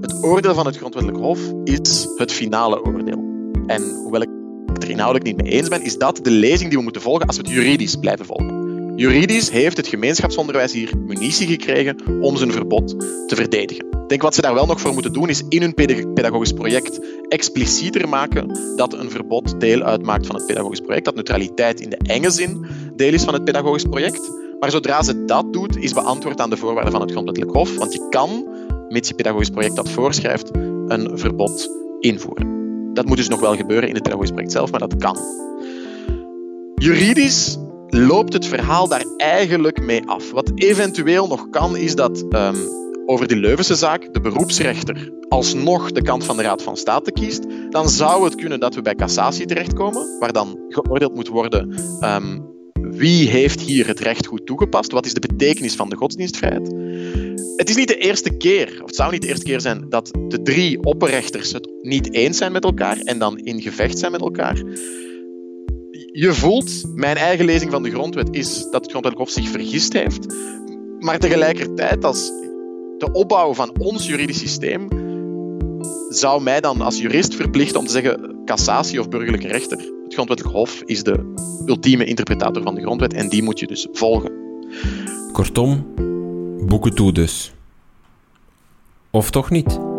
het 0.00 0.22
oordeel 0.22 0.54
van 0.54 0.66
het 0.66 0.76
Grondwettelijk 0.76 1.22
Hof 1.24 1.40
is 1.64 2.08
het 2.16 2.32
finale 2.32 2.84
oordeel. 2.84 3.50
En 3.66 3.82
hoewel 4.02 4.20
ik 4.20 4.28
het 4.72 4.82
er 4.82 4.90
inhoudelijk 4.90 5.26
niet 5.26 5.42
mee 5.42 5.52
eens 5.52 5.68
ben, 5.68 5.84
is 5.84 5.98
dat 5.98 6.20
de 6.22 6.30
lezing 6.30 6.68
die 6.68 6.78
we 6.78 6.84
moeten 6.84 7.02
volgen 7.02 7.26
als 7.26 7.36
we 7.36 7.42
het 7.42 7.52
juridisch 7.52 7.96
blijven 7.96 8.26
volgen. 8.26 8.61
Juridisch 9.02 9.50
heeft 9.50 9.76
het 9.76 9.86
gemeenschapsonderwijs 9.86 10.72
hier 10.72 10.98
munitie 10.98 11.46
gekregen 11.46 11.96
om 12.20 12.36
zijn 12.36 12.52
verbod 12.52 12.88
te 13.28 13.34
verdedigen. 13.34 13.84
Ik 13.84 14.08
denk 14.08 14.22
wat 14.22 14.34
ze 14.34 14.40
daar 14.40 14.54
wel 14.54 14.66
nog 14.66 14.80
voor 14.80 14.92
moeten 14.92 15.12
doen, 15.12 15.28
is 15.28 15.42
in 15.48 15.60
hun 15.62 15.74
pedagogisch 16.14 16.52
project 16.52 17.00
explicieter 17.28 18.08
maken 18.08 18.58
dat 18.76 18.92
een 18.92 19.10
verbod 19.10 19.60
deel 19.60 19.82
uitmaakt 19.82 20.26
van 20.26 20.34
het 20.34 20.46
pedagogisch 20.46 20.80
project, 20.80 21.04
dat 21.04 21.14
neutraliteit 21.14 21.80
in 21.80 21.90
de 21.90 21.96
enge 21.96 22.30
zin 22.30 22.66
deel 22.96 23.12
is 23.12 23.24
van 23.24 23.34
het 23.34 23.44
pedagogisch 23.44 23.84
project. 23.84 24.30
Maar 24.60 24.70
zodra 24.70 25.02
ze 25.02 25.24
dat 25.24 25.52
doet, 25.52 25.76
is 25.76 25.92
beantwoord 25.92 26.40
aan 26.40 26.50
de 26.50 26.56
voorwaarden 26.56 26.92
van 26.92 27.00
het 27.00 27.10
Grondwettelijk 27.10 27.56
Hof, 27.56 27.76
want 27.76 27.92
je 27.92 28.08
kan, 28.08 28.46
mits 28.88 29.08
je 29.08 29.14
pedagogisch 29.14 29.50
project 29.50 29.76
dat 29.76 29.90
voorschrijft, 29.90 30.50
een 30.86 31.18
verbod 31.18 31.70
invoeren. 32.00 32.60
Dat 32.94 33.06
moet 33.06 33.16
dus 33.16 33.28
nog 33.28 33.40
wel 33.40 33.56
gebeuren 33.56 33.88
in 33.88 33.94
het 33.94 34.02
pedagogisch 34.02 34.30
project 34.30 34.52
zelf, 34.52 34.70
maar 34.70 34.80
dat 34.80 34.96
kan. 34.96 35.16
Juridisch 36.74 37.58
loopt 37.94 38.32
het 38.32 38.46
verhaal 38.46 38.88
daar 38.88 39.04
eigenlijk 39.16 39.82
mee 39.82 40.02
af. 40.06 40.30
Wat 40.30 40.52
eventueel 40.54 41.26
nog 41.26 41.50
kan, 41.50 41.76
is 41.76 41.94
dat 41.94 42.24
um, 42.30 42.56
over 43.06 43.28
die 43.28 43.36
Leuvense 43.36 43.74
zaak 43.74 44.14
de 44.14 44.20
beroepsrechter 44.20 45.12
alsnog 45.28 45.92
de 45.92 46.02
kant 46.02 46.24
van 46.24 46.36
de 46.36 46.42
Raad 46.42 46.62
van 46.62 46.76
State 46.76 47.12
kiest. 47.12 47.44
Dan 47.70 47.88
zou 47.88 48.24
het 48.24 48.34
kunnen 48.34 48.60
dat 48.60 48.74
we 48.74 48.82
bij 48.82 48.94
cassatie 48.94 49.46
terechtkomen, 49.46 50.18
waar 50.18 50.32
dan 50.32 50.58
geoordeeld 50.68 51.14
moet 51.14 51.28
worden 51.28 51.74
um, 52.00 52.50
wie 52.90 53.28
heeft 53.28 53.60
hier 53.60 53.86
het 53.86 54.00
recht 54.00 54.26
goed 54.26 54.46
toegepast, 54.46 54.92
wat 54.92 55.06
is 55.06 55.14
de 55.14 55.20
betekenis 55.20 55.74
van 55.74 55.88
de 55.88 55.96
godsdienstvrijheid. 55.96 56.72
Het 57.56 57.68
is 57.68 57.76
niet 57.76 57.88
de 57.88 57.96
eerste 57.96 58.36
keer, 58.36 58.68
of 58.80 58.86
het 58.86 58.96
zou 58.96 59.12
niet 59.12 59.22
de 59.22 59.28
eerste 59.28 59.44
keer 59.44 59.60
zijn, 59.60 59.86
dat 59.88 60.10
de 60.28 60.42
drie 60.42 60.82
opperrechters 60.82 61.52
het 61.52 61.70
niet 61.82 62.14
eens 62.14 62.36
zijn 62.38 62.52
met 62.52 62.64
elkaar 62.64 62.98
en 62.98 63.18
dan 63.18 63.38
in 63.38 63.62
gevecht 63.62 63.98
zijn 63.98 64.12
met 64.12 64.20
elkaar 64.20 64.62
je 66.12 66.34
voelt, 66.34 66.82
mijn 66.94 67.16
eigen 67.16 67.44
lezing 67.44 67.70
van 67.70 67.82
de 67.82 67.90
grondwet 67.90 68.28
is 68.30 68.54
dat 68.54 68.82
het 68.82 68.90
Grondwettelijk 68.90 69.18
Hof 69.18 69.30
zich 69.30 69.48
vergist 69.48 69.92
heeft. 69.92 70.34
Maar 70.98 71.18
tegelijkertijd, 71.18 72.04
als 72.04 72.26
de 72.98 73.08
opbouw 73.12 73.54
van 73.54 73.78
ons 73.78 74.06
juridisch 74.06 74.38
systeem 74.38 74.88
zou 76.08 76.42
mij 76.42 76.60
dan 76.60 76.80
als 76.80 76.98
jurist 76.98 77.34
verplichten 77.34 77.78
om 77.78 77.86
te 77.86 77.92
zeggen 77.92 78.42
cassatie 78.44 79.00
of 79.00 79.08
burgerlijke 79.08 79.48
rechter. 79.48 79.78
Het 79.78 80.14
Grondwettelijk 80.14 80.56
Hof 80.56 80.82
is 80.84 81.02
de 81.02 81.32
ultieme 81.66 82.04
interpretator 82.04 82.62
van 82.62 82.74
de 82.74 82.80
grondwet 82.80 83.14
en 83.14 83.28
die 83.28 83.42
moet 83.42 83.58
je 83.58 83.66
dus 83.66 83.88
volgen. 83.92 84.32
Kortom, 85.32 85.86
Boeken 86.66 86.94
toe 86.94 87.12
dus. 87.12 87.52
Of 89.10 89.30
toch 89.30 89.50
niet? 89.50 89.91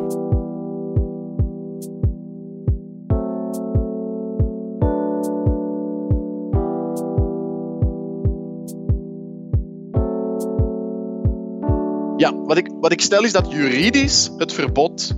Wat 12.54 12.66
ik, 12.66 12.74
wat 12.80 12.91
ik 12.91 13.01
stel 13.01 13.24
is 13.24 13.32
dat 13.32 13.51
juridisch 13.51 14.32
het 14.38 14.54
verbod 14.54 15.14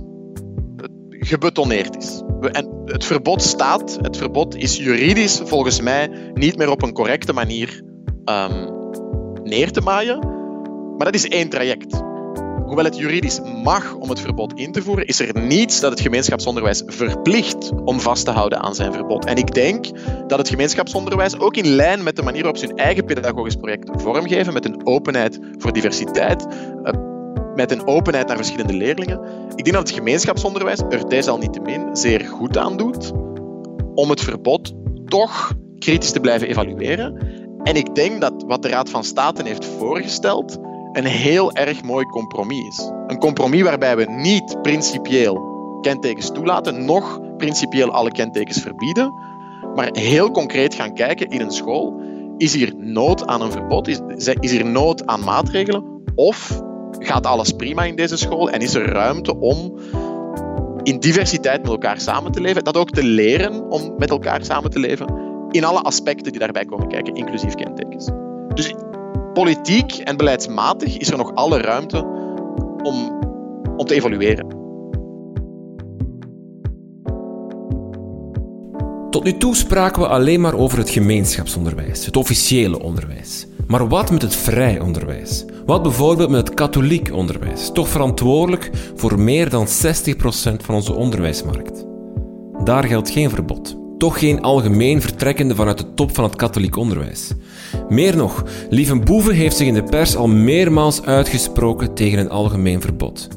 gebetoneerd 1.10 1.96
is. 1.96 2.22
En 2.52 2.82
het 2.84 3.04
verbod 3.04 3.42
staat, 3.42 3.98
het 4.00 4.16
verbod 4.16 4.56
is 4.56 4.76
juridisch 4.76 5.40
volgens 5.44 5.80
mij 5.80 6.30
niet 6.34 6.56
meer 6.56 6.70
op 6.70 6.82
een 6.82 6.92
correcte 6.92 7.32
manier 7.32 7.82
um, 8.24 8.70
neer 9.42 9.72
te 9.72 9.80
maaien. 9.80 10.18
Maar 10.96 11.04
dat 11.04 11.14
is 11.14 11.28
één 11.28 11.48
traject. 11.48 12.02
Hoewel 12.64 12.84
het 12.84 12.96
juridisch 12.96 13.40
mag 13.62 13.94
om 13.94 14.08
het 14.08 14.20
verbod 14.20 14.52
in 14.58 14.72
te 14.72 14.82
voeren, 14.82 15.06
is 15.06 15.20
er 15.20 15.40
niets 15.40 15.80
dat 15.80 15.90
het 15.90 16.00
gemeenschapsonderwijs 16.00 16.82
verplicht 16.86 17.72
om 17.84 18.00
vast 18.00 18.24
te 18.24 18.30
houden 18.30 18.60
aan 18.60 18.74
zijn 18.74 18.92
verbod. 18.92 19.24
En 19.24 19.36
ik 19.36 19.54
denk 19.54 19.86
dat 20.26 20.38
het 20.38 20.48
gemeenschapsonderwijs 20.48 21.38
ook 21.38 21.56
in 21.56 21.66
lijn 21.66 22.02
met 22.02 22.16
de 22.16 22.22
manier 22.22 22.42
waarop 22.42 22.60
ze 22.60 22.66
hun 22.66 22.76
eigen 22.76 23.04
pedagogisch 23.04 23.56
project 23.56 24.02
vormgeven, 24.02 24.52
met 24.52 24.64
een 24.64 24.86
openheid 24.86 25.38
voor 25.58 25.72
diversiteit, 25.72 26.46
eh, 26.82 27.14
met 27.56 27.70
een 27.70 27.86
openheid 27.86 28.26
naar 28.26 28.36
verschillende 28.36 28.72
leerlingen. 28.72 29.20
Ik 29.54 29.64
denk 29.64 29.76
dat 29.76 29.88
het 29.88 29.96
gemeenschapsonderwijs 29.96 30.80
er 30.88 31.08
desalniettemin 31.08 31.96
zeer 31.96 32.20
goed 32.20 32.58
aan 32.58 32.76
doet 32.76 33.12
om 33.94 34.10
het 34.10 34.20
verbod 34.20 34.74
toch 35.04 35.52
kritisch 35.78 36.12
te 36.12 36.20
blijven 36.20 36.48
evalueren. 36.48 37.18
En 37.62 37.76
ik 37.76 37.94
denk 37.94 38.20
dat 38.20 38.44
wat 38.46 38.62
de 38.62 38.68
Raad 38.68 38.90
van 38.90 39.04
State 39.04 39.42
heeft 39.44 39.64
voorgesteld 39.64 40.58
een 40.92 41.04
heel 41.04 41.52
erg 41.52 41.82
mooi 41.82 42.06
compromis 42.06 42.66
is. 42.68 42.90
Een 43.06 43.18
compromis 43.18 43.62
waarbij 43.62 43.96
we 43.96 44.04
niet 44.10 44.62
principieel 44.62 45.54
kentekens 45.80 46.30
toelaten, 46.30 46.84
noch 46.84 47.20
principieel 47.36 47.90
alle 47.90 48.10
kentekens 48.10 48.60
verbieden, 48.60 49.12
maar 49.74 49.88
heel 49.92 50.30
concreet 50.30 50.74
gaan 50.74 50.94
kijken 50.94 51.28
in 51.28 51.40
een 51.40 51.50
school. 51.50 52.00
Is 52.36 52.54
hier 52.54 52.74
nood 52.76 53.26
aan 53.26 53.40
een 53.40 53.52
verbod? 53.52 53.88
Is, 53.88 54.00
is 54.40 54.50
hier 54.50 54.66
nood 54.66 55.06
aan 55.06 55.24
maatregelen? 55.24 56.02
Of 56.14 56.62
gaat 56.98 57.26
alles 57.26 57.52
prima 57.52 57.84
in 57.84 57.96
deze 57.96 58.16
school 58.16 58.50
en 58.50 58.60
is 58.60 58.74
er 58.74 58.92
ruimte 58.92 59.38
om 59.38 59.78
in 60.82 60.98
diversiteit 60.98 61.62
met 61.62 61.70
elkaar 61.70 62.00
samen 62.00 62.32
te 62.32 62.40
leven? 62.40 62.64
Dat 62.64 62.76
ook 62.76 62.90
te 62.90 63.02
leren 63.02 63.70
om 63.70 63.94
met 63.98 64.10
elkaar 64.10 64.44
samen 64.44 64.70
te 64.70 64.78
leven 64.78 65.24
in 65.50 65.64
alle 65.64 65.80
aspecten 65.80 66.32
die 66.32 66.40
daarbij 66.40 66.64
komen 66.64 66.88
kijken, 66.88 67.14
inclusief 67.14 67.54
kentekens. 67.54 68.10
Dus 68.54 68.74
politiek 69.32 69.92
en 69.92 70.16
beleidsmatig 70.16 70.96
is 70.96 71.10
er 71.10 71.16
nog 71.16 71.34
alle 71.34 71.58
ruimte 71.58 71.98
om, 72.82 73.18
om 73.76 73.86
te 73.86 73.94
evalueren. 73.94 74.64
Tot 79.10 79.24
nu 79.24 79.36
toe 79.36 79.56
spraken 79.56 80.02
we 80.02 80.08
alleen 80.08 80.40
maar 80.40 80.54
over 80.54 80.78
het 80.78 80.90
gemeenschapsonderwijs, 80.90 82.06
het 82.06 82.16
officiële 82.16 82.80
onderwijs. 82.80 83.46
Maar 83.66 83.88
wat 83.88 84.10
met 84.10 84.22
het 84.22 84.36
vrij 84.36 84.80
onderwijs? 84.80 85.44
Wat 85.66 85.82
bijvoorbeeld 85.82 86.30
met 86.30 86.46
het 86.46 86.56
katholiek 86.56 87.12
onderwijs, 87.12 87.70
toch 87.72 87.88
verantwoordelijk 87.88 88.70
voor 88.94 89.20
meer 89.20 89.50
dan 89.50 89.66
60% 89.66 89.70
van 90.62 90.74
onze 90.74 90.94
onderwijsmarkt? 90.94 91.84
Daar 92.64 92.84
geldt 92.84 93.10
geen 93.10 93.30
verbod 93.30 93.76
toch 93.98 94.18
geen 94.18 94.42
algemeen 94.42 95.00
vertrekkende 95.00 95.54
vanuit 95.54 95.78
de 95.78 95.94
top 95.94 96.14
van 96.14 96.24
het 96.24 96.36
katholiek 96.36 96.76
onderwijs. 96.76 97.30
Meer 97.88 98.16
nog, 98.16 98.44
Lieve 98.70 98.98
Boeven 98.98 99.34
heeft 99.34 99.56
zich 99.56 99.66
in 99.66 99.74
de 99.74 99.82
pers 99.82 100.16
al 100.16 100.28
meermaals 100.28 101.02
uitgesproken 101.02 101.94
tegen 101.94 102.18
een 102.18 102.30
algemeen 102.30 102.80
verbod. 102.80 103.28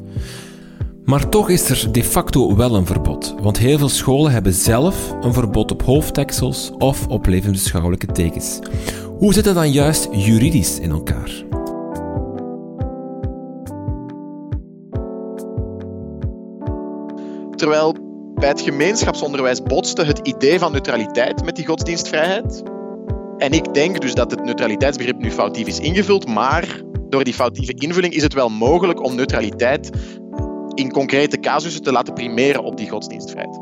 Maar 1.04 1.28
toch 1.28 1.48
is 1.48 1.68
er 1.68 1.92
de 1.92 2.04
facto 2.04 2.56
wel 2.56 2.74
een 2.74 2.86
verbod, 2.86 3.34
want 3.42 3.58
heel 3.58 3.78
veel 3.78 3.88
scholen 3.88 4.32
hebben 4.32 4.52
zelf 4.52 5.14
een 5.20 5.32
verbod 5.32 5.70
op 5.70 5.82
hoofddeksels 5.82 6.70
of 6.78 7.06
op 7.06 7.26
levensbeschouwelijke 7.26 8.06
tekens. 8.06 8.58
Hoe 9.20 9.34
zit 9.34 9.44
dat 9.44 9.54
dan 9.54 9.70
juist 9.70 10.08
juridisch 10.12 10.78
in 10.78 10.90
elkaar? 10.90 11.44
Terwijl 17.56 17.94
bij 18.34 18.48
het 18.48 18.60
gemeenschapsonderwijs 18.60 19.62
botste 19.62 20.04
het 20.04 20.18
idee 20.18 20.58
van 20.58 20.72
neutraliteit 20.72 21.44
met 21.44 21.56
die 21.56 21.66
godsdienstvrijheid. 21.66 22.62
En 23.36 23.52
ik 23.52 23.74
denk 23.74 24.00
dus 24.00 24.14
dat 24.14 24.30
het 24.30 24.44
neutraliteitsbegrip 24.44 25.18
nu 25.18 25.30
foutief 25.30 25.66
is 25.66 25.78
ingevuld, 25.78 26.28
maar 26.28 26.82
door 27.08 27.24
die 27.24 27.34
foutieve 27.34 27.74
invulling 27.74 28.14
is 28.14 28.22
het 28.22 28.34
wel 28.34 28.48
mogelijk 28.48 29.04
om 29.04 29.14
neutraliteit 29.14 29.90
in 30.74 30.90
concrete 30.90 31.40
casussen 31.40 31.82
te 31.82 31.92
laten 31.92 32.14
primeren 32.14 32.64
op 32.64 32.76
die 32.76 32.90
godsdienstvrijheid. 32.90 33.58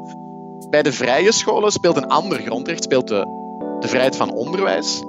Bij 0.71 0.83
de 0.83 0.93
vrije 0.93 1.33
scholen 1.33 1.73
speelt 1.73 1.97
een 1.97 2.09
ander 2.09 2.41
grondrecht, 2.41 2.83
speelt 2.83 3.09
de, 3.09 3.27
de 3.81 3.89
vrijheid 3.89 4.17
van 4.17 4.35
onderwijs. 4.35 5.03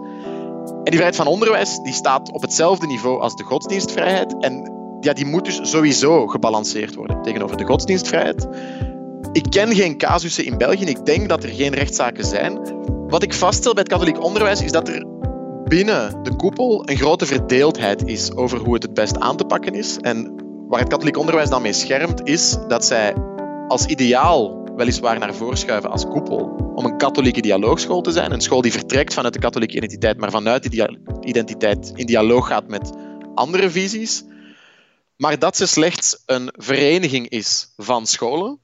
En 0.70 0.84
die 0.84 0.94
vrijheid 0.94 1.16
van 1.16 1.28
onderwijs 1.28 1.80
die 1.84 1.94
staat 1.94 2.32
op 2.32 2.42
hetzelfde 2.42 2.88
niveau 2.88 3.20
als 3.22 3.36
de 3.36 3.44
godsdienstvrijheid. 3.44 4.36
En 4.40 4.72
ja, 5.00 5.14
die 5.14 5.26
moet 5.26 5.46
dus 5.46 5.60
sowieso 5.62 6.28
gebalanceerd 6.28 6.96
worden 6.96 7.22
tegenover 7.22 7.58
de 7.58 7.66
godsdienstvrijheid. 7.66 8.48
Ik 9.32 9.46
ken 9.50 9.76
geen 9.76 9.98
casussen 9.98 10.46
in 10.46 10.58
België. 10.58 10.86
Ik 10.86 11.06
denk 11.06 11.30
dat 11.30 11.44
er 11.44 11.50
geen 11.50 11.74
rechtszaken 11.74 12.26
zijn. 12.26 12.60
Wat 13.08 13.24
ik 13.24 13.34
vaststel 13.34 13.74
bij 13.74 13.84
het 13.84 13.92
katholiek 13.92 14.24
onderwijs 14.24 14.62
is 14.62 14.72
dat 14.72 14.88
er 14.88 15.06
binnen 15.64 16.24
de 16.24 16.36
koepel 16.36 16.90
een 16.90 16.98
grote 16.98 17.26
verdeeldheid 17.26 18.08
is 18.08 18.36
over 18.36 18.60
hoe 18.60 18.74
het 18.74 18.84
het 18.84 18.94
best 18.94 19.20
aan 19.20 19.38
te 19.38 19.46
pakken 19.46 19.74
is. 19.74 19.98
En 19.98 20.36
waar 20.68 20.80
het 20.80 20.90
katholiek 20.90 21.18
onderwijs 21.18 21.50
dan 21.50 21.62
mee 21.62 21.74
schermt, 21.74 22.28
is 22.28 22.58
dat 22.68 22.86
zij 22.86 23.14
als 23.68 23.86
ideaal 23.86 24.59
weliswaar 24.80 25.20
naar 25.20 25.36
voren 25.36 25.58
schuiven 25.58 25.92
als 25.92 26.06
koepel 26.06 26.72
om 26.76 26.86
een 26.86 26.98
katholieke 26.98 27.42
dialoogschool 27.42 28.02
te 28.02 28.12
zijn. 28.12 28.32
Een 28.32 28.42
school 28.42 28.62
die 28.62 28.72
vertrekt 28.72 29.14
vanuit 29.14 29.34
de 29.34 29.40
katholieke 29.40 29.76
identiteit, 29.76 30.18
maar 30.18 30.32
vanuit 30.32 30.72
die 30.72 31.00
identiteit 31.22 31.92
in 31.96 32.06
dialoog 32.06 32.48
gaat 32.48 32.68
met 32.68 32.92
andere 33.36 33.70
visies. 33.70 34.24
Maar 35.16 35.40
dat 35.40 35.58
ze 35.58 35.68
slechts 35.68 36.24
een 36.26 36.50
vereniging 36.52 37.30
is 37.30 37.74
van 37.78 38.08
scholen 38.08 38.60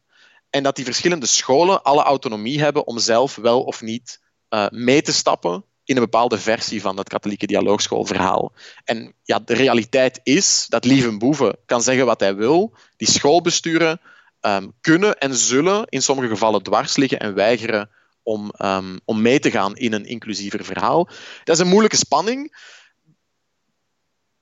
en 0.50 0.64
dat 0.64 0.76
die 0.76 0.86
verschillende 0.86 1.26
scholen 1.26 1.84
alle 1.84 2.04
autonomie 2.04 2.60
hebben 2.60 2.88
om 2.88 3.00
zelf 3.00 3.36
wel 3.36 3.64
of 3.64 3.82
niet 3.82 4.22
uh, 4.50 4.66
mee 4.70 5.02
te 5.02 5.14
stappen 5.14 5.64
in 5.84 5.96
een 5.96 6.04
bepaalde 6.04 6.38
versie 6.38 6.82
van 6.82 6.96
dat 6.96 7.10
katholieke 7.10 7.46
dialoogschoolverhaal. 7.46 8.54
En 8.84 9.14
ja, 9.24 9.40
de 9.40 9.54
realiteit 9.54 10.20
is 10.24 10.66
dat 10.70 10.86
Lieve 10.86 11.18
Boeven 11.18 11.58
kan 11.66 11.82
zeggen 11.82 12.06
wat 12.06 12.20
hij 12.20 12.36
wil. 12.36 12.74
Die 12.98 13.10
schoolbesturen 13.10 14.02
um, 14.46 14.74
kunnen 14.82 15.18
en 15.18 15.36
zullen 15.36 15.86
in 15.86 16.02
sommige 16.02 16.28
gevallen 16.28 16.64
dwars 16.64 16.96
liggen 16.96 17.20
en 17.20 17.34
weigeren 17.34 17.90
om, 18.24 18.52
um, 18.58 19.00
om 19.06 19.22
mee 19.22 19.40
te 19.40 19.52
gaan 19.52 19.76
in 19.76 19.94
een 19.94 20.06
inclusiever 20.06 20.66
verhaal. 20.66 21.10
Dat 21.44 21.56
is 21.56 21.62
een 21.62 21.68
moeilijke 21.68 21.98
spanning. 21.98 22.58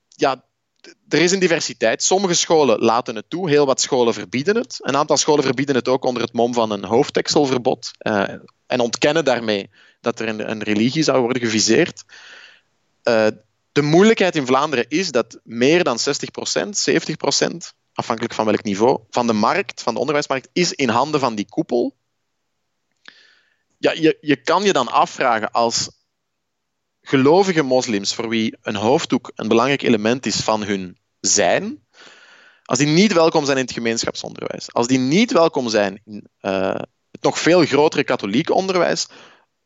Ja, 0.07 0.43
er 1.09 1.21
is 1.21 1.31
een 1.31 1.39
diversiteit. 1.39 2.03
Sommige 2.03 2.33
scholen 2.33 2.79
laten 2.79 3.15
het 3.15 3.29
toe, 3.29 3.49
heel 3.49 3.65
wat 3.65 3.81
scholen 3.81 4.13
verbieden 4.13 4.55
het. 4.55 4.79
Een 4.81 4.95
aantal 4.95 5.17
scholen 5.17 5.43
verbieden 5.43 5.75
het 5.75 5.87
ook 5.87 6.05
onder 6.05 6.21
het 6.21 6.33
mom 6.33 6.53
van 6.53 6.71
een 6.71 6.83
hoofdtekselverbod 6.83 7.91
uh, 7.99 8.29
en 8.65 8.79
ontkennen 8.79 9.25
daarmee 9.25 9.69
dat 10.01 10.19
er 10.19 10.27
een, 10.27 10.63
religie 10.63 11.03
zou 11.03 11.21
worden 11.21 11.41
geviseerd. 11.41 12.03
Uh, 13.03 13.27
de 13.71 13.81
moeilijkheid 13.81 14.35
in 14.35 14.45
Vlaanderen 14.45 14.85
is 14.87 15.11
dat 15.11 15.39
meer 15.43 15.83
dan 15.83 15.97
60%, 15.99 16.01
70%, 16.91 17.82
afhankelijk 17.93 18.33
van 18.33 18.45
welk 18.45 18.63
niveau, 18.63 18.99
van 19.09 19.27
de 19.27 19.33
markt, 19.33 19.81
van 19.81 19.93
de 19.93 19.99
onderwijsmarkt, 19.99 20.49
is 20.53 20.73
in 20.73 20.89
handen 20.89 21.19
van 21.19 21.35
die 21.35 21.49
koepel. 21.49 21.95
Ja, 23.77 23.91
je, 23.91 24.17
je 24.21 24.35
kan 24.35 24.63
je 24.63 24.73
dan 24.73 24.87
afvragen 24.87 25.51
als 25.51 25.89
gelovige 27.01 27.61
moslims, 27.61 28.15
voor 28.15 28.29
wie 28.29 28.57
een 28.61 28.75
hoofddoek 28.75 29.31
een 29.35 29.47
belangrijk 29.47 29.81
element 29.81 30.25
is 30.25 30.35
van 30.35 30.63
hun 30.63 30.97
zijn, 31.19 31.83
als 32.63 32.77
die 32.77 32.87
niet 32.87 33.13
welkom 33.13 33.45
zijn 33.45 33.57
in 33.57 33.63
het 33.63 33.73
gemeenschapsonderwijs, 33.73 34.73
als 34.73 34.87
die 34.87 34.99
niet 34.99 35.31
welkom 35.31 35.69
zijn 35.69 36.01
in 36.05 36.27
uh, 36.41 36.75
het 37.11 37.21
nog 37.21 37.39
veel 37.39 37.65
grotere 37.65 38.03
katholieke 38.03 38.53
onderwijs, 38.53 39.07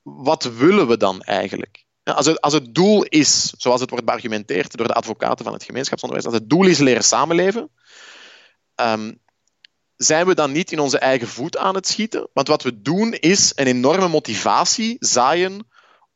wat 0.02 0.44
willen 0.44 0.88
we 0.88 0.98
dan 0.98 1.22
eigenlijk? 1.22 1.86
Als 2.04 2.26
het, 2.26 2.42
als 2.42 2.54
het 2.54 2.76
doel 2.76 3.04
is, 3.04 3.54
zoals 3.58 3.82
het 3.82 3.90
wordt 3.90 4.06
beargumenteerd 4.06 4.78
door 4.78 4.88
de 4.88 4.94
advocaten 4.94 5.46
van 5.46 5.54
het 5.54 5.64
gemeenschapsonderwijs, 5.64 6.32
als 6.32 6.40
het 6.40 6.50
doel 6.50 6.66
is 6.66 6.78
leren 6.78 7.04
samenleven, 7.04 7.70
um, 8.82 9.20
zijn 9.96 10.26
we 10.28 10.36
dan 10.36 10.52
niet 10.52 10.72
in 10.72 10.80
onze 10.80 10.98
eigen 10.98 11.28
voet 11.28 11.58
aan 11.58 11.76
het 11.76 11.88
schieten? 11.88 12.30
Want 12.34 12.48
wat 12.48 12.64
we 12.64 12.82
doen 12.82 13.14
is 13.14 13.52
een 13.56 13.68
enorme 13.68 14.08
motivatie 14.08 14.96
zaaien 15.00 15.68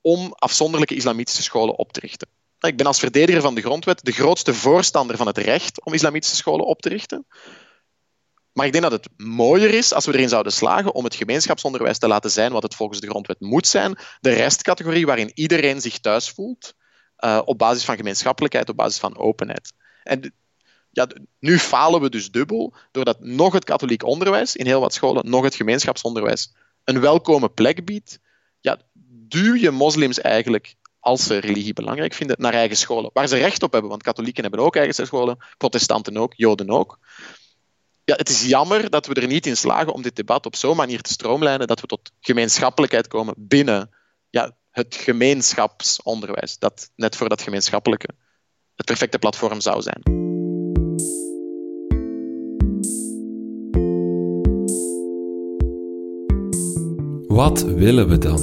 om 0.01 0.33
afzonderlijke 0.33 0.95
islamitische 0.95 1.43
scholen 1.43 1.77
op 1.77 1.93
te 1.93 1.99
richten. 1.99 2.27
Ik 2.59 2.77
ben 2.77 2.85
als 2.85 2.99
verdediger 2.99 3.41
van 3.41 3.55
de 3.55 3.61
grondwet 3.61 4.05
de 4.05 4.11
grootste 4.11 4.53
voorstander 4.53 5.17
van 5.17 5.27
het 5.27 5.37
recht 5.37 5.85
om 5.85 5.93
islamitische 5.93 6.35
scholen 6.35 6.65
op 6.65 6.81
te 6.81 6.89
richten. 6.89 7.25
Maar 8.53 8.65
ik 8.65 8.71
denk 8.71 8.83
dat 8.83 9.03
het 9.03 9.09
mooier 9.17 9.73
is 9.73 9.93
als 9.93 10.05
we 10.05 10.13
erin 10.13 10.29
zouden 10.29 10.51
slagen 10.51 10.93
om 10.93 11.03
het 11.03 11.15
gemeenschapsonderwijs 11.15 11.97
te 11.97 12.07
laten 12.07 12.31
zijn 12.31 12.51
wat 12.51 12.63
het 12.63 12.75
volgens 12.75 12.99
de 12.99 13.07
grondwet 13.07 13.39
moet 13.39 13.67
zijn. 13.67 13.97
De 14.19 14.33
restcategorie 14.33 15.05
waarin 15.05 15.31
iedereen 15.33 15.81
zich 15.81 15.99
thuis 15.99 16.29
voelt, 16.29 16.73
uh, 17.19 17.41
op 17.45 17.57
basis 17.57 17.85
van 17.85 17.95
gemeenschappelijkheid, 17.95 18.69
op 18.69 18.75
basis 18.75 18.99
van 18.99 19.17
openheid. 19.17 19.73
En 20.03 20.33
Ja, 20.91 21.07
nu 21.39 21.59
falen 21.59 22.01
we 22.01 22.09
dus 22.09 22.31
dubbel, 22.31 22.73
doordat 22.91 23.19
nog 23.19 23.53
het 23.53 23.63
katholiek 23.63 24.03
onderwijs 24.03 24.55
in 24.55 24.65
heel 24.65 24.79
wat 24.79 24.93
scholen, 24.93 25.29
nog 25.29 25.43
het 25.43 25.55
gemeenschapsonderwijs 25.55 26.53
een 26.83 26.99
welkome 26.99 27.49
plek 27.49 27.85
biedt. 27.85 28.19
Ja, 28.59 28.79
duw 29.27 29.55
je 29.55 29.71
moslims 29.71 30.19
eigenlijk 30.19 30.75
als 30.99 31.23
ze 31.23 31.37
religie 31.37 31.73
belangrijk 31.73 32.13
vinden, 32.13 32.35
naar 32.39 32.53
eigen 32.53 32.77
scholen. 32.77 33.09
Waar 33.13 33.27
ze 33.27 33.37
recht 33.37 33.63
op 33.63 33.71
hebben, 33.71 33.89
want 33.89 34.03
katholieken 34.03 34.41
hebben 34.41 34.59
ook 34.59 34.75
eigen 34.75 35.05
scholen, 35.05 35.37
protestanten 35.57 36.17
ook, 36.17 36.33
joden 36.35 36.69
ook. 36.69 36.99
Ja, 38.03 38.15
het 38.15 38.29
is 38.29 38.45
jammer 38.45 38.89
dat 38.89 39.07
we 39.07 39.13
er 39.13 39.27
niet 39.27 39.45
in 39.45 39.57
slagen 39.57 39.93
om 39.93 40.01
dit 40.01 40.15
debat 40.15 40.45
op 40.45 40.55
zo'n 40.55 40.75
manier 40.75 41.01
te 41.01 41.11
stroomlijnen 41.11 41.67
dat 41.67 41.81
we 41.81 41.87
tot 41.87 42.11
gemeenschappelijkheid 42.19 43.07
komen 43.07 43.33
binnen 43.37 43.89
ja, 44.29 44.55
het 44.71 44.95
gemeenschapsonderwijs. 44.95 46.57
Dat 46.57 46.91
net 46.95 47.15
voor 47.15 47.29
dat 47.29 47.41
gemeenschappelijke 47.41 48.09
het 48.75 48.85
perfecte 48.85 49.19
platform 49.19 49.61
zou 49.61 49.81
zijn. 49.81 50.20
Wat 57.31 57.63
willen 57.63 58.07
we 58.07 58.17
dan? 58.17 58.39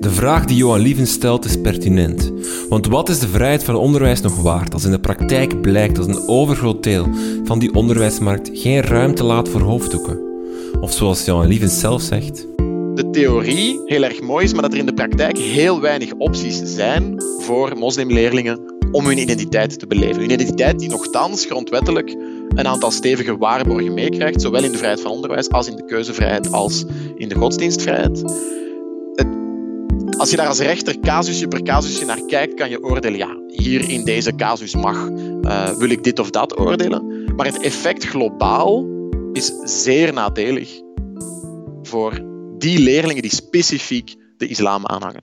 De 0.00 0.10
vraag 0.10 0.44
die 0.44 0.56
Johan 0.56 0.80
Lieven 0.80 1.06
stelt 1.06 1.44
is 1.44 1.60
pertinent. 1.60 2.32
Want 2.68 2.86
wat 2.86 3.08
is 3.08 3.18
de 3.18 3.28
vrijheid 3.28 3.64
van 3.64 3.74
onderwijs 3.74 4.20
nog 4.20 4.42
waard 4.42 4.74
als 4.74 4.84
in 4.84 4.90
de 4.90 5.00
praktijk 5.00 5.60
blijkt 5.60 5.96
dat 5.96 6.08
een 6.08 6.28
overgroot 6.28 6.82
deel 6.82 7.06
van 7.44 7.58
die 7.58 7.74
onderwijsmarkt 7.74 8.50
geen 8.52 8.80
ruimte 8.80 9.24
laat 9.24 9.48
voor 9.48 9.60
hoofddoeken? 9.60 10.20
Of 10.80 10.92
zoals 10.92 11.24
Johan 11.24 11.46
Lieven 11.46 11.68
zelf 11.68 12.02
zegt. 12.02 12.46
De 12.94 13.08
theorie 13.10 13.80
heel 13.84 14.02
erg 14.02 14.20
mooi 14.20 14.44
is, 14.44 14.52
maar 14.52 14.62
dat 14.62 14.72
er 14.72 14.78
in 14.78 14.86
de 14.86 14.94
praktijk 14.94 15.38
heel 15.38 15.80
weinig 15.80 16.12
opties 16.12 16.62
zijn 16.64 17.22
voor 17.38 17.78
moslimleerlingen 17.78 18.60
om 18.92 19.06
hun 19.06 19.18
identiteit 19.18 19.78
te 19.78 19.86
beleven. 19.86 20.20
Hun 20.20 20.30
identiteit 20.30 20.78
die 20.78 20.88
nogthans 20.88 21.44
grondwettelijk 21.44 22.16
een 22.58 22.66
aantal 22.66 22.90
stevige 22.90 23.36
waarborgen 23.36 23.94
meekrijgt, 23.94 24.40
zowel 24.40 24.64
in 24.64 24.72
de 24.72 24.78
vrijheid 24.78 25.00
van 25.00 25.10
onderwijs 25.10 25.48
als 25.48 25.68
in 25.68 25.76
de 25.76 25.84
keuzevrijheid 25.84 26.52
als 26.52 26.84
in 27.14 27.28
de 27.28 27.34
godsdienstvrijheid 27.34 28.24
als 30.18 30.30
je 30.30 30.36
daar 30.36 30.46
als 30.46 30.58
rechter 30.58 31.00
casusje 31.00 31.48
per 31.48 31.62
casusje 31.62 32.04
naar 32.04 32.20
kijkt, 32.26 32.54
kan 32.54 32.70
je 32.70 32.82
oordelen, 32.82 33.18
ja, 33.18 33.36
hier 33.46 33.88
in 33.88 34.04
deze 34.04 34.34
casus 34.34 34.74
mag, 34.74 35.08
uh, 35.08 35.68
wil 35.68 35.90
ik 35.90 36.04
dit 36.04 36.18
of 36.18 36.30
dat 36.30 36.58
oordelen. 36.58 37.24
Maar 37.36 37.46
het 37.46 37.60
effect 37.60 38.04
globaal 38.04 38.86
is 39.32 39.52
zeer 39.62 40.12
nadelig 40.12 40.80
voor 41.82 42.20
die 42.58 42.78
leerlingen 42.78 43.22
die 43.22 43.34
specifiek 43.34 44.14
de 44.36 44.46
islam 44.46 44.86
aanhangen. 44.86 45.22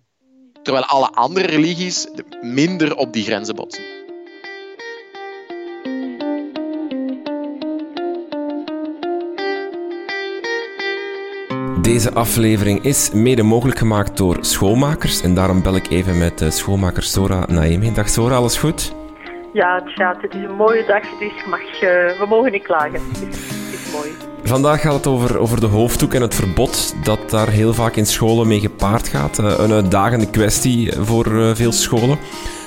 Terwijl 0.64 0.86
alle 0.86 1.10
andere 1.10 1.48
religies 1.48 2.08
minder 2.42 2.96
op 2.96 3.14
die 3.14 3.24
grenzen 3.24 3.56
botsen. 3.56 4.05
Deze 11.86 12.14
aflevering 12.14 12.84
is 12.84 13.12
mede 13.12 13.44
mogelijk 13.44 13.78
gemaakt 13.78 14.18
door 14.18 14.38
schoolmakers. 14.40 15.22
En 15.22 15.34
daarom 15.34 15.62
bel 15.62 15.76
ik 15.76 15.90
even 15.90 16.18
met 16.18 16.38
de 16.38 16.52
schoolmaker 16.52 17.04
Sora 17.04 17.46
Naemi. 17.48 17.94
Dag 17.94 18.10
Sora, 18.10 18.36
alles 18.36 18.58
goed? 18.58 18.96
Ja, 19.54 19.76
het 19.84 19.94
gaat. 19.94 20.22
Het 20.22 20.34
is 20.34 20.44
een 20.44 20.56
mooie 20.56 20.86
dag, 20.86 21.02
dus 21.20 21.46
mag, 21.50 21.60
uh, 21.60 21.80
we 22.20 22.26
mogen 22.30 22.52
niet 22.52 22.64
klagen. 22.64 22.94
Het 22.94 23.22
is, 23.22 23.26
het 23.26 23.74
is, 23.74 23.92
mooi. 23.94 24.10
Vandaag 24.44 24.82
gaat 24.82 24.94
het 24.94 25.08
over, 25.08 25.38
over 25.38 25.60
de 25.60 25.66
hoofddoek 25.66 26.14
en 26.14 26.22
het 26.22 26.36
verbod 26.36 26.96
dat 27.04 27.30
daar 27.30 27.50
heel 27.50 27.74
vaak 27.74 27.96
in 27.96 28.06
scholen 28.06 28.48
mee 28.48 28.60
gepaard 28.60 29.08
gaat. 29.08 29.40
Uh, 29.40 29.54
een 29.58 29.72
uitdagende 29.72 30.30
kwestie 30.30 30.92
voor 30.94 31.28
uh, 31.28 31.56
veel 31.56 31.72
scholen. 31.72 32.18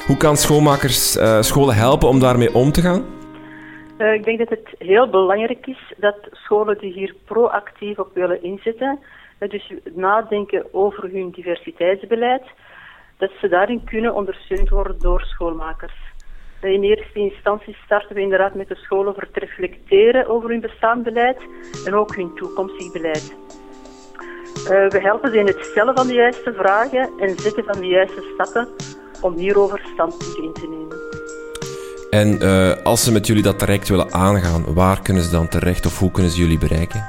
Hoe 0.07 0.17
kan 0.17 0.37
schoolmakers 0.37 1.19
scholen 1.41 1.75
helpen 1.75 2.09
om 2.09 2.19
daarmee 2.19 2.55
om 2.55 2.73
te 2.73 2.81
gaan? 2.81 3.18
Uh, 3.99 4.13
ik 4.13 4.25
denk 4.25 4.39
dat 4.39 4.49
het 4.49 4.75
heel 4.79 5.09
belangrijk 5.09 5.67
is 5.67 5.93
dat 5.97 6.17
scholen 6.33 6.79
die 6.79 6.93
hier 6.93 7.15
proactief 7.25 7.99
op 7.99 8.15
willen 8.15 8.43
inzetten, 8.43 8.99
uh, 9.39 9.49
dus 9.49 9.73
nadenken 9.95 10.75
over 10.75 11.11
hun 11.11 11.31
diversiteitsbeleid, 11.31 12.43
dat 13.17 13.31
ze 13.41 13.49
daarin 13.49 13.85
kunnen 13.85 14.15
ondersteund 14.15 14.69
worden 14.69 14.99
door 14.99 15.21
schoolmakers. 15.21 15.95
Uh, 16.63 16.73
in 16.73 16.83
eerste 16.83 17.19
instantie 17.19 17.77
starten 17.85 18.15
we 18.15 18.21
inderdaad 18.21 18.55
met 18.55 18.69
de 18.69 18.75
scholen 18.75 19.09
over 19.09 19.31
te 19.31 19.41
reflecteren 19.41 20.27
over 20.27 20.51
hun 20.51 20.61
bestaand 20.61 21.03
beleid 21.03 21.39
en 21.85 21.95
ook 21.95 22.17
hun 22.17 22.35
toekomstig 22.35 22.93
beleid. 22.93 23.37
we 24.65 24.99
helpen 25.01 25.31
ze 25.31 25.39
in 25.39 25.47
het 25.47 25.65
stellen 25.65 25.97
van 25.97 26.07
de 26.07 26.15
juiste 26.15 26.53
vragen 26.53 27.11
en 27.19 27.39
zetten 27.39 27.65
van 27.65 27.81
de 27.81 27.87
juiste 27.87 28.31
stappen 28.35 28.69
om 29.23 29.35
hierover 29.35 29.81
standpunten 29.93 30.43
in 30.43 30.53
te 30.53 30.69
nemen. 30.69 31.18
En 32.11 32.43
uh, 32.43 32.73
als 32.83 33.05
ze 33.05 33.13
met 33.13 33.27
jullie 33.27 33.43
dat 33.43 33.59
traject 33.59 33.89
willen 33.89 34.13
aangaan, 34.13 34.75
waar 34.75 35.03
kunnen 35.03 35.23
ze 35.23 35.31
dan 35.31 35.49
terecht 35.49 35.87
of 35.87 35.99
hoe 35.99 36.11
kunnen 36.11 36.33
ze 36.33 36.39
jullie 36.39 36.59
bereiken? 36.59 37.07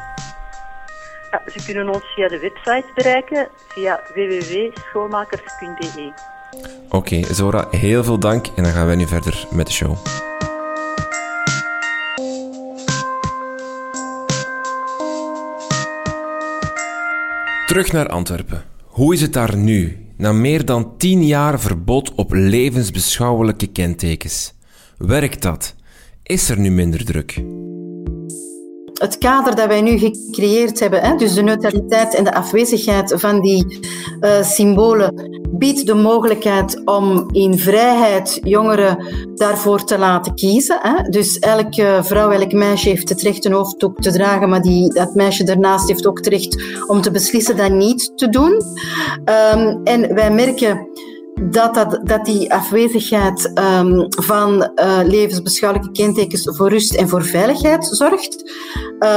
Ja, 1.31 1.41
ze 1.45 1.65
kunnen 1.65 1.89
ons 1.89 2.03
via 2.15 2.27
de 2.27 2.39
website 2.39 2.85
bereiken, 2.95 3.47
via 3.67 4.01
www.schoolmakers.be. 4.13 6.11
Oké, 6.85 6.95
okay, 6.95 7.23
Zora, 7.33 7.67
heel 7.71 8.03
veel 8.03 8.19
dank 8.19 8.47
en 8.47 8.63
dan 8.63 8.71
gaan 8.71 8.85
wij 8.85 8.95
nu 8.95 9.07
verder 9.07 9.47
met 9.51 9.67
de 9.67 9.73
show. 9.73 9.97
Terug 17.65 17.91
naar 17.91 18.07
Antwerpen. 18.07 18.63
Hoe 18.85 19.13
is 19.13 19.21
het 19.21 19.33
daar 19.33 19.57
nu, 19.57 20.05
na 20.17 20.31
meer 20.31 20.65
dan 20.65 20.97
tien 20.97 21.25
jaar 21.25 21.59
verbod 21.59 22.13
op 22.15 22.31
levensbeschouwelijke 22.31 23.67
kentekens? 23.67 24.57
Werkt 24.99 25.41
dat? 25.41 25.75
Is 26.23 26.49
er 26.49 26.59
nu 26.59 26.71
minder 26.71 27.05
druk? 27.05 27.43
Het 28.93 29.17
kader 29.17 29.55
dat 29.55 29.67
wij 29.67 29.81
nu 29.81 29.97
gecreëerd 29.97 30.79
hebben, 30.79 31.17
dus 31.17 31.33
de 31.33 31.41
neutraliteit 31.41 32.15
en 32.15 32.23
de 32.23 32.33
afwezigheid 32.33 33.13
van 33.17 33.41
die 33.41 33.79
uh, 34.21 34.43
symbolen, 34.43 35.39
biedt 35.49 35.85
de 35.85 35.93
mogelijkheid 35.93 36.81
om 36.85 37.29
in 37.31 37.57
vrijheid 37.57 38.39
jongeren 38.43 39.05
daarvoor 39.35 39.83
te 39.83 39.97
laten 39.97 40.35
kiezen. 40.35 41.07
Dus 41.09 41.39
elke 41.39 41.99
vrouw, 42.01 42.31
elk 42.31 42.51
meisje 42.51 42.89
heeft 42.89 43.09
het 43.09 43.21
recht 43.21 43.45
een 43.45 43.53
hoofddoek 43.53 44.01
te 44.01 44.11
dragen, 44.11 44.49
maar 44.49 44.61
die, 44.61 44.93
dat 44.93 45.15
meisje 45.15 45.43
daarnaast 45.43 45.87
heeft 45.87 46.07
ook 46.07 46.17
het 46.17 46.27
recht 46.27 46.63
om 46.87 47.01
te 47.01 47.11
beslissen 47.11 47.57
dat 47.57 47.71
niet 47.71 48.11
te 48.15 48.29
doen. 48.29 48.61
Um, 49.53 49.83
en 49.83 50.13
wij 50.13 50.31
merken 50.31 50.87
dat, 51.41 51.73
dat, 51.73 51.99
dat 52.03 52.25
die 52.25 52.53
afwezigheid 52.53 53.51
um, 53.79 54.05
van 54.09 54.71
uh, 54.75 54.99
levensbeschouwelijke 55.03 55.91
kentekens 55.91 56.49
voor 56.57 56.69
rust 56.69 56.93
en 56.93 57.09
voor 57.09 57.23
veiligheid 57.23 57.85
zorgt. 57.85 58.51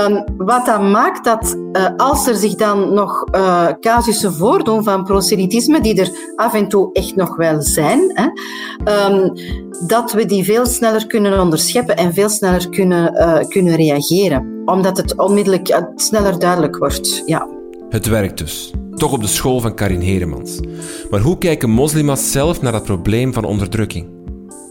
Um, 0.07 0.25
wat 0.37 0.67
dan 0.67 0.91
maakt 0.91 1.25
dat 1.25 1.57
uh, 1.73 1.89
als 1.97 2.27
er 2.27 2.35
zich 2.35 2.55
dan 2.55 2.95
nog 2.95 3.27
uh, 3.35 3.69
casussen 3.81 4.33
voordoen 4.33 4.85
van 4.85 5.05
proselytisme, 5.05 5.81
die 5.81 6.01
er 6.01 6.11
af 6.37 6.55
en 6.55 6.69
toe 6.69 6.93
echt 6.93 7.17
nog 7.17 7.37
wel 7.37 7.63
zijn, 7.63 8.01
hè, 8.15 8.27
um, 9.11 9.33
dat 9.87 10.13
we 10.13 10.27
die 10.27 10.45
veel 10.45 10.67
sneller 10.67 11.07
kunnen 11.07 11.41
onderscheppen 11.41 11.97
en 11.97 12.15
veel 12.15 12.29
sneller 12.29 12.69
kunnen, 12.69 13.15
kunnen 13.49 13.77
reageren. 13.77 14.63
Omdat 14.65 14.97
het 14.97 15.19
onmiddellijk 15.19 15.83
sneller 15.95 16.39
duidelijk 16.39 16.77
wordt. 16.77 17.23
Ja. 17.27 17.49
Het 17.89 18.07
werkt 18.07 18.39
dus 18.39 18.73
toch 19.03 19.13
op 19.13 19.21
de 19.21 19.27
school 19.27 19.61
van 19.61 19.75
Karin 19.75 20.01
Heremans. 20.01 20.61
Maar 21.11 21.21
hoe 21.21 21.39
kijken 21.39 21.71
moslima's 21.71 22.33
zelf 22.33 22.63
naar 22.63 22.73
dat 22.73 22.85
probleem 22.85 23.33
van 23.33 23.45
onderdrukking? 23.45 24.07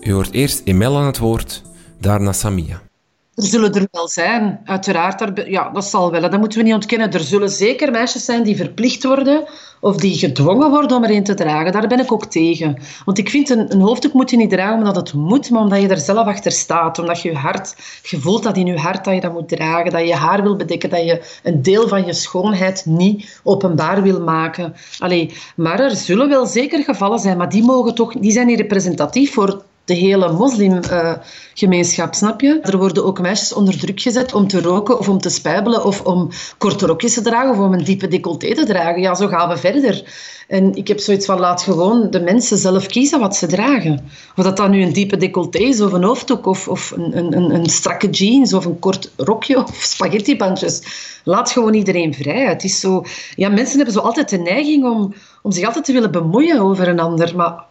U 0.02 0.12
hoort 0.12 0.32
eerst 0.32 0.62
Emel 0.64 0.98
aan 0.98 1.06
het 1.06 1.18
woord, 1.18 1.62
daarna 2.00 2.34
Samia. 2.34 2.91
Er 3.36 3.44
zullen 3.44 3.74
er 3.74 3.88
wel 3.92 4.08
zijn, 4.08 4.60
uiteraard. 4.66 5.48
ja, 5.48 5.70
dat 5.70 5.86
zal 5.86 6.12
wel. 6.12 6.22
Dat 6.22 6.40
moeten 6.40 6.58
we 6.58 6.64
niet 6.64 6.74
ontkennen. 6.74 7.12
Er 7.12 7.20
zullen 7.20 7.50
zeker 7.50 7.92
meisjes 7.92 8.26
zijn 8.26 8.44
die 8.44 8.56
verplicht 8.56 9.04
worden 9.04 9.44
of 9.80 9.96
die 9.96 10.18
gedwongen 10.18 10.70
worden 10.70 10.98
om 10.98 11.04
er 11.04 11.24
te 11.24 11.34
dragen. 11.34 11.72
Daar 11.72 11.88
ben 11.88 12.00
ik 12.00 12.12
ook 12.12 12.26
tegen. 12.26 12.78
Want 13.06 13.18
ik 13.18 13.30
vind, 13.30 13.50
een, 13.50 13.72
een 13.72 13.82
hoofddoek 13.82 14.14
moet 14.14 14.30
je 14.30 14.38
niet 14.38 14.50
dragen 14.50 14.78
omdat 14.78 14.96
het 14.96 15.14
moet, 15.14 15.50
maar 15.50 15.62
omdat 15.62 15.82
je 15.82 15.88
er 15.88 15.98
zelf 15.98 16.28
achter 16.28 16.52
staat. 16.52 17.00
Omdat 17.00 17.22
je 17.22 17.30
je 17.30 17.36
hart, 17.36 17.76
je 18.02 18.20
voelt 18.20 18.44
dat 18.44 18.58
in 18.58 18.66
je 18.66 18.78
hart 18.78 19.06
dat 19.06 19.14
je 19.14 19.22
dat 19.22 19.34
moet 19.34 19.50
dragen, 19.50 19.92
dat 19.92 20.02
je 20.02 20.08
je 20.08 20.16
haar 20.16 20.44
wil 20.44 20.56
bedekken, 20.56 20.90
dat 20.90 21.04
je 21.04 21.40
een 21.44 21.62
deel 21.62 21.88
van 21.88 22.06
je 22.06 22.14
schoonheid 22.14 22.86
niet 22.86 23.40
openbaar 23.44 24.02
wil 24.02 24.22
maken. 24.22 24.74
Allee, 25.00 25.34
maar 25.56 25.80
er 25.80 25.96
zullen 25.96 26.30
wel 26.30 26.46
zeker 26.46 26.84
gevallen 26.84 27.20
zijn, 27.20 27.38
maar 27.38 27.50
die, 27.50 27.64
mogen 27.64 27.96
toch, 27.96 28.14
die 28.14 28.32
zijn 28.32 28.48
niet 28.48 28.60
representatief 28.60 29.34
voor 29.34 29.64
de 29.92 29.98
hele 29.98 30.32
moslimgemeenschap, 30.32 32.14
snap 32.14 32.42
je? 32.42 32.60
Er 32.62 32.78
worden 32.78 33.06
ook 33.06 33.22
meisjes 33.22 33.54
onder 33.54 33.80
druk 33.80 34.02
gezet 34.02 34.34
om 34.34 34.48
te 34.48 34.62
roken 34.62 35.00
of 35.00 35.10
om 35.10 35.18
te 35.18 35.30
spijbelen 35.30 35.86
of 35.86 36.02
om 36.02 36.30
korte 36.58 36.86
rokjes 36.86 37.14
te 37.14 37.22
dragen 37.22 37.50
of 37.52 37.58
om 37.58 37.74
een 37.74 37.84
diepe 37.84 38.08
decolleté 38.08 38.56
te 38.56 38.66
dragen. 38.66 39.02
Ja, 39.02 39.16
zo 39.16 39.28
gaan 39.28 39.50
we 39.50 39.58
verder. 39.58 40.04
En 40.48 40.76
ik 40.76 40.88
heb 40.88 41.00
zoiets 41.00 41.26
van, 41.26 41.40
laat 41.40 41.62
gewoon 41.62 42.10
de 42.10 42.20
mensen 42.20 42.58
zelf 42.58 42.86
kiezen 42.86 43.20
wat 43.20 43.36
ze 43.36 43.48
dragen. 43.48 44.10
Of 44.36 44.44
dat 44.44 44.58
dan 44.58 44.72
nu 44.72 44.82
een 44.82 44.94
diepe 44.94 45.18
decolleté 45.18 45.60
is 45.60 45.82
of 45.82 45.92
een 45.92 46.04
hoofddoek 46.04 46.46
of, 46.46 46.68
of 46.68 46.92
een, 46.92 47.18
een, 47.18 47.56
een 47.56 47.70
strakke 47.70 48.10
jeans 48.10 48.54
of 48.54 48.66
een 48.66 48.80
kort 48.80 49.12
rokje 49.18 49.58
of 49.58 49.76
spaghettibandjes. 49.96 50.82
Laat 51.24 51.52
gewoon 51.52 51.74
iedereen 51.74 52.14
vrij. 52.14 52.46
Het 52.46 52.64
is 52.64 52.80
zo... 52.80 53.04
Ja, 53.36 53.50
mensen 53.50 53.76
hebben 53.76 53.94
zo 53.94 54.00
altijd 54.00 54.30
de 54.30 54.38
neiging 54.38 54.86
om, 54.86 55.14
om 55.42 55.52
zich 55.52 55.66
altijd 55.66 55.86
te 55.86 55.94
willen 55.94 56.12
bemoeien 56.12 56.60
over 56.60 56.88
een 56.88 57.00
ander, 57.00 57.36
maar 57.36 57.70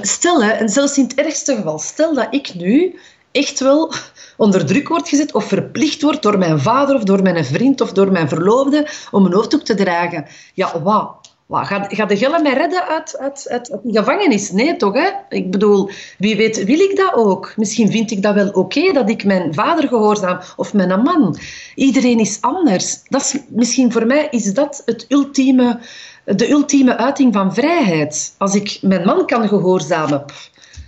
Stel, 0.00 0.42
en 0.42 0.68
zelfs 0.68 0.98
in 0.98 1.04
het 1.04 1.14
ergste 1.14 1.54
geval, 1.54 1.78
stel 1.78 2.14
dat 2.14 2.26
ik 2.30 2.54
nu 2.54 2.98
echt 3.32 3.60
wel 3.60 3.92
onder 4.36 4.66
druk 4.66 4.88
wordt 4.88 5.08
gezet 5.08 5.32
of 5.32 5.44
verplicht 5.44 6.02
wordt 6.02 6.22
door 6.22 6.38
mijn 6.38 6.60
vader 6.60 6.96
of 6.96 7.04
door 7.04 7.22
mijn 7.22 7.44
vriend 7.44 7.80
of 7.80 7.92
door 7.92 8.12
mijn 8.12 8.28
verloofde 8.28 8.86
om 9.10 9.24
een 9.24 9.32
hoofddoek 9.32 9.62
te 9.62 9.74
dragen. 9.74 10.26
Ja, 10.54 10.82
wat? 10.82 11.20
Wat, 11.50 11.66
ga, 11.66 12.06
de 12.06 12.16
gillen 12.16 12.42
mij 12.42 12.52
redden 12.52 12.88
uit, 12.88 13.18
uit, 13.48 13.78
gevangenis? 13.86 14.50
Nee, 14.50 14.76
toch? 14.76 14.94
Hè? 14.94 15.08
Ik 15.28 15.50
bedoel, 15.50 15.90
wie 16.18 16.36
weet 16.36 16.64
wil 16.64 16.78
ik 16.78 16.96
dat 16.96 17.14
ook. 17.14 17.52
Misschien 17.56 17.90
vind 17.90 18.10
ik 18.10 18.22
dat 18.22 18.34
wel 18.34 18.48
oké, 18.48 18.92
dat 18.92 19.10
ik 19.10 19.24
mijn 19.24 19.54
vader 19.54 19.88
gehoorzaam 19.88 20.38
of 20.56 20.74
mijn 20.74 21.02
man. 21.02 21.38
Iedereen 21.74 22.18
is 22.18 22.38
anders. 22.40 23.00
Dat 23.08 23.20
is, 23.20 23.36
misschien 23.48 23.92
voor 23.92 24.06
mij 24.06 24.28
is 24.30 24.54
dat 24.54 24.82
het 24.84 25.06
ultieme, 25.08 25.80
de 26.36 26.50
ultieme 26.50 26.96
uiting 26.96 27.32
van 27.32 27.54
vrijheid. 27.54 28.34
Als 28.38 28.54
ik 28.54 28.78
mijn 28.82 29.04
man 29.04 29.26
kan 29.26 29.48
gehoorzamen. 29.48 30.24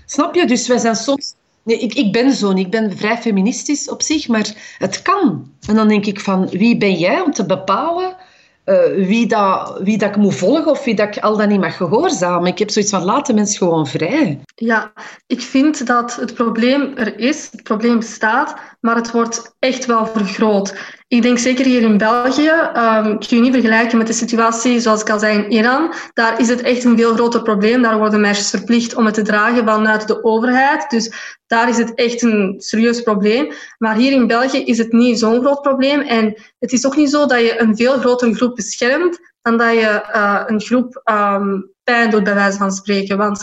Snap 0.06 0.34
je? 0.34 0.46
Dus 0.46 0.68
wij 0.68 0.78
zijn 0.78 0.96
soms... 0.96 1.34
Nee, 1.64 1.78
ik, 1.78 1.94
ik 1.94 2.12
ben 2.12 2.32
zo 2.32 2.50
Ik 2.50 2.70
ben 2.70 2.96
vrij 2.96 3.16
feministisch 3.16 3.88
op 3.88 4.02
zich, 4.02 4.28
maar 4.28 4.76
het 4.78 5.02
kan. 5.02 5.50
En 5.68 5.74
dan 5.74 5.88
denk 5.88 6.06
ik 6.06 6.20
van, 6.20 6.48
wie 6.48 6.76
ben 6.76 6.94
jij 6.94 7.20
om 7.20 7.32
te 7.32 7.46
bepalen 7.46 8.16
uh, 8.64 9.06
wie, 9.06 9.26
dat, 9.26 9.78
wie 9.82 9.98
dat 9.98 10.08
ik 10.08 10.16
moet 10.16 10.34
volgen 10.34 10.70
of 10.70 10.84
wie 10.84 10.94
dat 10.94 11.16
ik 11.16 11.22
al 11.22 11.36
dan 11.36 11.48
niet 11.48 11.60
mag 11.60 11.76
gehoorzamen. 11.76 12.50
Ik 12.50 12.58
heb 12.58 12.70
zoiets 12.70 12.90
van, 12.90 13.04
laat 13.04 13.26
de 13.26 13.34
mens 13.34 13.58
gewoon 13.58 13.86
vrij. 13.86 14.40
Ja, 14.54 14.92
ik 15.26 15.40
vind 15.40 15.86
dat 15.86 16.16
het 16.16 16.34
probleem 16.34 16.96
er 16.96 17.18
is, 17.18 17.48
het 17.50 17.62
probleem 17.62 17.98
bestaat, 17.98 18.54
maar 18.80 18.96
het 18.96 19.10
wordt 19.10 19.54
echt 19.58 19.86
wel 19.86 20.06
vergroot. 20.06 20.74
Ik 21.12 21.22
denk 21.22 21.38
zeker 21.38 21.64
hier 21.64 21.82
in 21.82 21.98
België, 21.98 22.50
um, 22.76 23.18
kun 23.18 23.36
je 23.36 23.40
niet 23.40 23.52
vergelijken 23.52 23.98
met 23.98 24.06
de 24.06 24.12
situatie 24.12 24.80
zoals 24.80 25.00
ik 25.00 25.10
al 25.10 25.18
zei 25.18 25.38
in 25.38 25.50
Iran. 25.50 25.94
Daar 26.14 26.40
is 26.40 26.48
het 26.48 26.60
echt 26.60 26.84
een 26.84 26.96
veel 26.96 27.14
groter 27.14 27.42
probleem. 27.42 27.82
Daar 27.82 27.98
worden 27.98 28.20
meisjes 28.20 28.50
verplicht 28.50 28.94
om 28.94 29.04
het 29.04 29.14
te 29.14 29.22
dragen 29.22 29.64
vanuit 29.64 30.06
de 30.06 30.24
overheid. 30.24 30.90
Dus 30.90 31.36
daar 31.46 31.68
is 31.68 31.78
het 31.78 31.94
echt 31.94 32.22
een 32.22 32.54
serieus 32.58 33.02
probleem. 33.02 33.52
Maar 33.78 33.96
hier 33.96 34.12
in 34.12 34.26
België 34.26 34.64
is 34.64 34.78
het 34.78 34.92
niet 34.92 35.18
zo'n 35.18 35.40
groot 35.40 35.62
probleem. 35.62 36.00
En 36.00 36.34
het 36.58 36.72
is 36.72 36.86
ook 36.86 36.96
niet 36.96 37.10
zo 37.10 37.26
dat 37.26 37.40
je 37.40 37.60
een 37.60 37.76
veel 37.76 37.98
grotere 37.98 38.34
groep 38.34 38.54
beschermt 38.54 39.18
dan 39.42 39.56
dat 39.56 39.72
je 39.72 40.02
uh, 40.14 40.42
een 40.46 40.60
groep 40.60 41.02
um, 41.04 41.70
pijn 41.84 42.10
doet, 42.10 42.24
bij 42.24 42.34
wijze 42.34 42.58
van 42.58 42.72
spreken. 42.72 43.16
Want 43.16 43.42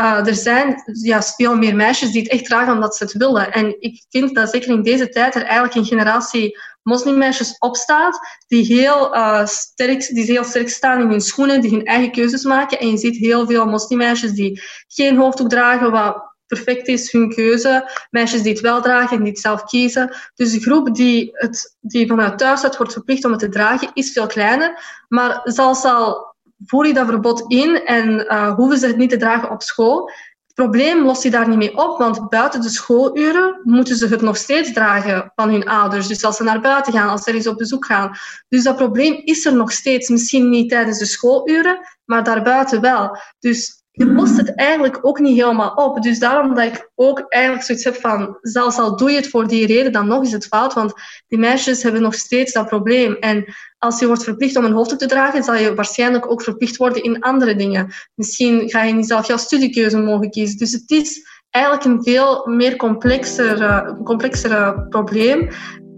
uh, 0.00 0.26
er 0.26 0.34
zijn 0.34 0.82
ja, 1.02 1.22
veel 1.22 1.56
meer 1.56 1.76
meisjes 1.76 2.10
die 2.10 2.22
het 2.22 2.30
echt 2.30 2.44
dragen 2.44 2.72
omdat 2.72 2.96
ze 2.96 3.04
het 3.04 3.12
willen. 3.12 3.52
En 3.52 3.76
ik 3.78 4.04
vind 4.08 4.34
dat 4.34 4.50
zeker 4.50 4.70
in 4.70 4.82
deze 4.82 5.08
tijd 5.08 5.34
er 5.34 5.42
eigenlijk 5.42 5.74
een 5.74 5.84
generatie 5.84 6.58
moslimmeisjes 6.82 7.58
opstaat 7.58 8.18
die 8.46 8.64
heel, 8.64 9.14
uh, 9.14 9.46
sterk, 9.46 10.08
die 10.14 10.24
heel 10.24 10.44
sterk 10.44 10.68
staan 10.68 11.00
in 11.00 11.08
hun 11.08 11.20
schoenen, 11.20 11.60
die 11.60 11.70
hun 11.70 11.84
eigen 11.84 12.12
keuzes 12.12 12.44
maken. 12.44 12.78
En 12.78 12.90
je 12.90 12.96
ziet 12.96 13.16
heel 13.16 13.46
veel 13.46 13.66
moslimmeisjes 13.66 14.32
die 14.32 14.62
geen 14.88 15.16
hoofddoek 15.16 15.48
dragen, 15.48 15.90
wat 15.90 16.28
perfect 16.46 16.88
is, 16.88 17.12
hun 17.12 17.34
keuze. 17.34 17.90
Meisjes 18.10 18.42
die 18.42 18.52
het 18.52 18.60
wel 18.60 18.82
dragen 18.82 19.16
en 19.16 19.22
die 19.22 19.32
het 19.32 19.40
zelf 19.40 19.64
kiezen. 19.64 20.14
Dus 20.34 20.52
de 20.52 20.60
groep 20.60 20.94
die, 20.94 21.30
het, 21.32 21.76
die 21.80 22.06
vanuit 22.06 22.38
thuis 22.38 22.64
uit 22.64 22.76
wordt 22.76 22.92
verplicht 22.92 23.24
om 23.24 23.30
het 23.30 23.40
te 23.40 23.48
dragen, 23.48 23.90
is 23.94 24.12
veel 24.12 24.26
kleiner. 24.26 24.82
Maar 25.08 25.40
zelfs 25.44 25.84
al 25.84 26.27
voer 26.66 26.86
je 26.86 26.94
dat 26.94 27.06
verbod 27.06 27.44
in 27.52 27.84
en 27.84 28.08
uh, 28.10 28.54
hoeven 28.54 28.78
ze 28.78 28.86
het 28.86 28.96
niet 28.96 29.10
te 29.10 29.16
dragen 29.16 29.50
op 29.50 29.62
school, 29.62 30.10
probleem 30.58 31.04
lost 31.04 31.22
hij 31.22 31.30
daar 31.30 31.48
niet 31.48 31.58
mee 31.58 31.76
op, 31.76 31.98
want 31.98 32.28
buiten 32.28 32.60
de 32.60 32.68
schooluren 32.68 33.60
moeten 33.62 33.96
ze 33.96 34.06
het 34.06 34.20
nog 34.20 34.36
steeds 34.36 34.72
dragen 34.72 35.32
van 35.34 35.50
hun 35.50 35.68
ouders. 35.68 36.06
Dus 36.06 36.24
als 36.24 36.36
ze 36.36 36.42
naar 36.42 36.60
buiten 36.60 36.92
gaan, 36.92 37.08
als 37.08 37.22
ze 37.22 37.32
eens 37.32 37.46
op 37.46 37.56
bezoek 37.56 37.84
gaan. 37.86 38.16
Dus 38.48 38.62
dat 38.62 38.76
probleem 38.76 39.20
is 39.24 39.44
er 39.44 39.54
nog 39.54 39.72
steeds. 39.72 40.08
Misschien 40.08 40.50
niet 40.50 40.68
tijdens 40.68 40.98
de 40.98 41.06
schooluren, 41.06 41.78
maar 42.04 42.24
daarbuiten 42.24 42.80
wel. 42.80 43.18
Dus 43.38 43.77
je 43.98 44.06
lost 44.06 44.36
het 44.36 44.54
eigenlijk 44.54 44.98
ook 45.02 45.18
niet 45.18 45.40
helemaal 45.40 45.70
op. 45.74 46.02
Dus 46.02 46.18
daarom 46.18 46.54
dat 46.54 46.64
ik 46.64 46.90
ook 46.94 47.24
eigenlijk 47.28 47.64
zoiets 47.64 47.84
heb 47.84 47.94
van, 47.94 48.38
zelfs 48.40 48.78
al 48.78 48.96
doe 48.96 49.10
je 49.10 49.16
het 49.16 49.28
voor 49.28 49.48
die 49.48 49.66
reden, 49.66 49.92
dan 49.92 50.06
nog 50.06 50.22
is 50.22 50.32
het 50.32 50.46
fout, 50.46 50.74
want 50.74 50.92
die 51.26 51.38
meisjes 51.38 51.82
hebben 51.82 52.02
nog 52.02 52.14
steeds 52.14 52.52
dat 52.52 52.66
probleem. 52.66 53.14
En 53.14 53.44
als 53.78 53.98
je 53.98 54.06
wordt 54.06 54.24
verplicht 54.24 54.56
om 54.56 54.64
een 54.64 54.72
hoofddoek 54.72 54.98
te 54.98 55.06
dragen, 55.06 55.42
zal 55.42 55.54
je 55.54 55.74
waarschijnlijk 55.74 56.30
ook 56.30 56.42
verplicht 56.42 56.76
worden 56.76 57.02
in 57.02 57.20
andere 57.20 57.54
dingen. 57.54 57.92
Misschien 58.14 58.70
ga 58.70 58.82
je 58.82 58.92
niet 58.92 59.06
zelf 59.06 59.26
jouw 59.26 59.36
studiekeuze 59.36 59.98
mogen 59.98 60.30
kiezen. 60.30 60.58
Dus 60.58 60.72
het 60.72 60.90
is 60.90 61.26
eigenlijk 61.50 61.84
een 61.84 62.02
veel 62.02 62.46
meer 62.46 62.76
complexer, 62.76 63.96
complexere 64.04 64.86
probleem 64.88 65.48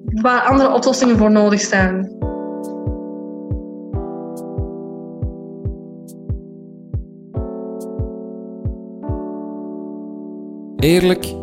waar 0.04 0.42
andere 0.42 0.72
oplossingen 0.72 1.18
voor 1.18 1.30
nodig 1.30 1.60
zijn. 1.60 2.18
Eerlijk, 10.80 11.34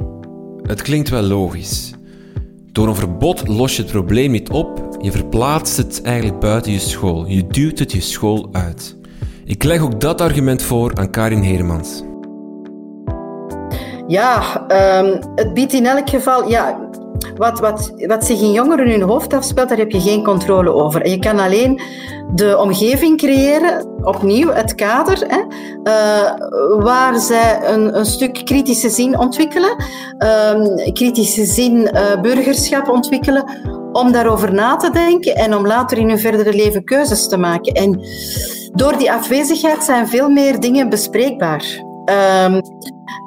het 0.61 0.81
klinkt 0.81 1.09
wel 1.09 1.21
logisch. 1.21 1.93
Door 2.71 2.88
een 2.88 2.95
verbod 2.95 3.47
los 3.47 3.75
je 3.75 3.81
het 3.81 3.91
probleem 3.91 4.31
niet 4.31 4.49
op, 4.49 4.97
je 5.01 5.11
verplaatst 5.11 5.77
het 5.77 6.01
eigenlijk 6.01 6.39
buiten 6.39 6.71
je 6.71 6.79
school. 6.79 7.25
Je 7.25 7.47
duwt 7.47 7.79
het 7.79 7.91
je 7.91 8.01
school 8.01 8.49
uit. 8.51 8.95
Ik 9.45 9.63
leg 9.63 9.81
ook 9.81 10.01
dat 10.01 10.21
argument 10.21 10.61
voor 10.61 10.91
aan 10.95 11.11
Karin 11.11 11.41
Heremans. 11.41 12.03
Ja, 14.07 14.65
um, 15.01 15.19
het 15.35 15.53
biedt 15.53 15.73
in 15.73 15.85
elk 15.85 16.09
geval. 16.09 16.49
Ja, 16.49 16.86
wat, 17.36 17.59
wat, 17.59 17.93
wat 17.97 18.26
zich 18.26 18.41
in 18.41 18.51
jongeren 18.51 18.89
hun 18.89 19.01
hoofd 19.01 19.34
afspeelt, 19.34 19.70
daar 19.70 19.78
heb 19.78 19.91
je 19.91 20.01
geen 20.01 20.24
controle 20.24 20.74
over. 20.74 21.01
En 21.01 21.11
je 21.11 21.20
kan 21.20 21.39
alleen 21.39 21.82
de 22.34 22.57
omgeving 22.57 23.18
creëren, 23.18 24.03
opnieuw 24.03 24.51
het 24.51 24.76
kader, 24.76 25.24
hè, 25.28 25.39
uh, 25.84 26.84
waar 26.84 27.20
zij 27.20 27.59
een, 27.63 27.97
een, 27.97 28.05
stuk 28.05 28.45
kritische 28.45 28.89
zin 28.89 29.20
ontwikkelen, 29.20 29.76
um, 30.53 30.93
kritische 30.93 31.45
zin 31.45 31.74
uh, 31.74 32.22
burgerschap 32.22 32.89
ontwikkelen, 32.89 33.43
om 33.91 34.11
daarover 34.11 34.53
na 34.53 34.76
te 34.76 34.89
denken 34.89 35.36
en 35.36 35.55
om 35.55 35.68
later 35.68 35.97
in 35.97 36.09
hun 36.09 36.20
verdere 36.20 36.53
leven 36.53 36.84
keuzes 36.84 37.28
te 37.28 37.38
maken. 37.38 37.74
En 37.74 37.99
door 38.74 38.97
die 38.97 39.11
afwezigheid 39.11 39.84
zijn 39.84 40.07
veel 40.07 40.30
meer 40.30 40.59
dingen 40.59 40.89
bespreekbaar. 40.89 41.86
Um, 42.45 42.61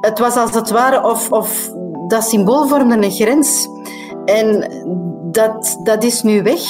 het 0.00 0.18
was 0.18 0.36
als 0.36 0.54
het 0.54 0.70
ware 0.70 1.04
of, 1.04 1.32
of 1.32 1.70
dat 2.10 2.24
symbool 2.24 2.66
vormde 2.66 2.96
een 2.96 3.10
grens. 3.10 3.68
En 4.24 4.72
dat, 5.30 5.78
dat 5.82 6.04
is 6.04 6.22
nu 6.22 6.42
weg. 6.42 6.60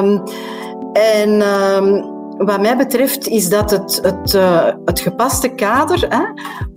Um, 0.00 0.22
en 0.92 1.42
um, 1.42 2.14
wat 2.38 2.60
mij 2.60 2.76
betreft 2.76 3.28
is 3.28 3.48
dat 3.48 3.70
het, 3.70 4.00
het, 4.02 4.34
uh, 4.34 4.68
het 4.84 5.00
gepaste 5.00 5.48
kader 5.48 6.06
hè, 6.08 6.22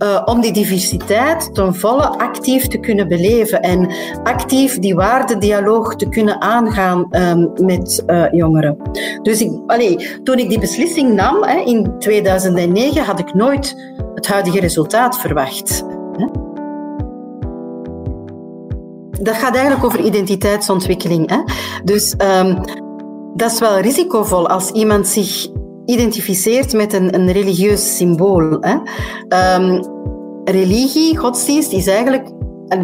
uh, 0.06 0.22
om 0.24 0.40
die 0.40 0.52
diversiteit 0.52 1.54
ten 1.54 1.74
volle 1.74 2.08
actief 2.08 2.66
te 2.66 2.78
kunnen 2.78 3.08
beleven 3.08 3.60
en 3.60 3.92
actief 4.22 4.78
die 4.78 4.94
waardedialoog 4.94 5.96
te 5.96 6.08
kunnen 6.08 6.40
aangaan 6.40 7.06
um, 7.10 7.52
met 7.66 8.02
uh, 8.06 8.24
jongeren. 8.30 8.76
Dus 9.22 9.40
ik, 9.40 9.50
allee, 9.66 10.20
toen 10.22 10.38
ik 10.38 10.48
die 10.48 10.60
beslissing 10.60 11.14
nam 11.14 11.42
hè, 11.42 11.58
in 11.58 11.98
2009 11.98 13.04
had 13.04 13.18
ik 13.18 13.34
nooit 13.34 13.92
het 14.14 14.28
huidige 14.28 14.60
resultaat 14.60 15.18
verwacht. 15.18 15.84
Dat 19.22 19.34
gaat 19.34 19.54
eigenlijk 19.54 19.84
over 19.84 20.00
identiteitsontwikkeling. 20.00 21.30
Hè. 21.30 21.38
Dus 21.84 22.14
um, 22.42 22.60
dat 23.34 23.52
is 23.52 23.58
wel 23.58 23.78
risicovol 23.78 24.48
als 24.48 24.70
iemand 24.70 25.08
zich 25.08 25.48
identificeert 25.84 26.72
met 26.72 26.92
een, 26.92 27.14
een 27.14 27.32
religieus 27.32 27.96
symbool. 27.96 28.56
Hè. 28.60 28.76
Um, 29.56 29.84
religie, 30.44 31.16
godsdienst, 31.16 31.72
is 31.72 31.86
eigenlijk, 31.86 32.30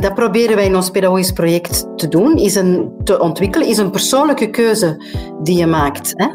dat 0.00 0.14
proberen 0.14 0.56
wij 0.56 0.64
in 0.64 0.76
ons 0.76 0.90
pedagogisch 0.90 1.32
project 1.32 1.86
te 1.96 2.08
doen, 2.08 2.36
is 2.36 2.54
een, 2.54 2.90
te 3.04 3.20
ontwikkelen, 3.20 3.68
is 3.68 3.78
een 3.78 3.90
persoonlijke 3.90 4.50
keuze 4.50 5.04
die 5.42 5.58
je 5.58 5.66
maakt. 5.66 6.12
Hè. 6.16 6.26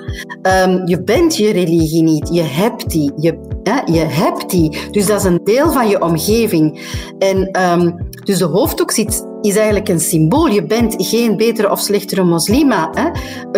Um, 0.63 0.87
je 0.87 1.03
bent 1.03 1.35
je 1.35 1.51
religie 1.51 2.03
niet, 2.03 2.29
je 2.33 2.41
hebt 2.41 2.89
die. 2.89 3.11
Je, 3.15 3.39
hè, 3.63 3.93
je 3.93 4.05
hebt 4.05 4.49
die. 4.49 4.77
Dus 4.91 5.05
dat 5.05 5.19
is 5.19 5.25
een 5.25 5.41
deel 5.43 5.71
van 5.71 5.87
je 5.87 6.01
omgeving. 6.01 6.79
En 7.19 7.61
um, 7.61 8.09
dus 8.23 8.37
de 8.37 8.45
hoofddoek 8.45 8.91
is 9.41 9.55
eigenlijk 9.55 9.89
een 9.89 9.99
symbool. 9.99 10.47
Je 10.47 10.65
bent 10.65 10.95
geen 10.97 11.37
betere 11.37 11.71
of 11.71 11.79
slechtere 11.79 12.23
moslima. 12.23 12.89
Hè? 12.93 13.09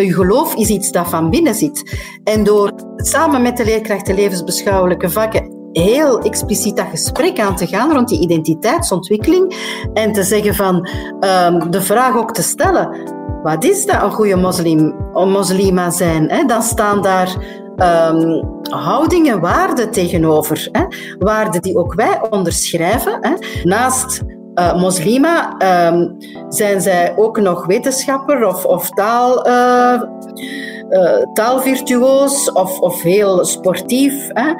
Je 0.01 0.13
geloof 0.13 0.55
is 0.55 0.69
iets 0.69 0.91
dat 0.91 1.09
van 1.09 1.29
binnen 1.29 1.55
zit. 1.55 1.97
En 2.23 2.43
door 2.43 2.71
samen 2.95 3.41
met 3.41 3.57
de 3.57 3.65
leerkrachten 3.65 4.15
levensbeschouwelijke 4.15 5.09
vakken 5.09 5.52
heel 5.73 6.19
expliciet 6.19 6.77
dat 6.77 6.85
gesprek 6.89 7.39
aan 7.39 7.55
te 7.55 7.67
gaan 7.67 7.91
rond 7.93 8.09
die 8.09 8.19
identiteitsontwikkeling 8.19 9.55
en 9.93 10.11
te 10.11 10.23
zeggen 10.23 10.55
van 10.55 10.75
um, 11.19 11.71
de 11.71 11.81
vraag 11.81 12.15
ook 12.15 12.33
te 12.33 12.43
stellen, 12.43 13.11
wat 13.43 13.63
is 13.63 13.85
dat 13.85 14.01
een 14.03 14.11
goede 14.11 14.35
moslim, 14.35 14.95
een 15.13 15.29
moslima 15.29 15.89
zijn? 15.89 16.29
Hè? 16.29 16.45
Dan 16.45 16.61
staan 16.61 17.01
daar 17.01 17.35
um, 17.77 18.43
houdingen, 18.61 19.39
waarden 19.39 19.91
tegenover. 19.91 20.67
Hè? 20.71 20.85
Waarden 21.19 21.61
die 21.61 21.77
ook 21.77 21.93
wij 21.93 22.21
onderschrijven. 22.29 23.17
Hè? 23.21 23.33
Naast 23.63 24.21
uh, 24.55 24.81
moslima, 24.81 25.57
ehm, 25.57 26.09
zijn 26.49 26.81
zij 26.81 27.13
ook 27.17 27.39
nog 27.39 27.65
wetenschapper 27.65 28.47
of, 28.47 28.65
of 28.65 28.89
taal, 28.89 29.47
uh, 29.47 30.01
taalvirtuoos 31.33 32.51
of, 32.51 32.79
of 32.79 33.01
heel 33.01 33.45
sportief? 33.45 34.27
Hè? 34.27 34.51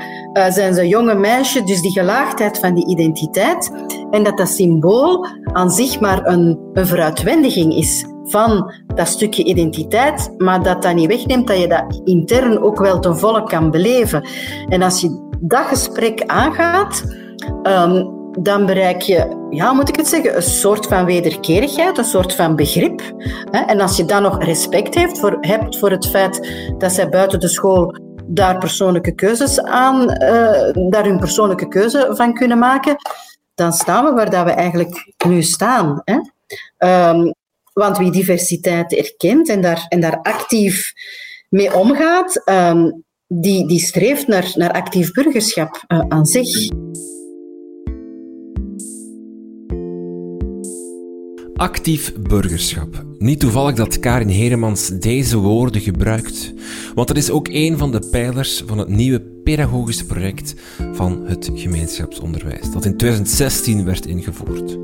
zijn 0.51 0.73
ze 0.73 0.87
jonge 0.87 1.15
meisjes, 1.15 1.65
dus 1.65 1.81
die 1.81 1.91
gelaagdheid 1.91 2.59
van 2.59 2.73
die 2.73 2.87
identiteit 2.87 3.71
en 4.11 4.23
dat 4.23 4.37
dat 4.37 4.49
symbool 4.49 5.27
aan 5.43 5.71
zich 5.71 5.99
maar 5.99 6.25
een, 6.25 6.59
een 6.73 6.87
vooruitwendiging 6.87 7.75
is 7.75 8.05
van 8.23 8.73
dat 8.95 9.07
stukje 9.07 9.43
identiteit, 9.43 10.33
maar 10.37 10.63
dat 10.63 10.81
dat 10.81 10.95
niet 10.95 11.07
wegneemt 11.07 11.47
dat 11.47 11.59
je 11.59 11.67
dat 11.67 12.01
intern 12.03 12.61
ook 12.61 12.79
wel 12.79 12.99
ten 12.99 13.17
volle 13.17 13.43
kan 13.43 13.71
beleven. 13.71 14.27
En 14.69 14.81
als 14.81 15.01
je 15.01 15.31
dat 15.41 15.65
gesprek 15.65 16.23
aangaat, 16.25 17.03
um, 17.63 18.22
dan 18.39 18.65
bereik 18.65 19.01
je, 19.01 19.47
ja, 19.49 19.73
moet 19.73 19.89
ik 19.89 19.95
het 19.95 20.07
zeggen, 20.07 20.35
een 20.35 20.41
soort 20.41 20.85
van 20.85 21.05
wederkerigheid, 21.05 21.97
een 21.97 22.03
soort 22.03 22.35
van 22.35 22.55
begrip. 22.55 23.01
En 23.51 23.79
als 23.81 23.97
je 23.97 24.05
dan 24.05 24.21
nog 24.21 24.43
respect 24.43 25.19
voor, 25.19 25.37
hebt 25.41 25.79
voor 25.79 25.91
het 25.91 26.09
feit 26.09 26.49
dat 26.77 26.91
zij 26.91 27.09
buiten 27.09 27.39
de 27.39 27.47
school 27.47 27.95
daar 28.25 28.57
persoonlijke 28.57 29.15
keuzes 29.15 29.61
aan, 29.61 30.01
uh, 30.01 30.89
daar 30.89 31.05
hun 31.05 31.19
persoonlijke 31.19 31.67
keuze 31.67 32.11
van 32.11 32.33
kunnen 32.33 32.57
maken, 32.57 32.95
dan 33.55 33.73
staan 33.73 34.05
we 34.05 34.11
waar 34.11 34.29
dat 34.29 34.45
we 34.45 34.51
eigenlijk 34.51 35.13
nu 35.27 35.43
staan. 35.43 36.01
Hè? 36.03 36.19
Um, 37.09 37.33
want 37.73 37.97
wie 37.97 38.11
diversiteit 38.11 38.93
erkent 38.93 39.49
en 39.49 39.61
daar, 39.61 39.85
en 39.89 39.99
daar 39.99 40.19
actief 40.21 40.93
mee 41.49 41.73
omgaat, 41.73 42.41
um, 42.45 43.03
die, 43.27 43.67
die 43.67 43.79
streeft 43.79 44.27
naar, 44.27 44.51
naar 44.55 44.71
actief 44.71 45.11
burgerschap 45.11 45.83
uh, 45.87 45.99
aan 46.07 46.25
zich. 46.25 46.69
Actief 51.63 52.13
burgerschap. 52.19 53.05
Niet 53.17 53.39
toevallig 53.39 53.75
dat 53.75 53.99
Karin 53.99 54.27
Heremans 54.27 54.87
deze 54.87 55.37
woorden 55.37 55.81
gebruikt, 55.81 56.53
want 56.95 57.07
dat 57.07 57.17
is 57.17 57.29
ook 57.29 57.47
een 57.47 57.77
van 57.77 57.91
de 57.91 57.99
pijlers 58.11 58.63
van 58.65 58.77
het 58.77 58.87
nieuwe 58.87 59.21
pedagogische 59.43 60.05
project 60.05 60.55
van 60.93 61.23
het 61.25 61.51
gemeenschapsonderwijs, 61.53 62.71
dat 62.71 62.85
in 62.85 62.97
2016 62.97 63.85
werd 63.85 64.05
ingevoerd. 64.05 64.77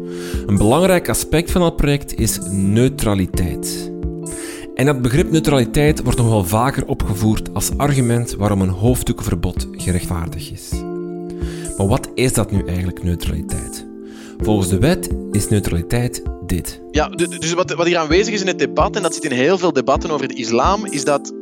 Een 0.47 0.57
belangrijk 0.57 1.09
aspect 1.09 1.51
van 1.51 1.61
dat 1.61 1.75
project 1.75 2.19
is 2.19 2.39
neutraliteit. 2.51 3.91
En 4.75 4.85
dat 4.85 5.01
begrip 5.01 5.31
neutraliteit 5.31 6.03
wordt 6.03 6.19
nog 6.19 6.29
wel 6.29 6.45
vaker 6.45 6.87
opgevoerd 6.87 7.53
als 7.53 7.77
argument 7.77 8.35
waarom 8.35 8.61
een 8.61 8.69
hoofddoekverbod 8.69 9.67
gerechtvaardigd 9.71 10.51
is. 10.51 10.69
Maar 11.77 11.87
wat 11.87 12.09
is 12.15 12.33
dat 12.33 12.51
nu 12.51 12.63
eigenlijk, 12.65 13.03
neutraliteit? 13.03 13.88
Volgens 14.43 14.69
de 14.69 14.79
wet 14.79 15.09
is 15.31 15.49
neutraliteit 15.49 16.21
dit. 16.45 16.81
Ja, 16.91 17.07
dus 17.09 17.53
wat, 17.53 17.71
wat 17.71 17.85
hier 17.85 17.97
aanwezig 17.97 18.33
is 18.33 18.41
in 18.41 18.47
het 18.47 18.59
debat, 18.59 18.95
en 18.95 19.01
dat 19.01 19.13
zit 19.13 19.25
in 19.25 19.31
heel 19.31 19.57
veel 19.57 19.73
debatten 19.73 20.11
over 20.11 20.27
de 20.27 20.33
islam, 20.33 20.85
is 20.85 21.03
dat 21.03 21.33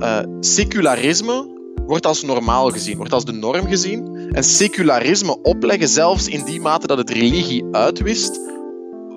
uh, 0.00 0.18
secularisme 0.40 1.50
wordt 1.86 2.06
als 2.06 2.22
normaal 2.22 2.70
gezien, 2.70 2.96
wordt 2.96 3.12
als 3.12 3.24
de 3.24 3.32
norm 3.32 3.66
gezien. 3.66 4.30
En 4.32 4.44
secularisme 4.44 5.42
opleggen, 5.42 5.88
zelfs 5.88 6.28
in 6.28 6.44
die 6.44 6.60
mate 6.60 6.86
dat 6.86 6.98
het 6.98 7.10
religie 7.10 7.64
uitwist, 7.70 8.40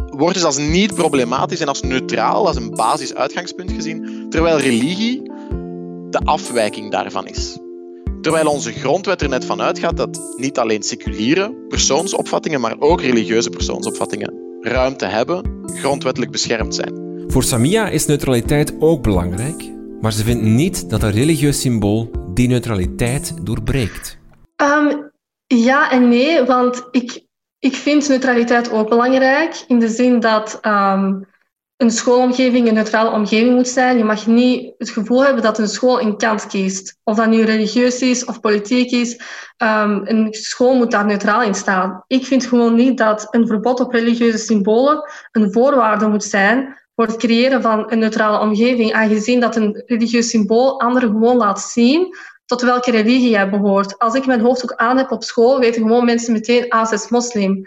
wordt 0.10 0.34
dus 0.34 0.44
als 0.44 0.58
niet 0.58 0.94
problematisch 0.94 1.60
en 1.60 1.68
als 1.68 1.82
neutraal, 1.82 2.48
als 2.48 2.56
een 2.56 2.70
basisuitgangspunt 2.70 3.72
gezien, 3.72 4.26
terwijl 4.30 4.58
religie 4.58 5.22
de 6.10 6.20
afwijking 6.24 6.92
daarvan 6.92 7.28
is. 7.28 7.58
Terwijl 8.26 8.48
onze 8.48 8.72
grondwet 8.72 9.22
er 9.22 9.30
net 9.30 9.46
van 9.46 9.62
uitgaat 9.62 9.98
dat 9.98 10.36
niet 10.38 10.60
alleen 10.60 10.84
seculiere 10.84 11.54
persoonsopvattingen, 11.68 12.62
maar 12.62 12.76
ook 12.80 13.02
religieuze 13.02 13.50
persoonsopvattingen 13.50 14.34
ruimte 14.62 15.06
hebben, 15.06 15.62
grondwettelijk 15.66 16.32
beschermd 16.32 16.76
zijn. 16.76 17.24
Voor 17.28 17.44
Samia 17.44 17.90
is 17.90 18.06
neutraliteit 18.06 18.76
ook 18.80 19.04
belangrijk, 19.04 19.72
maar 20.02 20.14
ze 20.14 20.24
vindt 20.24 20.44
niet 20.44 20.90
dat 20.90 21.04
een 21.04 21.12
religieus 21.12 21.62
symbool 21.62 22.12
die 22.34 22.48
neutraliteit 22.48 23.46
doorbreekt. 23.46 24.18
Um, 24.62 25.12
ja 25.48 25.92
en 25.92 26.10
nee, 26.10 26.44
want 26.44 26.88
ik, 26.92 27.26
ik 27.60 27.76
vind 27.76 28.08
neutraliteit 28.08 28.72
ook 28.72 28.90
belangrijk 28.90 29.64
in 29.68 29.80
de 29.80 29.90
zin 29.90 30.20
dat 30.20 30.60
um, 30.62 31.28
een 31.78 31.92
schoolomgeving 31.92 32.68
een 32.68 32.74
neutrale 32.74 33.10
omgeving 33.10 33.56
moet 33.56 33.68
zijn. 33.68 33.98
Je 33.98 34.04
mag 34.04 34.28
niet 34.28 34.74
het 34.78 34.90
gevoel 34.90 35.26
hebben 35.26 35.44
dat 35.44 35.60
een 35.60 35.68
school 35.68 36.02
een 36.02 36.18
kant 36.18 36.48
kiest. 36.48 36.98
Of 37.04 37.16
dat 37.16 37.28
nu 37.28 37.44
religieus 37.44 38.02
is 38.02 38.26
of 38.26 38.40
politiek 38.40 38.92
is. 38.92 39.14
Um, 39.58 40.02
een 40.08 40.28
school 40.32 40.76
moet 40.76 40.92
daar 40.92 41.06
neutraal 41.06 41.42
in 41.42 41.56
staan. 41.56 42.04
Ik 42.08 42.26
vind 42.26 42.46
gewoon 42.46 42.76
niet 42.76 42.98
dat 42.98 43.28
een 43.32 43.48
verbod 43.48 43.80
op 43.80 43.92
religieuze 43.92 44.38
symbolen 44.38 45.10
een 45.32 45.52
voorwaarde 45.52 46.08
moet 46.08 46.24
zijn 46.24 46.84
voor 46.96 47.06
het 47.06 47.18
creëren 47.18 47.62
van 47.62 47.92
een 47.92 48.00
neutrale 48.00 48.40
omgeving, 48.40 48.94
aangezien 48.94 49.40
dat 49.40 49.56
een 49.56 49.84
religieus 49.86 50.30
symbool 50.30 50.80
anderen 50.80 51.10
gewoon 51.10 51.38
laat 51.38 51.62
zien 51.62 52.16
tot 52.46 52.62
welke 52.62 52.92
religie 52.92 53.30
jij 53.30 53.50
behoort. 53.50 54.00
Als 54.00 54.14
ik 54.14 54.26
mijn 54.26 54.42
hoofddoek 54.42 54.74
aan 54.74 54.98
heb 54.98 55.12
op 55.12 55.24
school, 55.24 55.60
weten 55.60 55.82
gewoon 55.82 56.06
mensen 56.06 56.34
meteen, 56.34 56.70
ah, 56.70 56.86
ze 56.86 56.94
is 56.94 57.10
moslim. 57.10 57.64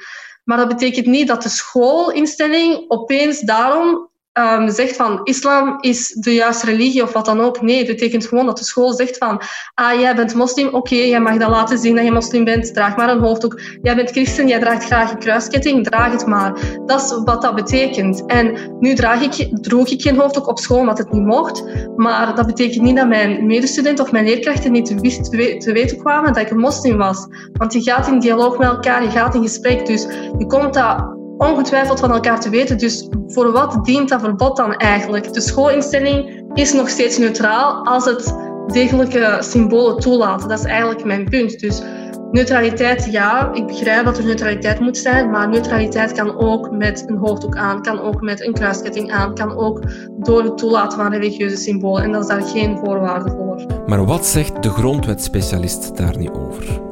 Maar 0.48 0.56
dat 0.56 0.68
betekent 0.68 1.06
niet 1.06 1.28
dat 1.28 1.42
de 1.42 1.48
schoolinstelling 1.48 2.84
opeens 2.90 3.40
daarom 3.40 4.07
um, 4.38 4.70
zegt 4.70 4.96
van 4.96 5.20
islam 5.22 5.76
is 5.80 6.08
de 6.08 6.34
juiste 6.34 6.66
religie 6.66 7.02
of 7.02 7.12
wat 7.12 7.24
dan 7.24 7.40
ook. 7.40 7.60
Nee, 7.60 7.78
het 7.78 7.86
betekent 7.86 8.26
gewoon 8.26 8.46
dat 8.46 8.58
de 8.58 8.64
school 8.64 8.92
zegt 8.92 9.16
van 9.16 9.40
ah, 9.74 10.00
jij 10.00 10.14
bent 10.14 10.34
moslim, 10.34 10.68
oké, 10.74 10.94
jij 10.94 11.20
mag 11.20 11.36
dat 11.36 11.50
laten 11.50 11.78
zien 11.78 11.94
dat 11.94 12.04
je 12.04 12.12
moslim 12.12 12.44
bent, 12.44 12.74
draag 12.74 12.96
maar 12.96 13.08
een 13.08 13.20
hoofddoek. 13.20 13.60
Jij 13.82 13.96
bent 13.96 14.10
christen, 14.10 14.48
jij 14.48 14.60
draagt 14.60 14.84
graag 14.84 15.10
een 15.10 15.18
kruisketting, 15.18 15.84
draag 15.84 16.12
het 16.12 16.26
maar. 16.26 16.60
Dat 16.86 17.02
is 17.02 17.20
wat 17.24 17.42
dat 17.42 17.54
betekent. 17.54 18.26
En 18.26 18.76
nu 18.80 18.94
draag 18.94 19.22
ik, 19.22 19.62
droeg 19.62 19.88
ik 19.88 20.02
geen 20.02 20.18
hoofddoek 20.18 20.48
op 20.48 20.58
school 20.58 20.78
omdat 20.78 20.98
het 20.98 21.12
niet 21.12 21.24
mocht, 21.24 21.64
maar 21.96 22.34
dat 22.34 22.46
betekent 22.46 22.82
niet 22.82 22.96
dat 22.96 23.08
mijn 23.08 23.46
medestudent 23.46 24.00
of 24.00 24.12
mijn 24.12 24.24
leerkrachten 24.24 24.72
niet 24.72 25.00
wist, 25.00 25.30
te 25.60 25.72
weten 25.72 25.98
kwamen 25.98 26.32
dat 26.32 26.42
ik 26.42 26.50
een 26.50 26.58
moslim 26.58 26.96
was. 26.96 27.26
Want 27.52 27.72
je 27.72 27.82
gaat 27.82 28.06
in 28.06 28.18
dialoog 28.18 28.58
met 28.58 28.68
elkaar, 28.68 29.02
je 29.02 29.10
gaat 29.10 29.34
in 29.34 29.42
gesprek, 29.42 29.86
dus 29.86 30.06
je 30.38 30.46
komt 30.46 30.74
dat 30.74 31.17
ongetwijfeld 31.38 32.00
van 32.00 32.12
elkaar 32.12 32.40
te 32.40 32.50
weten. 32.50 32.78
Dus 32.78 33.08
voor 33.26 33.52
wat 33.52 33.84
dient 33.84 34.08
dat 34.08 34.20
verbod 34.20 34.56
dan 34.56 34.74
eigenlijk? 34.74 35.32
De 35.32 35.40
schoolinstelling 35.40 36.42
is 36.54 36.72
nog 36.72 36.88
steeds 36.88 37.18
neutraal 37.18 37.84
als 37.84 38.04
het 38.04 38.34
degelijke 38.66 39.36
symbolen 39.40 39.96
toelaat. 40.00 40.48
Dat 40.48 40.58
is 40.58 40.64
eigenlijk 40.64 41.04
mijn 41.04 41.24
punt. 41.24 41.60
Dus 41.60 41.82
neutraliteit, 42.30 43.08
ja, 43.10 43.52
ik 43.52 43.66
begrijp 43.66 44.04
dat 44.04 44.18
er 44.18 44.24
neutraliteit 44.24 44.80
moet 44.80 44.96
zijn, 44.96 45.30
maar 45.30 45.48
neutraliteit 45.48 46.12
kan 46.12 46.38
ook 46.38 46.70
met 46.70 47.04
een 47.06 47.16
hoofddoek 47.16 47.56
aan, 47.56 47.82
kan 47.82 48.00
ook 48.00 48.20
met 48.20 48.46
een 48.46 48.52
kruisketting 48.52 49.12
aan, 49.12 49.34
kan 49.34 49.56
ook 49.56 49.82
door 50.18 50.42
het 50.42 50.58
toelaten 50.58 50.98
van 50.98 51.12
religieuze 51.12 51.56
symbolen. 51.56 52.02
En 52.02 52.12
dat 52.12 52.22
is 52.22 52.28
daar 52.28 52.42
geen 52.42 52.78
voorwaarde 52.78 53.30
voor. 53.30 53.66
Maar 53.86 54.04
wat 54.04 54.26
zegt 54.26 54.62
de 54.62 54.70
grondwetspecialist 54.70 55.96
daar 55.96 56.18
niet 56.18 56.30
over? 56.30 56.86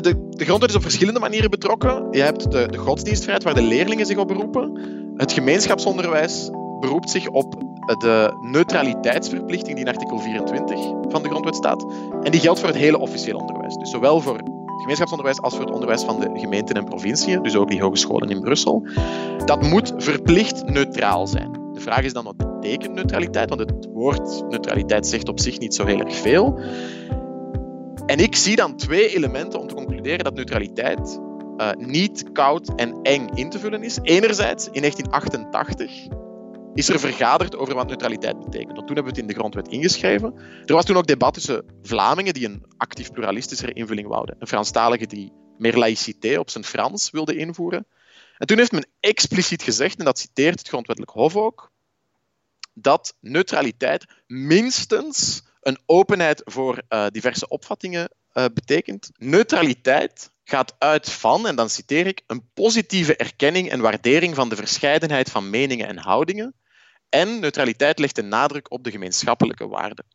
De, 0.00 0.28
de 0.30 0.44
grondwet 0.44 0.70
is 0.70 0.76
op 0.76 0.82
verschillende 0.82 1.20
manieren 1.20 1.50
betrokken. 1.50 2.06
Je 2.10 2.22
hebt 2.22 2.50
de, 2.50 2.66
de 2.70 2.78
godsdienstvrijheid 2.78 3.44
waar 3.44 3.54
de 3.54 3.62
leerlingen 3.62 4.06
zich 4.06 4.16
op 4.16 4.28
beroepen. 4.28 4.78
Het 5.16 5.32
gemeenschapsonderwijs 5.32 6.50
beroept 6.80 7.10
zich 7.10 7.28
op 7.28 7.54
de 7.98 8.36
neutraliteitsverplichting 8.40 9.76
die 9.76 9.84
in 9.84 9.92
artikel 9.92 10.18
24 10.18 10.78
van 11.08 11.22
de 11.22 11.28
grondwet 11.28 11.56
staat. 11.56 11.86
En 12.22 12.30
die 12.30 12.40
geldt 12.40 12.58
voor 12.60 12.68
het 12.68 12.78
hele 12.78 12.98
officieel 12.98 13.38
onderwijs. 13.38 13.74
Dus 13.76 13.90
zowel 13.90 14.20
voor 14.20 14.36
het 14.36 14.50
gemeenschapsonderwijs 14.80 15.40
als 15.40 15.54
voor 15.54 15.64
het 15.64 15.74
onderwijs 15.74 16.02
van 16.02 16.20
de 16.20 16.30
gemeenten 16.34 16.76
en 16.76 16.84
provinciën, 16.84 17.42
dus 17.42 17.56
ook 17.56 17.70
die 17.70 17.82
hogescholen 17.82 18.28
in 18.28 18.40
Brussel. 18.40 18.86
Dat 19.44 19.62
moet 19.62 19.92
verplicht 19.96 20.68
neutraal 20.68 21.26
zijn. 21.26 21.52
De 21.72 21.80
vraag 21.80 22.02
is 22.02 22.12
dan 22.12 22.24
wat 22.24 22.36
betekent 22.36 22.94
neutraliteit, 22.94 23.48
want 23.48 23.60
het 23.60 23.88
woord 23.92 24.44
neutraliteit 24.48 25.06
zegt 25.06 25.28
op 25.28 25.40
zich 25.40 25.58
niet 25.58 25.74
zo 25.74 25.84
heel 25.84 26.00
erg 26.00 26.16
veel. 26.16 26.60
En 28.06 28.18
ik 28.18 28.36
zie 28.36 28.56
dan 28.56 28.76
twee 28.76 29.14
elementen 29.14 29.60
om 29.60 29.68
te 29.68 29.74
concluderen 29.74 30.24
dat 30.24 30.34
neutraliteit 30.34 31.20
uh, 31.56 31.70
niet 31.72 32.32
koud 32.32 32.74
en 32.74 33.02
eng 33.02 33.28
in 33.34 33.50
te 33.50 33.58
vullen 33.58 33.82
is. 33.82 33.98
Enerzijds, 34.02 34.68
in 34.70 34.80
1988 34.80 36.06
is 36.74 36.88
er 36.88 37.00
vergaderd 37.00 37.56
over 37.56 37.74
wat 37.74 37.86
neutraliteit 37.86 38.38
betekent. 38.38 38.72
Want 38.72 38.86
toen 38.86 38.96
hebben 38.96 39.04
we 39.04 39.10
het 39.10 39.18
in 39.18 39.26
de 39.26 39.34
grondwet 39.34 39.68
ingeschreven. 39.68 40.34
Er 40.64 40.74
was 40.74 40.84
toen 40.84 40.96
ook 40.96 41.06
debat 41.06 41.34
tussen 41.34 41.64
Vlamingen 41.82 42.34
die 42.34 42.46
een 42.46 42.64
actief 42.76 43.10
pluralistischere 43.10 43.72
invulling 43.72 44.08
wouden. 44.08 44.36
Een 44.38 44.46
Franstalige 44.46 45.06
die 45.06 45.32
meer 45.58 45.76
laïcité 45.76 46.38
op 46.38 46.50
zijn 46.50 46.64
Frans 46.64 47.10
wilde 47.10 47.36
invoeren. 47.36 47.86
En 48.38 48.46
toen 48.46 48.58
heeft 48.58 48.72
men 48.72 48.88
expliciet 49.00 49.62
gezegd, 49.62 49.98
en 49.98 50.04
dat 50.04 50.18
citeert 50.18 50.58
het 50.58 50.68
grondwettelijk 50.68 51.16
hof 51.16 51.36
ook, 51.36 51.70
dat 52.74 53.16
neutraliteit 53.20 54.04
minstens 54.26 55.42
een 55.64 55.78
openheid 55.86 56.42
voor 56.44 56.82
uh, 56.88 57.06
diverse 57.10 57.48
opvattingen 57.48 58.10
uh, 58.32 58.44
betekent. 58.54 59.10
Neutraliteit 59.18 60.30
gaat 60.44 60.74
uit 60.78 61.10
van, 61.10 61.46
en 61.46 61.56
dan 61.56 61.70
citeer 61.70 62.06
ik, 62.06 62.22
een 62.26 62.50
positieve 62.54 63.16
erkenning 63.16 63.70
en 63.70 63.80
waardering 63.80 64.34
van 64.34 64.48
de 64.48 64.56
verscheidenheid 64.56 65.30
van 65.30 65.50
meningen 65.50 65.86
en 65.86 65.98
houdingen. 65.98 66.54
En 67.08 67.40
neutraliteit 67.40 67.98
legt 67.98 68.16
de 68.16 68.22
nadruk 68.22 68.70
op 68.70 68.84
de 68.84 68.90
gemeenschappelijke 68.90 69.68
waarden. 69.68 70.06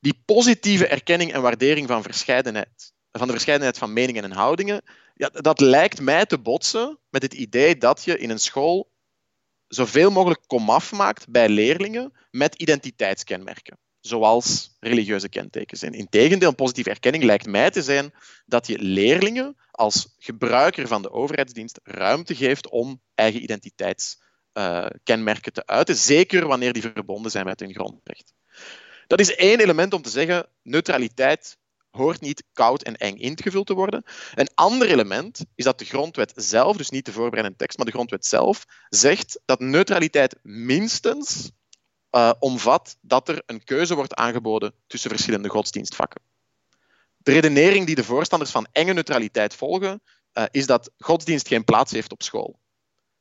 Die 0.00 0.22
positieve 0.24 0.86
erkenning 0.86 1.32
en 1.32 1.42
waardering 1.42 1.88
van 1.88 2.02
verscheidenheid 2.02 2.92
van 3.12 3.26
de 3.26 3.32
verscheidenheid 3.32 3.78
van 3.78 3.92
meningen 3.92 4.24
en 4.24 4.32
houdingen, 4.32 4.82
ja, 5.14 5.28
dat 5.28 5.60
lijkt 5.60 6.00
mij 6.00 6.26
te 6.26 6.38
botsen 6.38 6.98
met 7.08 7.22
het 7.22 7.34
idee 7.34 7.76
dat 7.76 8.04
je 8.04 8.18
in 8.18 8.30
een 8.30 8.38
school 8.38 8.90
zoveel 9.68 10.10
mogelijk 10.10 10.40
komaf 10.46 10.92
maakt 10.92 11.28
bij 11.28 11.48
leerlingen 11.48 12.12
met 12.30 12.54
identiteitskenmerken, 12.54 13.78
zoals 14.00 14.76
religieuze 14.80 15.28
kentekens. 15.28 15.82
En 15.82 15.92
integendeel, 15.92 16.48
een 16.48 16.54
positieve 16.54 16.90
erkenning 16.90 17.24
lijkt 17.24 17.46
mij 17.46 17.70
te 17.70 17.82
zijn 17.82 18.14
dat 18.46 18.66
je 18.66 18.78
leerlingen 18.78 19.56
als 19.70 20.14
gebruiker 20.18 20.88
van 20.88 21.02
de 21.02 21.10
overheidsdienst 21.10 21.80
ruimte 21.82 22.34
geeft 22.34 22.68
om 22.68 23.00
eigen 23.14 23.42
identiteitskenmerken 23.42 25.52
te 25.52 25.66
uiten, 25.66 25.96
zeker 25.96 26.46
wanneer 26.46 26.72
die 26.72 26.82
verbonden 26.82 27.30
zijn 27.30 27.44
met 27.44 27.60
hun 27.60 27.74
grondrecht. 27.74 28.32
Dat 29.06 29.20
is 29.20 29.34
één 29.34 29.60
element 29.60 29.92
om 29.92 30.02
te 30.02 30.10
zeggen, 30.10 30.46
neutraliteit 30.62 31.58
hoort 31.90 32.20
niet 32.20 32.44
koud 32.52 32.82
en 32.82 32.96
eng 32.96 33.16
ingevuld 33.16 33.66
te 33.66 33.74
worden. 33.74 34.04
Een 34.34 34.50
ander 34.54 34.88
element 34.88 35.44
is 35.54 35.64
dat 35.64 35.78
de 35.78 35.84
grondwet 35.84 36.32
zelf, 36.36 36.76
dus 36.76 36.90
niet 36.90 37.04
de 37.04 37.12
voorbereidende 37.12 37.58
tekst, 37.58 37.76
maar 37.76 37.86
de 37.86 37.92
grondwet 37.92 38.26
zelf, 38.26 38.64
zegt 38.88 39.40
dat 39.44 39.60
neutraliteit 39.60 40.36
minstens 40.42 41.50
uh, 42.10 42.32
omvat 42.38 42.96
dat 43.00 43.28
er 43.28 43.42
een 43.46 43.64
keuze 43.64 43.94
wordt 43.94 44.14
aangeboden 44.14 44.74
tussen 44.86 45.10
verschillende 45.10 45.48
godsdienstvakken. 45.48 46.20
De 47.16 47.32
redenering 47.32 47.86
die 47.86 47.94
de 47.94 48.04
voorstanders 48.04 48.50
van 48.50 48.66
enge 48.72 48.92
neutraliteit 48.92 49.54
volgen, 49.54 50.02
uh, 50.34 50.44
is 50.50 50.66
dat 50.66 50.90
godsdienst 50.98 51.48
geen 51.48 51.64
plaats 51.64 51.92
heeft 51.92 52.12
op 52.12 52.22
school. 52.22 52.60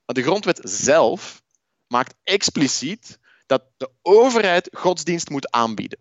Maar 0.06 0.16
de 0.16 0.24
grondwet 0.24 0.60
zelf 0.64 1.42
maakt 1.88 2.16
expliciet 2.24 3.20
dat 3.46 3.64
de 3.78 3.90
overheid 4.02 4.70
godsdienst 4.72 5.30
moet 5.30 5.52
aanbieden 5.52 6.00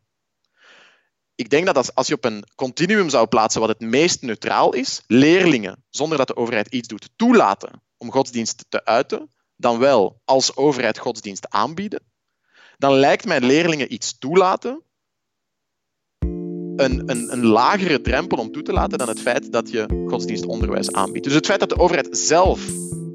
ik 1.38 1.50
denk 1.50 1.66
dat 1.66 1.76
als, 1.76 1.94
als 1.94 2.06
je 2.06 2.14
op 2.14 2.24
een 2.24 2.44
continuum 2.54 3.08
zou 3.08 3.26
plaatsen 3.26 3.60
wat 3.60 3.68
het 3.68 3.80
meest 3.80 4.22
neutraal 4.22 4.74
is, 4.74 5.02
leerlingen, 5.06 5.84
zonder 5.90 6.18
dat 6.18 6.26
de 6.26 6.36
overheid 6.36 6.68
iets 6.68 6.88
doet, 6.88 7.10
toelaten 7.16 7.82
om 7.96 8.10
godsdienst 8.10 8.64
te 8.68 8.84
uiten, 8.84 9.30
dan 9.56 9.78
wel 9.78 10.20
als 10.24 10.56
overheid 10.56 10.98
godsdienst 10.98 11.48
aanbieden, 11.48 12.02
dan 12.78 12.94
lijkt 12.94 13.24
mij 13.24 13.40
leerlingen 13.40 13.92
iets 13.92 14.18
toelaten 14.18 14.82
een, 16.76 17.02
een, 17.06 17.32
een 17.32 17.46
lagere 17.46 18.00
drempel 18.00 18.38
om 18.38 18.52
toe 18.52 18.62
te 18.62 18.72
laten 18.72 18.98
dan 18.98 19.08
het 19.08 19.20
feit 19.20 19.52
dat 19.52 19.70
je 19.70 20.04
godsdienstonderwijs 20.06 20.92
aanbiedt. 20.92 21.24
Dus 21.24 21.34
het 21.34 21.46
feit 21.46 21.60
dat 21.60 21.68
de 21.68 21.78
overheid 21.78 22.18
zelf 22.18 22.60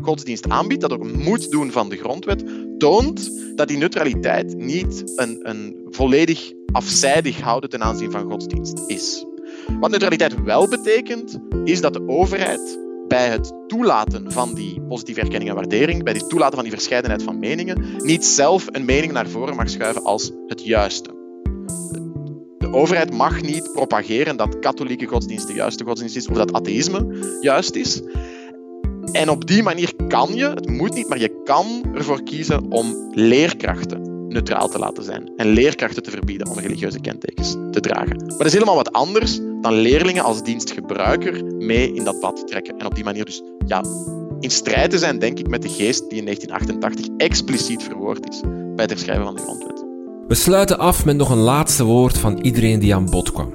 godsdienst 0.01 0.49
aanbiedt, 0.49 0.82
dat 0.82 0.91
ook 0.91 1.14
moet 1.14 1.51
doen 1.51 1.72
van 1.72 1.89
de 1.89 1.97
grondwet, 1.97 2.43
toont 2.78 3.32
dat 3.57 3.68
die 3.68 3.78
neutraliteit 3.78 4.57
niet 4.57 5.11
een, 5.16 5.49
een 5.49 5.88
volledig 5.89 6.51
afzijdig 6.72 7.39
houden 7.41 7.70
ten 7.70 7.84
aanzien 7.84 8.11
van 8.11 8.32
godsdienst 8.32 8.82
is. 8.88 9.26
Wat 9.80 9.89
neutraliteit 9.89 10.43
wel 10.43 10.68
betekent, 10.68 11.39
is 11.64 11.82
dat 11.82 11.93
de 11.93 12.07
overheid 12.07 12.80
bij 13.08 13.30
het 13.30 13.54
toelaten 13.68 14.32
van 14.32 14.54
die 14.54 14.82
positieve 14.82 15.22
erkenning 15.22 15.49
en 15.49 15.56
waardering, 15.56 16.04
bij 16.04 16.14
het 16.14 16.30
toelaten 16.30 16.54
van 16.54 16.64
die 16.64 16.74
verscheidenheid 16.74 17.24
van 17.24 17.39
meningen, 17.39 17.86
niet 17.97 18.26
zelf 18.26 18.68
een 18.72 18.86
mening 18.86 19.12
naar 19.12 19.28
voren 19.28 19.56
mag 19.56 19.70
schuiven 19.70 20.04
als 20.04 20.32
het 20.47 20.64
juiste. 20.64 21.10
De 22.58 22.74
overheid 22.74 23.14
mag 23.14 23.41
niet 23.41 23.72
propageren 23.74 24.38
dat 24.38 24.60
katholieke 24.60 25.06
godsdienst 25.06 25.47
de 25.47 25.54
juiste 25.54 25.84
godsdienst 25.84 26.16
is 26.16 26.28
of 26.28 26.38
dat 26.38 26.54
atheïsme 26.54 27.28
juist 27.41 27.76
is. 27.76 28.01
En 29.12 29.30
op 29.30 29.47
die 29.47 29.64
manier 29.64 29.93
kan 30.08 30.36
je, 30.36 30.45
het 30.45 30.70
moet 30.70 30.93
niet, 30.93 31.08
maar 31.08 31.20
je 31.20 31.41
kan 31.43 31.66
ervoor 31.93 32.24
kiezen 32.24 32.72
om 32.72 33.12
leerkrachten 33.12 34.28
neutraal 34.34 34.68
te 34.68 34.80
laten 34.80 35.04
zijn 35.04 35.32
en 35.38 35.47
leerkrachten 35.47 36.04
te 36.04 36.12
verbieden 36.12 36.49
om 36.49 36.60
religieuze 36.60 36.99
kentekens 36.99 37.51
te 37.72 37.80
dragen. 37.80 38.18
Maar 38.18 38.38
dat 38.38 38.45
is 38.45 38.54
helemaal 38.54 38.76
wat 38.76 38.91
anders 38.91 39.39
dan 39.64 39.74
leerlingen 39.74 40.24
als 40.24 40.43
dienstgebruiker 40.43 41.45
mee 41.45 41.93
in 41.93 42.03
dat 42.03 42.20
bad 42.20 42.47
trekken. 42.47 42.80
En 42.80 42.86
op 42.86 42.95
die 42.95 43.03
manier 43.03 43.26
dus 43.26 43.41
ja, 43.66 43.84
in 44.39 44.49
strijd 44.49 44.91
te 44.91 44.97
zijn, 44.97 45.20
denk 45.20 45.39
ik, 45.39 45.47
met 45.47 45.61
de 45.61 45.70
geest 45.70 46.09
die 46.09 46.20
in 46.20 46.26
1988 46.26 47.05
expliciet 47.18 47.84
verwoord 47.84 48.30
is 48.30 48.41
bij 48.76 48.86
het 48.89 48.99
schrijven 48.99 49.26
van 49.26 49.36
de 49.36 49.41
grondwet. 49.41 49.86
We 50.28 50.36
sluiten 50.36 50.80
af 50.80 51.05
met 51.05 51.18
nog 51.18 51.30
een 51.30 51.38
laatste 51.38 51.84
woord 51.84 52.18
van 52.18 52.39
iedereen 52.41 52.80
die 52.80 52.95
aan 52.95 53.09
bod 53.09 53.32
kwam. 53.32 53.53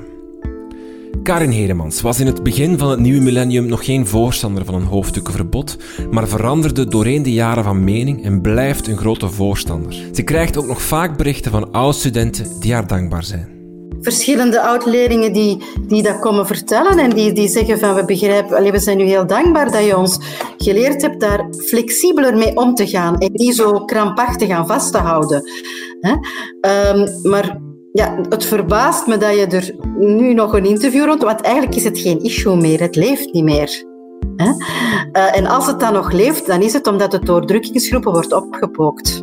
Karin 1.22 1.50
Heremans 1.50 2.00
was 2.00 2.20
in 2.20 2.26
het 2.26 2.42
begin 2.42 2.78
van 2.78 2.90
het 2.90 3.00
nieuwe 3.00 3.22
millennium 3.22 3.66
nog 3.66 3.84
geen 3.84 4.06
voorstander 4.06 4.64
van 4.64 4.74
een 4.74 4.82
hoofddoekenverbod, 4.82 5.76
maar 6.10 6.28
veranderde 6.28 6.86
doorheen 6.86 7.22
de 7.22 7.32
jaren 7.32 7.64
van 7.64 7.84
mening 7.84 8.24
en 8.24 8.40
blijft 8.40 8.86
een 8.86 8.96
grote 8.96 9.28
voorstander. 9.28 9.96
Ze 10.12 10.22
krijgt 10.22 10.56
ook 10.56 10.66
nog 10.66 10.82
vaak 10.82 11.16
berichten 11.16 11.50
van 11.50 11.72
oud-studenten 11.72 12.60
die 12.60 12.72
haar 12.72 12.86
dankbaar 12.86 13.24
zijn 13.24 13.57
verschillende 14.00 14.60
oud-leerlingen 14.60 15.32
die, 15.32 15.62
die 15.80 16.02
dat 16.02 16.18
komen 16.18 16.46
vertellen 16.46 16.98
en 16.98 17.10
die, 17.10 17.32
die 17.32 17.48
zeggen 17.48 17.78
van 17.78 17.94
we 17.94 18.04
begrijpen, 18.04 18.72
we 18.72 18.78
zijn 18.78 19.00
u 19.00 19.04
heel 19.04 19.26
dankbaar 19.26 19.72
dat 19.72 19.84
je 19.84 19.96
ons 19.96 20.18
geleerd 20.56 21.02
hebt 21.02 21.20
daar 21.20 21.46
flexibeler 21.66 22.36
mee 22.36 22.56
om 22.56 22.74
te 22.74 22.86
gaan 22.86 23.18
en 23.18 23.30
niet 23.32 23.54
zo 23.54 23.84
krampachtig 23.84 24.50
aan 24.50 24.66
vast 24.66 24.92
te 24.92 24.98
houden. 24.98 25.42
Um, 26.60 27.30
maar 27.30 27.58
ja, 27.92 28.20
het 28.28 28.44
verbaast 28.44 29.06
me 29.06 29.16
dat 29.16 29.34
je 29.34 29.46
er 29.46 29.74
nu 29.98 30.34
nog 30.34 30.52
een 30.54 30.66
interview 30.66 31.04
rond... 31.04 31.22
Want 31.22 31.40
eigenlijk 31.40 31.76
is 31.76 31.84
het 31.84 31.98
geen 31.98 32.22
issue 32.22 32.56
meer. 32.56 32.80
Het 32.80 32.96
leeft 32.96 33.32
niet 33.32 33.44
meer. 33.44 33.84
Hè? 34.36 34.46
Uh, 35.12 35.36
en 35.36 35.46
als 35.46 35.66
het 35.66 35.80
dan 35.80 35.92
nog 35.92 36.12
leeft, 36.12 36.46
dan 36.46 36.62
is 36.62 36.72
het 36.72 36.86
omdat 36.86 37.12
het 37.12 37.26
door 37.26 37.46
drukkingsgroepen 37.46 38.12
wordt 38.12 38.32
opgepookt. 38.32 39.22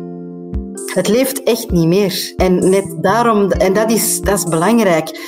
Het 0.96 1.08
leeft 1.08 1.42
echt 1.42 1.70
niet 1.70 1.86
meer. 1.86 2.32
En 2.36 2.70
net 2.70 2.96
daarom, 3.00 3.50
en 3.50 3.72
dat 3.72 3.90
is, 3.90 4.20
dat 4.20 4.38
is 4.38 4.44
belangrijk. 4.44 5.20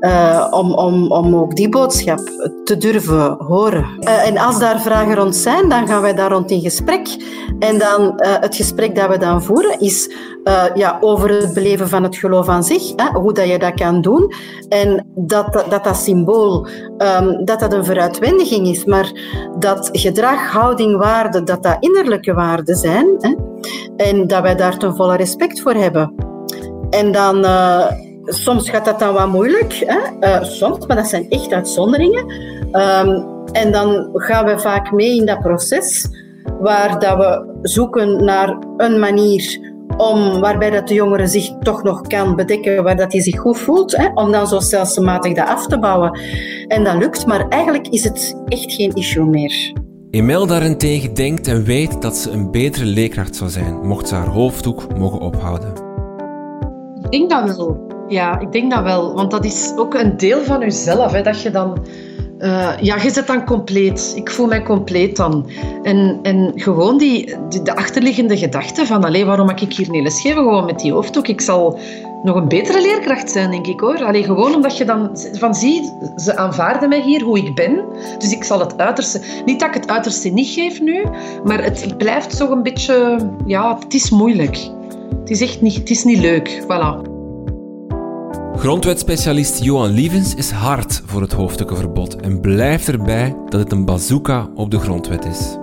Uh, 0.00 0.46
om, 0.50 0.74
om, 0.74 1.12
om 1.12 1.36
ook 1.36 1.56
die 1.56 1.68
boodschap 1.68 2.18
te 2.64 2.76
durven 2.76 3.36
horen. 3.38 3.86
Uh, 4.00 4.26
en 4.26 4.38
als 4.38 4.58
daar 4.58 4.80
vragen 4.80 5.14
rond 5.14 5.36
zijn, 5.36 5.68
dan 5.68 5.86
gaan 5.86 6.02
wij 6.02 6.14
daar 6.14 6.30
rond 6.30 6.50
in 6.50 6.60
gesprek. 6.60 7.08
En 7.58 7.78
dan 7.78 8.02
uh, 8.02 8.12
het 8.40 8.56
gesprek 8.56 8.94
dat 8.94 9.08
we 9.08 9.18
dan 9.18 9.42
voeren 9.42 9.80
is 9.80 10.10
ja, 10.74 10.98
over 11.00 11.30
het 11.30 11.54
beleven 11.54 11.88
van 11.88 12.02
het 12.02 12.16
geloof 12.16 12.48
aan 12.48 12.64
zich, 12.64 12.92
hè, 12.96 13.18
hoe 13.20 13.32
dat 13.32 13.48
je 13.48 13.58
dat 13.58 13.74
kan 13.74 14.00
doen. 14.00 14.32
En 14.68 15.06
dat 15.14 15.52
dat, 15.52 15.84
dat 15.84 15.96
symbool 15.96 16.66
um, 16.98 17.44
dat 17.44 17.60
dat 17.60 17.72
een 17.72 17.84
vooruitwendiging 17.84 18.66
is, 18.66 18.84
maar 18.84 19.12
dat 19.58 19.88
gedrag, 19.92 20.50
houding, 20.50 20.96
waarde, 20.96 21.42
dat 21.42 21.62
dat 21.62 21.76
innerlijke 21.80 22.34
waarden 22.34 22.76
zijn. 22.76 23.06
Hè, 23.18 23.34
en 23.96 24.26
dat 24.26 24.42
wij 24.42 24.54
daar 24.54 24.76
ten 24.76 24.96
volle 24.96 25.16
respect 25.16 25.60
voor 25.60 25.74
hebben. 25.74 26.14
En 26.90 27.12
dan 27.12 27.44
soms 28.28 28.70
gaat 28.70 28.84
dat 28.84 28.98
dan 28.98 29.14
wat 29.14 29.28
moeilijk, 29.28 29.72
hè? 29.86 29.98
Uh, 30.20 30.42
soms, 30.44 30.86
maar 30.86 30.96
dat 30.96 31.06
zijn 31.06 31.28
echt 31.28 31.52
uitzonderingen. 31.52 32.32
Um, 32.72 33.36
en 33.52 33.72
dan 33.72 34.10
gaan 34.12 34.44
we 34.44 34.58
vaak 34.58 34.92
mee 34.92 35.16
in 35.16 35.26
dat 35.26 35.38
proces, 35.38 36.08
waar 36.60 36.98
dat 36.98 37.16
we 37.16 37.58
zoeken 37.62 38.24
naar 38.24 38.58
een 38.76 38.98
manier 38.98 39.66
om, 39.96 40.40
waarbij 40.40 40.70
dat 40.70 40.88
de 40.88 40.94
jongere 40.94 41.26
zich 41.26 41.50
toch 41.60 41.82
nog 41.82 42.00
kan 42.00 42.36
bedekken, 42.36 42.82
waar 42.82 42.96
dat 42.96 43.12
hij 43.12 43.20
zich 43.20 43.38
goed 43.38 43.58
voelt, 43.58 43.96
hè? 43.96 44.08
om 44.14 44.32
dan 44.32 44.46
zo 44.46 44.60
stelselmatig 44.60 45.34
dat 45.34 45.48
af 45.48 45.66
te 45.66 45.78
bouwen. 45.78 46.20
En 46.66 46.84
dat 46.84 46.94
lukt, 46.94 47.26
maar 47.26 47.48
eigenlijk 47.48 47.88
is 47.88 48.04
het 48.04 48.42
echt 48.46 48.72
geen 48.72 48.92
issue 48.94 49.24
meer. 49.24 49.72
Emel 50.10 50.46
daarentegen 50.46 51.14
denkt 51.14 51.46
en 51.46 51.64
weet 51.64 52.02
dat 52.02 52.16
ze 52.16 52.30
een 52.30 52.50
betere 52.50 52.84
leerkracht 52.84 53.36
zou 53.36 53.50
zijn, 53.50 53.86
mocht 53.86 54.08
ze 54.08 54.14
haar 54.14 54.28
hoofddoek 54.28 54.98
mogen 54.98 55.20
ophouden. 55.20 55.72
Ik 57.02 57.10
denk 57.10 57.30
dat 57.30 57.56
wel. 57.56 57.97
Ja, 58.08 58.40
ik 58.40 58.52
denk 58.52 58.70
dat 58.70 58.82
wel. 58.82 59.14
Want 59.14 59.30
dat 59.30 59.44
is 59.44 59.72
ook 59.76 59.94
een 59.94 60.16
deel 60.16 60.42
van 60.42 60.60
jezelf. 60.60 61.12
Hè, 61.12 61.22
dat 61.22 61.42
je 61.42 61.50
dan... 61.50 61.78
Uh, 62.38 62.72
ja, 62.80 63.02
je 63.02 63.10
zit 63.10 63.26
dan 63.26 63.44
compleet. 63.44 64.12
Ik 64.14 64.30
voel 64.30 64.46
mij 64.46 64.62
compleet 64.62 65.16
dan. 65.16 65.46
En, 65.82 66.18
en 66.22 66.52
gewoon 66.54 66.98
die, 66.98 67.34
de 67.62 67.76
achterliggende 67.76 68.36
gedachte 68.36 68.86
van... 68.86 69.04
Allee, 69.04 69.24
waarom 69.24 69.46
mag 69.46 69.60
ik 69.60 69.72
hier 69.72 69.90
niet 69.90 70.02
lesgeven? 70.02 70.42
Gewoon 70.42 70.64
met 70.64 70.78
die 70.80 70.92
hoofddoek. 70.92 71.28
Ik 71.28 71.40
zal 71.40 71.78
nog 72.22 72.36
een 72.36 72.48
betere 72.48 72.80
leerkracht 72.80 73.30
zijn, 73.30 73.50
denk 73.50 73.66
ik 73.66 73.80
hoor. 73.80 74.04
Allee, 74.04 74.24
gewoon 74.24 74.54
omdat 74.54 74.76
je 74.76 74.84
dan 74.84 75.10
van 75.32 75.54
ziet, 75.54 75.92
ze 76.16 76.36
aanvaarden 76.36 76.88
mij 76.88 77.02
hier 77.02 77.22
hoe 77.22 77.38
ik 77.38 77.54
ben. 77.54 77.84
Dus 78.18 78.32
ik 78.32 78.44
zal 78.44 78.60
het 78.60 78.78
uiterste... 78.78 79.20
Niet 79.44 79.60
dat 79.60 79.68
ik 79.68 79.74
het 79.74 79.90
uiterste 79.90 80.28
niet 80.28 80.48
geef 80.48 80.80
nu, 80.80 81.04
maar 81.44 81.64
het 81.64 81.94
blijft 81.96 82.36
zo 82.36 82.50
een 82.50 82.62
beetje... 82.62 83.18
Ja, 83.46 83.78
het 83.78 83.94
is 83.94 84.10
moeilijk. 84.10 84.58
Het 85.20 85.30
is 85.30 85.40
echt 85.40 85.60
niet, 85.60 85.74
het 85.74 85.90
is 85.90 86.04
niet 86.04 86.18
leuk. 86.18 86.62
Voilà. 86.62 87.07
Grondwetspecialist 88.58 89.64
Johan 89.64 89.90
Lievens 89.90 90.34
is 90.34 90.50
hard 90.50 91.02
voor 91.06 91.20
het 91.20 91.32
hoofdstukenverbod 91.32 92.16
en 92.16 92.40
blijft 92.40 92.88
erbij 92.88 93.36
dat 93.48 93.60
het 93.60 93.72
een 93.72 93.84
bazooka 93.84 94.50
op 94.54 94.70
de 94.70 94.78
grondwet 94.78 95.24
is. 95.24 95.56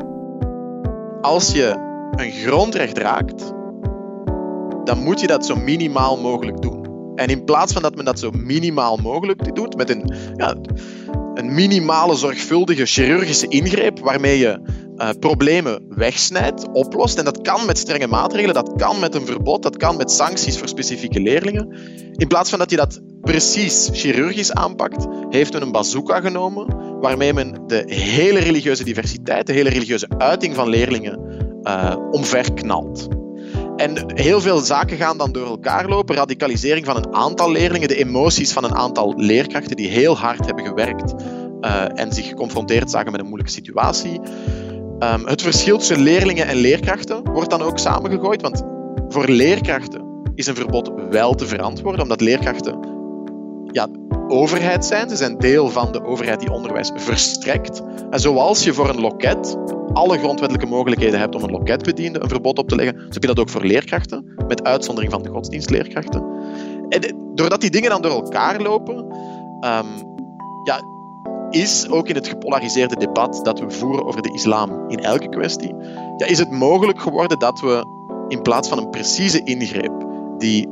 Als 1.22 1.52
je 1.52 1.76
een 2.12 2.32
grondrecht 2.32 2.98
raakt, 2.98 3.54
dan 4.84 5.04
moet 5.04 5.20
je 5.20 5.28
dat 5.28 5.46
zo 5.46 5.56
minimaal 5.56 6.18
mogelijk 6.18 6.62
doen. 6.62 6.88
En 7.16 7.28
in 7.28 7.44
plaats 7.44 7.74
van 7.74 7.82
dat 7.82 7.96
men 7.96 8.06
dat 8.06 8.20
zo 8.20 8.32
minimaal 8.32 8.98
mogelijk 8.98 9.56
doet, 9.56 9.76
met 9.76 9.90
een, 9.90 10.14
ja, 10.36 10.56
een 11.34 11.54
minimale 11.54 12.16
zorgvuldige 12.16 12.86
chirurgische 12.86 13.48
ingreep 13.48 14.00
waarmee 14.00 14.40
je 14.40 14.60
uh, 14.98 15.10
problemen 15.20 15.86
wegsnijdt, 15.90 16.72
oplost. 16.72 17.18
En 17.18 17.26
dat 17.26 17.42
kan 17.42 17.66
met 17.66 17.78
strenge 17.78 18.08
maatregelen, 18.08 18.56
dat 18.56 18.74
kan 18.76 19.00
met 19.00 19.16
een 19.16 19.26
verbod, 19.26 19.64
dat 19.64 19.78
kan 19.78 19.98
met 19.98 20.12
sancties 20.12 20.58
voor 20.58 20.68
specifieke 20.68 21.20
leerlingen. 21.20 21.78
In 22.12 22.28
plaats 22.28 22.50
van 22.50 22.60
dat 22.60 22.70
hij 22.70 22.80
dat 22.80 23.02
precies 23.22 23.90
chirurgisch 23.94 24.52
aanpakt, 24.52 25.08
heeft 25.30 25.54
men 25.54 25.62
een 25.62 25.72
bazooka 25.72 26.20
genomen, 26.20 26.78
waarmee 27.00 27.34
men 27.34 27.64
de 27.68 27.84
hele 27.88 28.40
religieuze 28.40 28.84
diversiteit, 28.84 29.48
de 29.48 29.54
hele 29.54 29.70
religieuze 29.70 30.08
uiting 30.18 30.56
van 30.56 30.70
leerlingen 30.70 31.20
uh, 31.64 31.96
omverknalt. 32.12 33.08
En 33.76 34.14
heel 34.16 34.42
veel 34.42 34.60
zaken 34.60 34.98
gaan 34.98 35.18
dan 35.18 35.32
door 35.32 35.46
elkaar 35.46 35.88
lopen. 35.88 36.16
Radicalisering 36.16 36.86
van 36.86 36.96
een 36.96 37.14
aantal 37.14 37.52
leerlingen, 37.52 37.88
de 37.88 37.96
emoties 37.98 38.54
van 38.54 38.64
een 38.64 38.76
aantal 38.76 39.14
leerkrachten 39.18 39.76
die 39.76 39.88
heel 39.88 40.18
hard 40.18 40.46
hebben 40.46 40.66
gewerkt 40.66 41.14
uh, 41.62 42.00
en 42.00 42.12
zich 42.14 42.28
geconfronteerd 42.28 42.92
zagen 42.92 43.12
met 43.12 43.20
een 43.20 43.28
moeilijke 43.28 43.54
situatie. 43.54 44.20
Um, 45.00 45.28
het 45.28 45.42
verschil 45.42 45.78
tussen 45.78 46.02
leerlingen 46.02 46.48
en 46.48 46.56
leerkrachten 46.56 47.32
wordt 47.32 47.50
dan 47.50 47.62
ook 47.62 47.80
samengegooid. 47.80 48.42
Want 48.42 48.64
voor 49.08 49.28
leerkrachten 49.28 50.06
is 50.36 50.48
een 50.48 50.56
verbod 50.56 50.92
wel 51.10 51.34
te 51.34 51.46
verantwoorden, 51.46 52.02
omdat 52.02 52.22
leerkrachten 52.22 52.94
ja, 53.72 53.88
overheid 54.28 54.86
zijn. 54.86 55.10
Ze 55.10 55.16
zijn 55.16 55.38
deel 55.38 55.70
van 55.70 55.92
de 55.92 56.04
overheid 56.04 56.40
die 56.40 56.52
onderwijs 56.52 56.92
verstrekt. 56.96 57.82
En 58.10 58.20
zoals 58.20 58.64
je 58.64 58.74
voor 58.74 58.90
een 58.90 59.00
loket 59.00 59.58
alle 59.94 60.18
grondwettelijke 60.18 60.68
mogelijkheden 60.68 61.20
hebt 61.20 61.36
om 61.36 61.44
een 61.44 61.52
loketbediende 61.52 62.22
een 62.22 62.30
verbod 62.30 62.58
op 62.58 62.70
te 62.70 62.76
leggen, 62.76 63.00
zo 63.00 63.08
heb 63.10 63.22
je 63.22 63.28
dat 63.28 63.40
ook 63.40 63.50
voor 63.50 63.64
leerkrachten, 63.64 64.34
met 64.48 64.64
uitzondering 64.64 65.12
van 65.12 65.24
de 65.24 65.30
godsdienstleerkrachten. 65.30 66.24
En 66.90 67.32
doordat 67.34 67.62
die 67.62 67.70
dingen 67.70 67.90
dan 67.90 68.02
door 68.02 68.12
elkaar 68.12 68.62
lopen, 68.62 68.98
um, 68.98 69.88
ja, 70.64 70.82
is 71.50 71.90
ook 71.90 72.08
in 72.08 72.16
het 72.16 72.28
gepolariseerde 72.28 72.96
debat 72.96 73.40
dat 73.44 73.60
we 73.60 73.72
voeren 73.72 74.06
over 74.06 74.22
de 74.22 74.34
islam 74.34 74.90
in 74.90 75.00
elke 75.00 75.30
kwestie, 75.30 75.76
ja, 76.18 76.26
is 76.26 76.40
het 76.40 76.52
mogelijk 76.52 77.02
geworden 77.02 77.40
dat 77.40 77.60
we 77.60 77.84
in 78.28 78.42
plaats 78.42 78.70
van 78.70 78.78
een 78.78 78.90
precieze 78.90 79.44
ingreep 79.44 80.06
die 80.38 80.68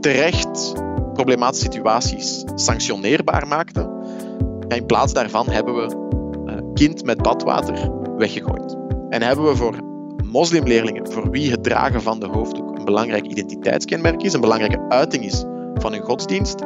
terecht 0.00 0.72
problematische 1.12 1.64
situaties 1.72 2.44
sanctioneerbaar 2.54 3.46
maakte, 3.46 3.90
in 4.68 4.86
plaats 4.86 5.12
daarvan 5.12 5.48
hebben 5.48 5.74
we 5.74 5.96
uh, 6.46 6.54
kind 6.74 7.04
met 7.04 7.22
badwater 7.22 7.90
weggegooid. 8.16 8.76
En 9.08 9.22
hebben 9.22 9.44
we 9.44 9.56
voor 9.56 9.74
moslimleerlingen, 10.24 11.12
voor 11.12 11.30
wie 11.30 11.50
het 11.50 11.62
dragen 11.62 12.02
van 12.02 12.20
de 12.20 12.26
hoofddoek 12.26 12.78
een 12.78 12.84
belangrijk 12.84 13.26
identiteitskenmerk 13.26 14.22
is, 14.22 14.32
een 14.32 14.40
belangrijke 14.40 14.84
uiting 14.88 15.24
is 15.24 15.44
van 15.74 15.92
hun 15.92 16.02
godsdienst, 16.02 16.60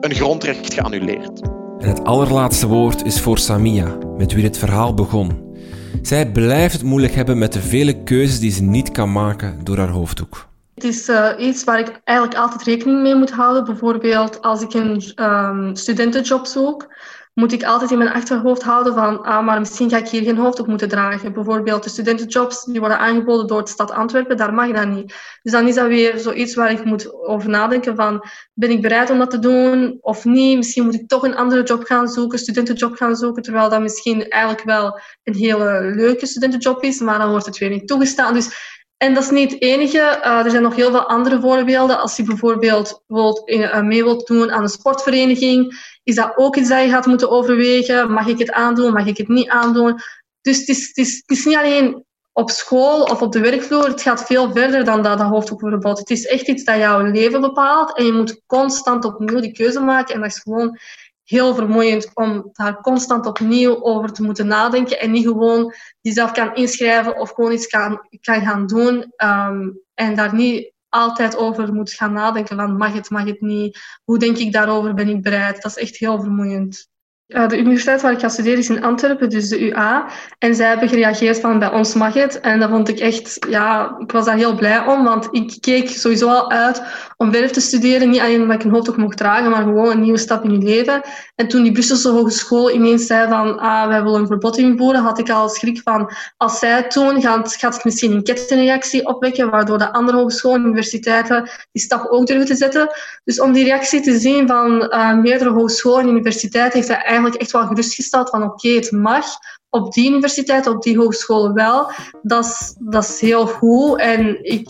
een 0.00 0.14
grondrecht 0.14 0.74
geannuleerd. 0.74 1.40
En 1.82 1.88
het 1.88 2.04
allerlaatste 2.04 2.66
woord 2.66 3.04
is 3.04 3.20
voor 3.20 3.38
Samia, 3.38 3.96
met 4.16 4.32
wie 4.32 4.44
het 4.44 4.58
verhaal 4.58 4.94
begon. 4.94 5.56
Zij 6.02 6.30
blijft 6.32 6.72
het 6.72 6.82
moeilijk 6.82 7.14
hebben 7.14 7.38
met 7.38 7.52
de 7.52 7.60
vele 7.60 8.02
keuzes 8.02 8.40
die 8.40 8.50
ze 8.50 8.62
niet 8.62 8.90
kan 8.90 9.12
maken 9.12 9.64
door 9.64 9.76
haar 9.76 9.88
hoofddoek. 9.88 10.46
Het 10.74 10.84
is 10.84 11.08
uh, 11.08 11.28
iets 11.38 11.64
waar 11.64 11.78
ik 11.78 12.00
eigenlijk 12.04 12.38
altijd 12.38 12.62
rekening 12.62 13.02
mee 13.02 13.14
moet 13.14 13.30
houden. 13.30 13.64
Bijvoorbeeld 13.64 14.42
als 14.42 14.62
ik 14.62 14.74
een 14.74 15.02
um, 15.24 15.76
studentenjob 15.76 16.46
zoek, 16.46 16.94
moet 17.34 17.52
ik 17.52 17.64
altijd 17.64 17.90
in 17.90 17.98
mijn 17.98 18.12
achterhoofd 18.12 18.62
houden 18.62 18.94
van, 18.94 19.22
ah, 19.22 19.44
maar 19.44 19.58
misschien 19.58 19.90
ga 19.90 19.96
ik 19.96 20.08
hier 20.08 20.22
geen 20.22 20.36
hoofddoek 20.36 20.66
moeten 20.66 20.88
dragen. 20.88 21.32
Bijvoorbeeld 21.32 21.82
de 21.82 21.90
studentenjobs 21.90 22.64
die 22.64 22.80
worden 22.80 22.98
aangeboden 22.98 23.46
door 23.46 23.64
de 23.64 23.70
stad 23.70 23.90
Antwerpen, 23.90 24.36
daar 24.36 24.54
mag 24.54 24.72
dat 24.72 24.88
niet. 24.88 25.14
Dus 25.42 25.52
dan 25.52 25.68
is 25.68 25.74
dat 25.74 25.86
weer 25.86 26.18
zoiets 26.18 26.54
waar 26.54 26.70
ik 26.70 26.84
moet 26.84 27.14
over 27.14 27.48
nadenken 27.48 27.96
van, 27.96 28.24
ben 28.52 28.70
ik 28.70 28.82
bereid 28.82 29.10
om 29.10 29.18
dat 29.18 29.30
te 29.30 29.38
doen 29.38 29.98
of 30.00 30.24
niet? 30.24 30.56
Misschien 30.56 30.84
moet 30.84 30.94
ik 30.94 31.08
toch 31.08 31.22
een 31.22 31.36
andere 31.36 31.62
job 31.62 31.84
gaan 31.84 32.08
zoeken, 32.08 32.38
studentenjob 32.38 32.94
gaan 32.96 33.16
zoeken, 33.16 33.42
terwijl 33.42 33.68
dat 33.68 33.80
misschien 33.80 34.28
eigenlijk 34.28 34.64
wel 34.64 35.00
een 35.22 35.34
hele 35.34 35.92
leuke 35.94 36.26
studentenjob 36.26 36.82
is, 36.82 37.00
maar 37.00 37.18
dan 37.18 37.30
wordt 37.30 37.46
het 37.46 37.58
weer 37.58 37.70
niet 37.70 37.88
toegestaan. 37.88 38.34
Dus 38.34 38.80
en 39.02 39.14
dat 39.14 39.22
is 39.22 39.30
niet 39.30 39.50
het 39.52 39.62
enige. 39.62 39.98
Uh, 39.98 40.44
er 40.44 40.50
zijn 40.50 40.62
nog 40.62 40.74
heel 40.74 40.90
veel 40.90 41.08
andere 41.08 41.40
voorbeelden. 41.40 42.00
Als 42.00 42.16
je 42.16 42.22
bijvoorbeeld 42.22 43.02
wilt, 43.06 43.50
uh, 43.50 43.80
mee 43.80 44.04
wilt 44.04 44.26
doen 44.26 44.52
aan 44.52 44.62
een 44.62 44.68
sportvereniging, 44.68 45.74
is 46.02 46.14
dat 46.14 46.32
ook 46.36 46.56
iets 46.56 46.68
dat 46.68 46.82
je 46.82 46.88
gaat 46.90 47.06
moeten 47.06 47.30
overwegen. 47.30 48.12
Mag 48.12 48.26
ik 48.26 48.38
het 48.38 48.52
aandoen? 48.52 48.92
Mag 48.92 49.06
ik 49.06 49.16
het 49.16 49.28
niet 49.28 49.48
aandoen? 49.48 50.00
Dus 50.40 50.58
het 50.58 50.68
is, 50.68 50.86
het 50.94 51.30
is, 51.30 51.44
niet 51.44 51.56
alleen 51.56 52.04
op 52.32 52.50
school 52.50 53.02
of 53.02 53.22
op 53.22 53.32
de 53.32 53.40
werkvloer. 53.40 53.88
Het 53.88 54.02
gaat 54.02 54.24
veel 54.24 54.52
verder 54.52 54.84
dan 54.84 55.02
dat, 55.02 55.18
dat 55.18 55.28
hoofddoekverbod. 55.28 55.98
Het 55.98 56.10
is 56.10 56.26
echt 56.26 56.48
iets 56.48 56.64
dat 56.64 56.76
jouw 56.76 57.02
leven 57.02 57.40
bepaalt. 57.40 57.96
En 57.96 58.04
je 58.04 58.12
moet 58.12 58.42
constant 58.46 59.04
opnieuw 59.04 59.40
die 59.40 59.52
keuze 59.52 59.80
maken. 59.80 60.14
En 60.14 60.20
dat 60.20 60.30
is 60.30 60.38
gewoon 60.38 60.78
heel 61.24 61.54
vermoeiend 61.54 62.10
om 62.14 62.50
daar 62.52 62.80
constant 62.80 63.26
opnieuw 63.26 63.82
over 63.82 64.12
te 64.12 64.22
moeten 64.22 64.46
nadenken 64.46 65.00
en 65.00 65.10
niet 65.10 65.26
gewoon 65.26 65.74
jezelf 66.00 66.32
kan 66.32 66.54
inschrijven 66.54 67.18
of 67.18 67.30
gewoon 67.30 67.52
iets 67.52 67.66
kan, 67.66 68.08
kan 68.20 68.40
gaan 68.40 68.66
doen 68.66 69.12
um, 69.24 69.80
en 69.94 70.14
daar 70.14 70.34
niet 70.34 70.71
altijd 70.92 71.36
over 71.36 71.74
moet 71.74 71.92
gaan 71.92 72.12
nadenken 72.12 72.56
van 72.56 72.76
mag 72.76 72.92
het, 72.92 73.10
mag 73.10 73.24
het 73.24 73.40
niet, 73.40 73.78
hoe 74.04 74.18
denk 74.18 74.36
ik 74.36 74.52
daarover, 74.52 74.94
ben 74.94 75.08
ik 75.08 75.22
bereid. 75.22 75.62
Dat 75.62 75.76
is 75.76 75.82
echt 75.82 75.96
heel 75.96 76.20
vermoeiend. 76.20 76.91
Uh, 77.34 77.48
de 77.48 77.58
universiteit 77.58 78.02
waar 78.02 78.12
ik 78.12 78.20
ga 78.20 78.28
studeren 78.28 78.58
is 78.58 78.68
in 78.68 78.84
Antwerpen, 78.84 79.30
dus 79.30 79.48
de 79.48 79.68
UA. 79.68 80.06
En 80.38 80.54
zij 80.54 80.68
hebben 80.68 80.88
gereageerd 80.88 81.40
van 81.40 81.58
bij 81.58 81.70
ons 81.72 81.94
mag 81.94 82.14
het. 82.14 82.40
En 82.40 82.60
dat 82.60 82.70
vond 82.70 82.88
ik 82.88 82.98
echt, 82.98 83.46
ja, 83.48 83.96
ik 83.98 84.12
was 84.12 84.24
daar 84.24 84.36
heel 84.36 84.54
blij 84.54 84.86
om, 84.86 85.04
want 85.04 85.28
ik 85.30 85.56
keek 85.60 85.88
sowieso 85.88 86.28
al 86.28 86.50
uit 86.50 86.82
om 87.16 87.32
verder 87.32 87.52
te 87.52 87.60
studeren. 87.60 88.10
Niet 88.10 88.20
alleen 88.20 88.42
omdat 88.42 88.56
ik 88.56 88.64
een 88.64 88.70
hoofddoek 88.70 88.96
mocht 88.96 89.16
dragen, 89.16 89.50
maar 89.50 89.62
gewoon 89.62 89.90
een 89.90 90.00
nieuwe 90.00 90.18
stap 90.18 90.44
in 90.44 90.50
je 90.50 90.58
leven. 90.58 91.00
En 91.34 91.48
toen 91.48 91.62
die 91.62 91.72
Brusselse 91.72 92.08
Hogeschool 92.08 92.70
ineens 92.70 93.06
zei 93.06 93.28
van 93.28 93.58
ah, 93.58 93.88
wij 93.88 94.02
willen 94.02 94.20
een 94.20 94.26
verbod 94.26 94.58
invoeren, 94.58 95.02
had 95.02 95.18
ik 95.18 95.30
al 95.30 95.48
schrik 95.48 95.80
van 95.84 96.12
als 96.36 96.58
zij 96.58 96.70
het 96.70 96.92
doen, 96.92 97.20
gaat, 97.20 97.56
gaat 97.56 97.74
het 97.74 97.84
misschien 97.84 98.12
een 98.12 98.22
kettingreactie 98.22 99.06
opwekken, 99.06 99.50
waardoor 99.50 99.78
de 99.78 99.92
andere 99.92 100.18
hogescholen 100.18 100.60
en 100.60 100.66
universiteiten 100.66 101.50
die 101.72 101.82
stap 101.82 102.06
ook 102.10 102.26
durven 102.26 102.46
te 102.46 102.54
zetten. 102.54 102.88
Dus 103.24 103.40
om 103.40 103.52
die 103.52 103.64
reactie 103.64 104.00
te 104.00 104.18
zien 104.18 104.46
van 104.46 104.82
uh, 104.82 105.14
meerdere 105.14 105.50
hogescholen 105.50 106.00
en 106.00 106.08
universiteiten, 106.08 106.78
heeft 106.78 106.88
hij 106.88 106.96
eigenlijk 106.96 107.21
echt 107.30 107.50
wel 107.50 107.66
gerustgesteld 107.66 108.30
van 108.30 108.42
oké, 108.42 108.68
het 108.68 108.90
mag, 108.90 109.24
op 109.70 109.92
die 109.92 110.08
universiteit, 110.08 110.66
op 110.66 110.82
die 110.82 110.96
hogescholen 110.96 111.54
wel. 111.54 111.90
Dat 112.22 112.44
is, 112.44 112.74
dat 112.78 113.04
is 113.04 113.20
heel 113.20 113.46
goed. 113.46 114.00
En 114.00 114.44
ik 114.44 114.68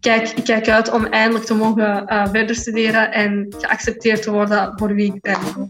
kijk, 0.00 0.28
ik 0.28 0.44
kijk 0.44 0.68
uit 0.68 0.90
om 0.90 1.04
eindelijk 1.04 1.44
te 1.44 1.54
mogen 1.54 2.04
uh, 2.12 2.28
verder 2.32 2.56
studeren 2.56 3.12
en 3.12 3.54
geaccepteerd 3.58 4.22
te 4.22 4.30
worden 4.30 4.72
voor 4.76 4.94
wie 4.94 5.14
ik 5.14 5.20
ben. 5.20 5.68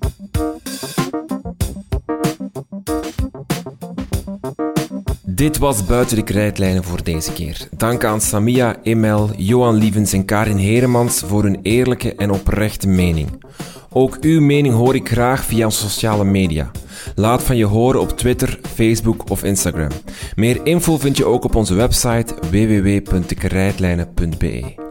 Dit 5.35 5.59
was 5.59 5.87
Buiten 5.87 6.17
de 6.17 6.23
Krijtlijnen 6.23 6.85
voor 6.85 7.03
deze 7.03 7.33
keer. 7.33 7.69
Dank 7.77 8.05
aan 8.05 8.21
Samia, 8.21 8.77
Emel, 8.83 9.31
Johan 9.37 9.75
Lievens 9.75 10.13
en 10.13 10.25
Karin 10.25 10.57
Heremans 10.57 11.23
voor 11.27 11.43
hun 11.43 11.59
eerlijke 11.63 12.15
en 12.15 12.31
oprechte 12.31 12.89
mening. 12.89 13.45
Ook 13.93 14.17
uw 14.21 14.41
mening 14.41 14.75
hoor 14.75 14.95
ik 14.95 15.09
graag 15.09 15.45
via 15.45 15.71
sociale 15.71 16.25
media. 16.25 16.71
Laat 17.15 17.43
van 17.43 17.57
je 17.57 17.65
horen 17.65 18.01
op 18.01 18.09
Twitter, 18.09 18.59
Facebook 18.75 19.31
of 19.31 19.45
Instagram. 19.45 19.91
Meer 20.35 20.61
info 20.65 20.99
vind 20.99 21.17
je 21.17 21.25
ook 21.25 21.45
op 21.45 21.55
onze 21.55 21.75
website 21.75 22.35
www.dekrijtlijnen.be. 22.51 24.82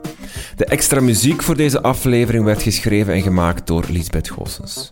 De 0.56 0.66
extra 0.66 1.00
muziek 1.00 1.44
voor 1.44 1.56
deze 1.56 1.82
aflevering 1.82 2.44
werd 2.44 2.62
geschreven 2.62 3.14
en 3.14 3.22
gemaakt 3.22 3.68
door 3.68 3.86
Lisbeth 3.90 4.30
Goossens. 4.30 4.90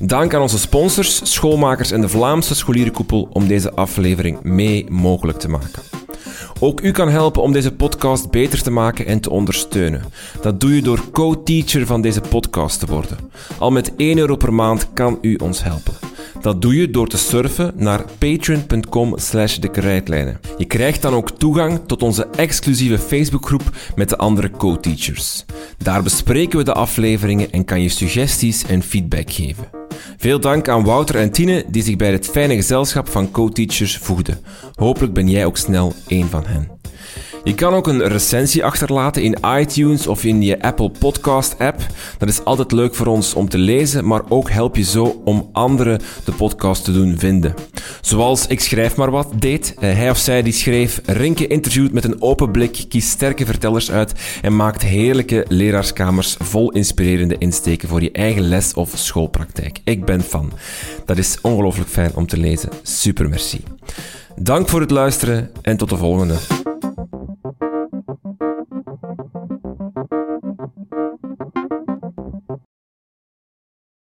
Dank 0.00 0.34
aan 0.34 0.40
onze 0.40 0.58
sponsors, 0.58 1.32
schoolmakers 1.32 1.90
en 1.90 2.00
de 2.00 2.08
Vlaamse 2.08 2.54
scholierenkoepel 2.54 3.28
om 3.32 3.46
deze 3.46 3.72
aflevering 3.72 4.42
mee 4.42 4.86
mogelijk 4.90 5.38
te 5.38 5.48
maken. 5.48 5.82
Ook 6.60 6.80
u 6.80 6.90
kan 6.90 7.08
helpen 7.08 7.42
om 7.42 7.52
deze 7.52 7.72
podcast 7.72 8.30
beter 8.30 8.62
te 8.62 8.70
maken 8.70 9.06
en 9.06 9.20
te 9.20 9.30
ondersteunen. 9.30 10.02
Dat 10.40 10.60
doe 10.60 10.74
je 10.74 10.82
door 10.82 11.10
co-teacher 11.12 11.86
van 11.86 12.00
deze 12.00 12.20
podcast 12.20 12.80
te 12.80 12.86
worden. 12.86 13.18
Al 13.58 13.70
met 13.70 13.92
1 13.96 14.18
euro 14.18 14.36
per 14.36 14.54
maand 14.54 14.88
kan 14.92 15.18
u 15.20 15.34
ons 15.34 15.62
helpen. 15.62 16.13
Dat 16.44 16.62
doe 16.62 16.76
je 16.76 16.90
door 16.90 17.08
te 17.08 17.16
surfen 17.16 17.72
naar 17.76 18.04
patreon.com 18.18 19.18
slash 19.18 19.56
de. 19.56 20.36
Je 20.58 20.64
krijgt 20.64 21.02
dan 21.02 21.14
ook 21.14 21.30
toegang 21.30 21.80
tot 21.86 22.02
onze 22.02 22.26
exclusieve 22.26 22.98
Facebookgroep 22.98 23.62
met 23.94 24.08
de 24.08 24.16
andere 24.16 24.50
co-teachers. 24.50 25.44
Daar 25.78 26.02
bespreken 26.02 26.58
we 26.58 26.64
de 26.64 26.72
afleveringen 26.72 27.52
en 27.52 27.64
kan 27.64 27.82
je 27.82 27.88
suggesties 27.88 28.64
en 28.64 28.82
feedback 28.82 29.30
geven. 29.30 29.68
Veel 30.16 30.40
dank 30.40 30.68
aan 30.68 30.84
Wouter 30.84 31.16
en 31.16 31.30
Tine 31.30 31.64
die 31.68 31.82
zich 31.82 31.96
bij 31.96 32.12
het 32.12 32.28
fijne 32.28 32.54
gezelschap 32.54 33.08
van 33.08 33.30
co-teachers 33.30 33.98
voegden. 33.98 34.38
Hopelijk 34.74 35.12
ben 35.12 35.28
jij 35.28 35.46
ook 35.46 35.56
snel 35.56 35.92
één 36.06 36.28
van 36.28 36.46
hen. 36.46 36.73
Je 37.44 37.54
kan 37.54 37.74
ook 37.74 37.86
een 37.86 38.08
recensie 38.08 38.64
achterlaten 38.64 39.22
in 39.22 39.36
iTunes 39.58 40.06
of 40.06 40.24
in 40.24 40.42
je 40.42 40.62
Apple 40.62 40.90
Podcast 40.90 41.58
app. 41.58 41.86
Dat 42.18 42.28
is 42.28 42.44
altijd 42.44 42.72
leuk 42.72 42.94
voor 42.94 43.06
ons 43.06 43.34
om 43.34 43.48
te 43.48 43.58
lezen, 43.58 44.06
maar 44.06 44.22
ook 44.28 44.50
help 44.50 44.76
je 44.76 44.82
zo 44.82 45.22
om 45.24 45.48
anderen 45.52 46.00
de 46.24 46.32
podcast 46.32 46.84
te 46.84 46.92
doen 46.92 47.18
vinden. 47.18 47.54
Zoals 48.00 48.46
Ik 48.46 48.60
Schrijf 48.60 48.96
Maar 48.96 49.10
Wat 49.10 49.32
deed. 49.38 49.74
Eh, 49.78 49.92
hij 49.92 50.10
of 50.10 50.18
zij 50.18 50.42
die 50.42 50.52
schreef, 50.52 51.00
Rinke 51.04 51.46
interviewt 51.46 51.92
met 51.92 52.04
een 52.04 52.22
open 52.22 52.50
blik, 52.50 52.84
kiest 52.88 53.08
sterke 53.08 53.46
vertellers 53.46 53.90
uit 53.90 54.12
en 54.42 54.56
maakt 54.56 54.82
heerlijke 54.82 55.44
leraarskamers 55.48 56.36
vol 56.38 56.70
inspirerende 56.70 57.38
insteken 57.38 57.88
voor 57.88 58.02
je 58.02 58.12
eigen 58.12 58.42
les- 58.42 58.74
of 58.74 58.92
schoolpraktijk. 58.94 59.80
Ik 59.84 60.04
ben 60.04 60.20
fan. 60.22 60.52
Dat 61.04 61.18
is 61.18 61.38
ongelooflijk 61.42 61.90
fijn 61.90 62.10
om 62.14 62.26
te 62.26 62.36
lezen. 62.36 62.68
Super 62.82 63.28
merci. 63.28 63.60
Dank 64.36 64.68
voor 64.68 64.80
het 64.80 64.90
luisteren 64.90 65.50
en 65.62 65.76
tot 65.76 65.88
de 65.88 65.96
volgende. 65.96 66.34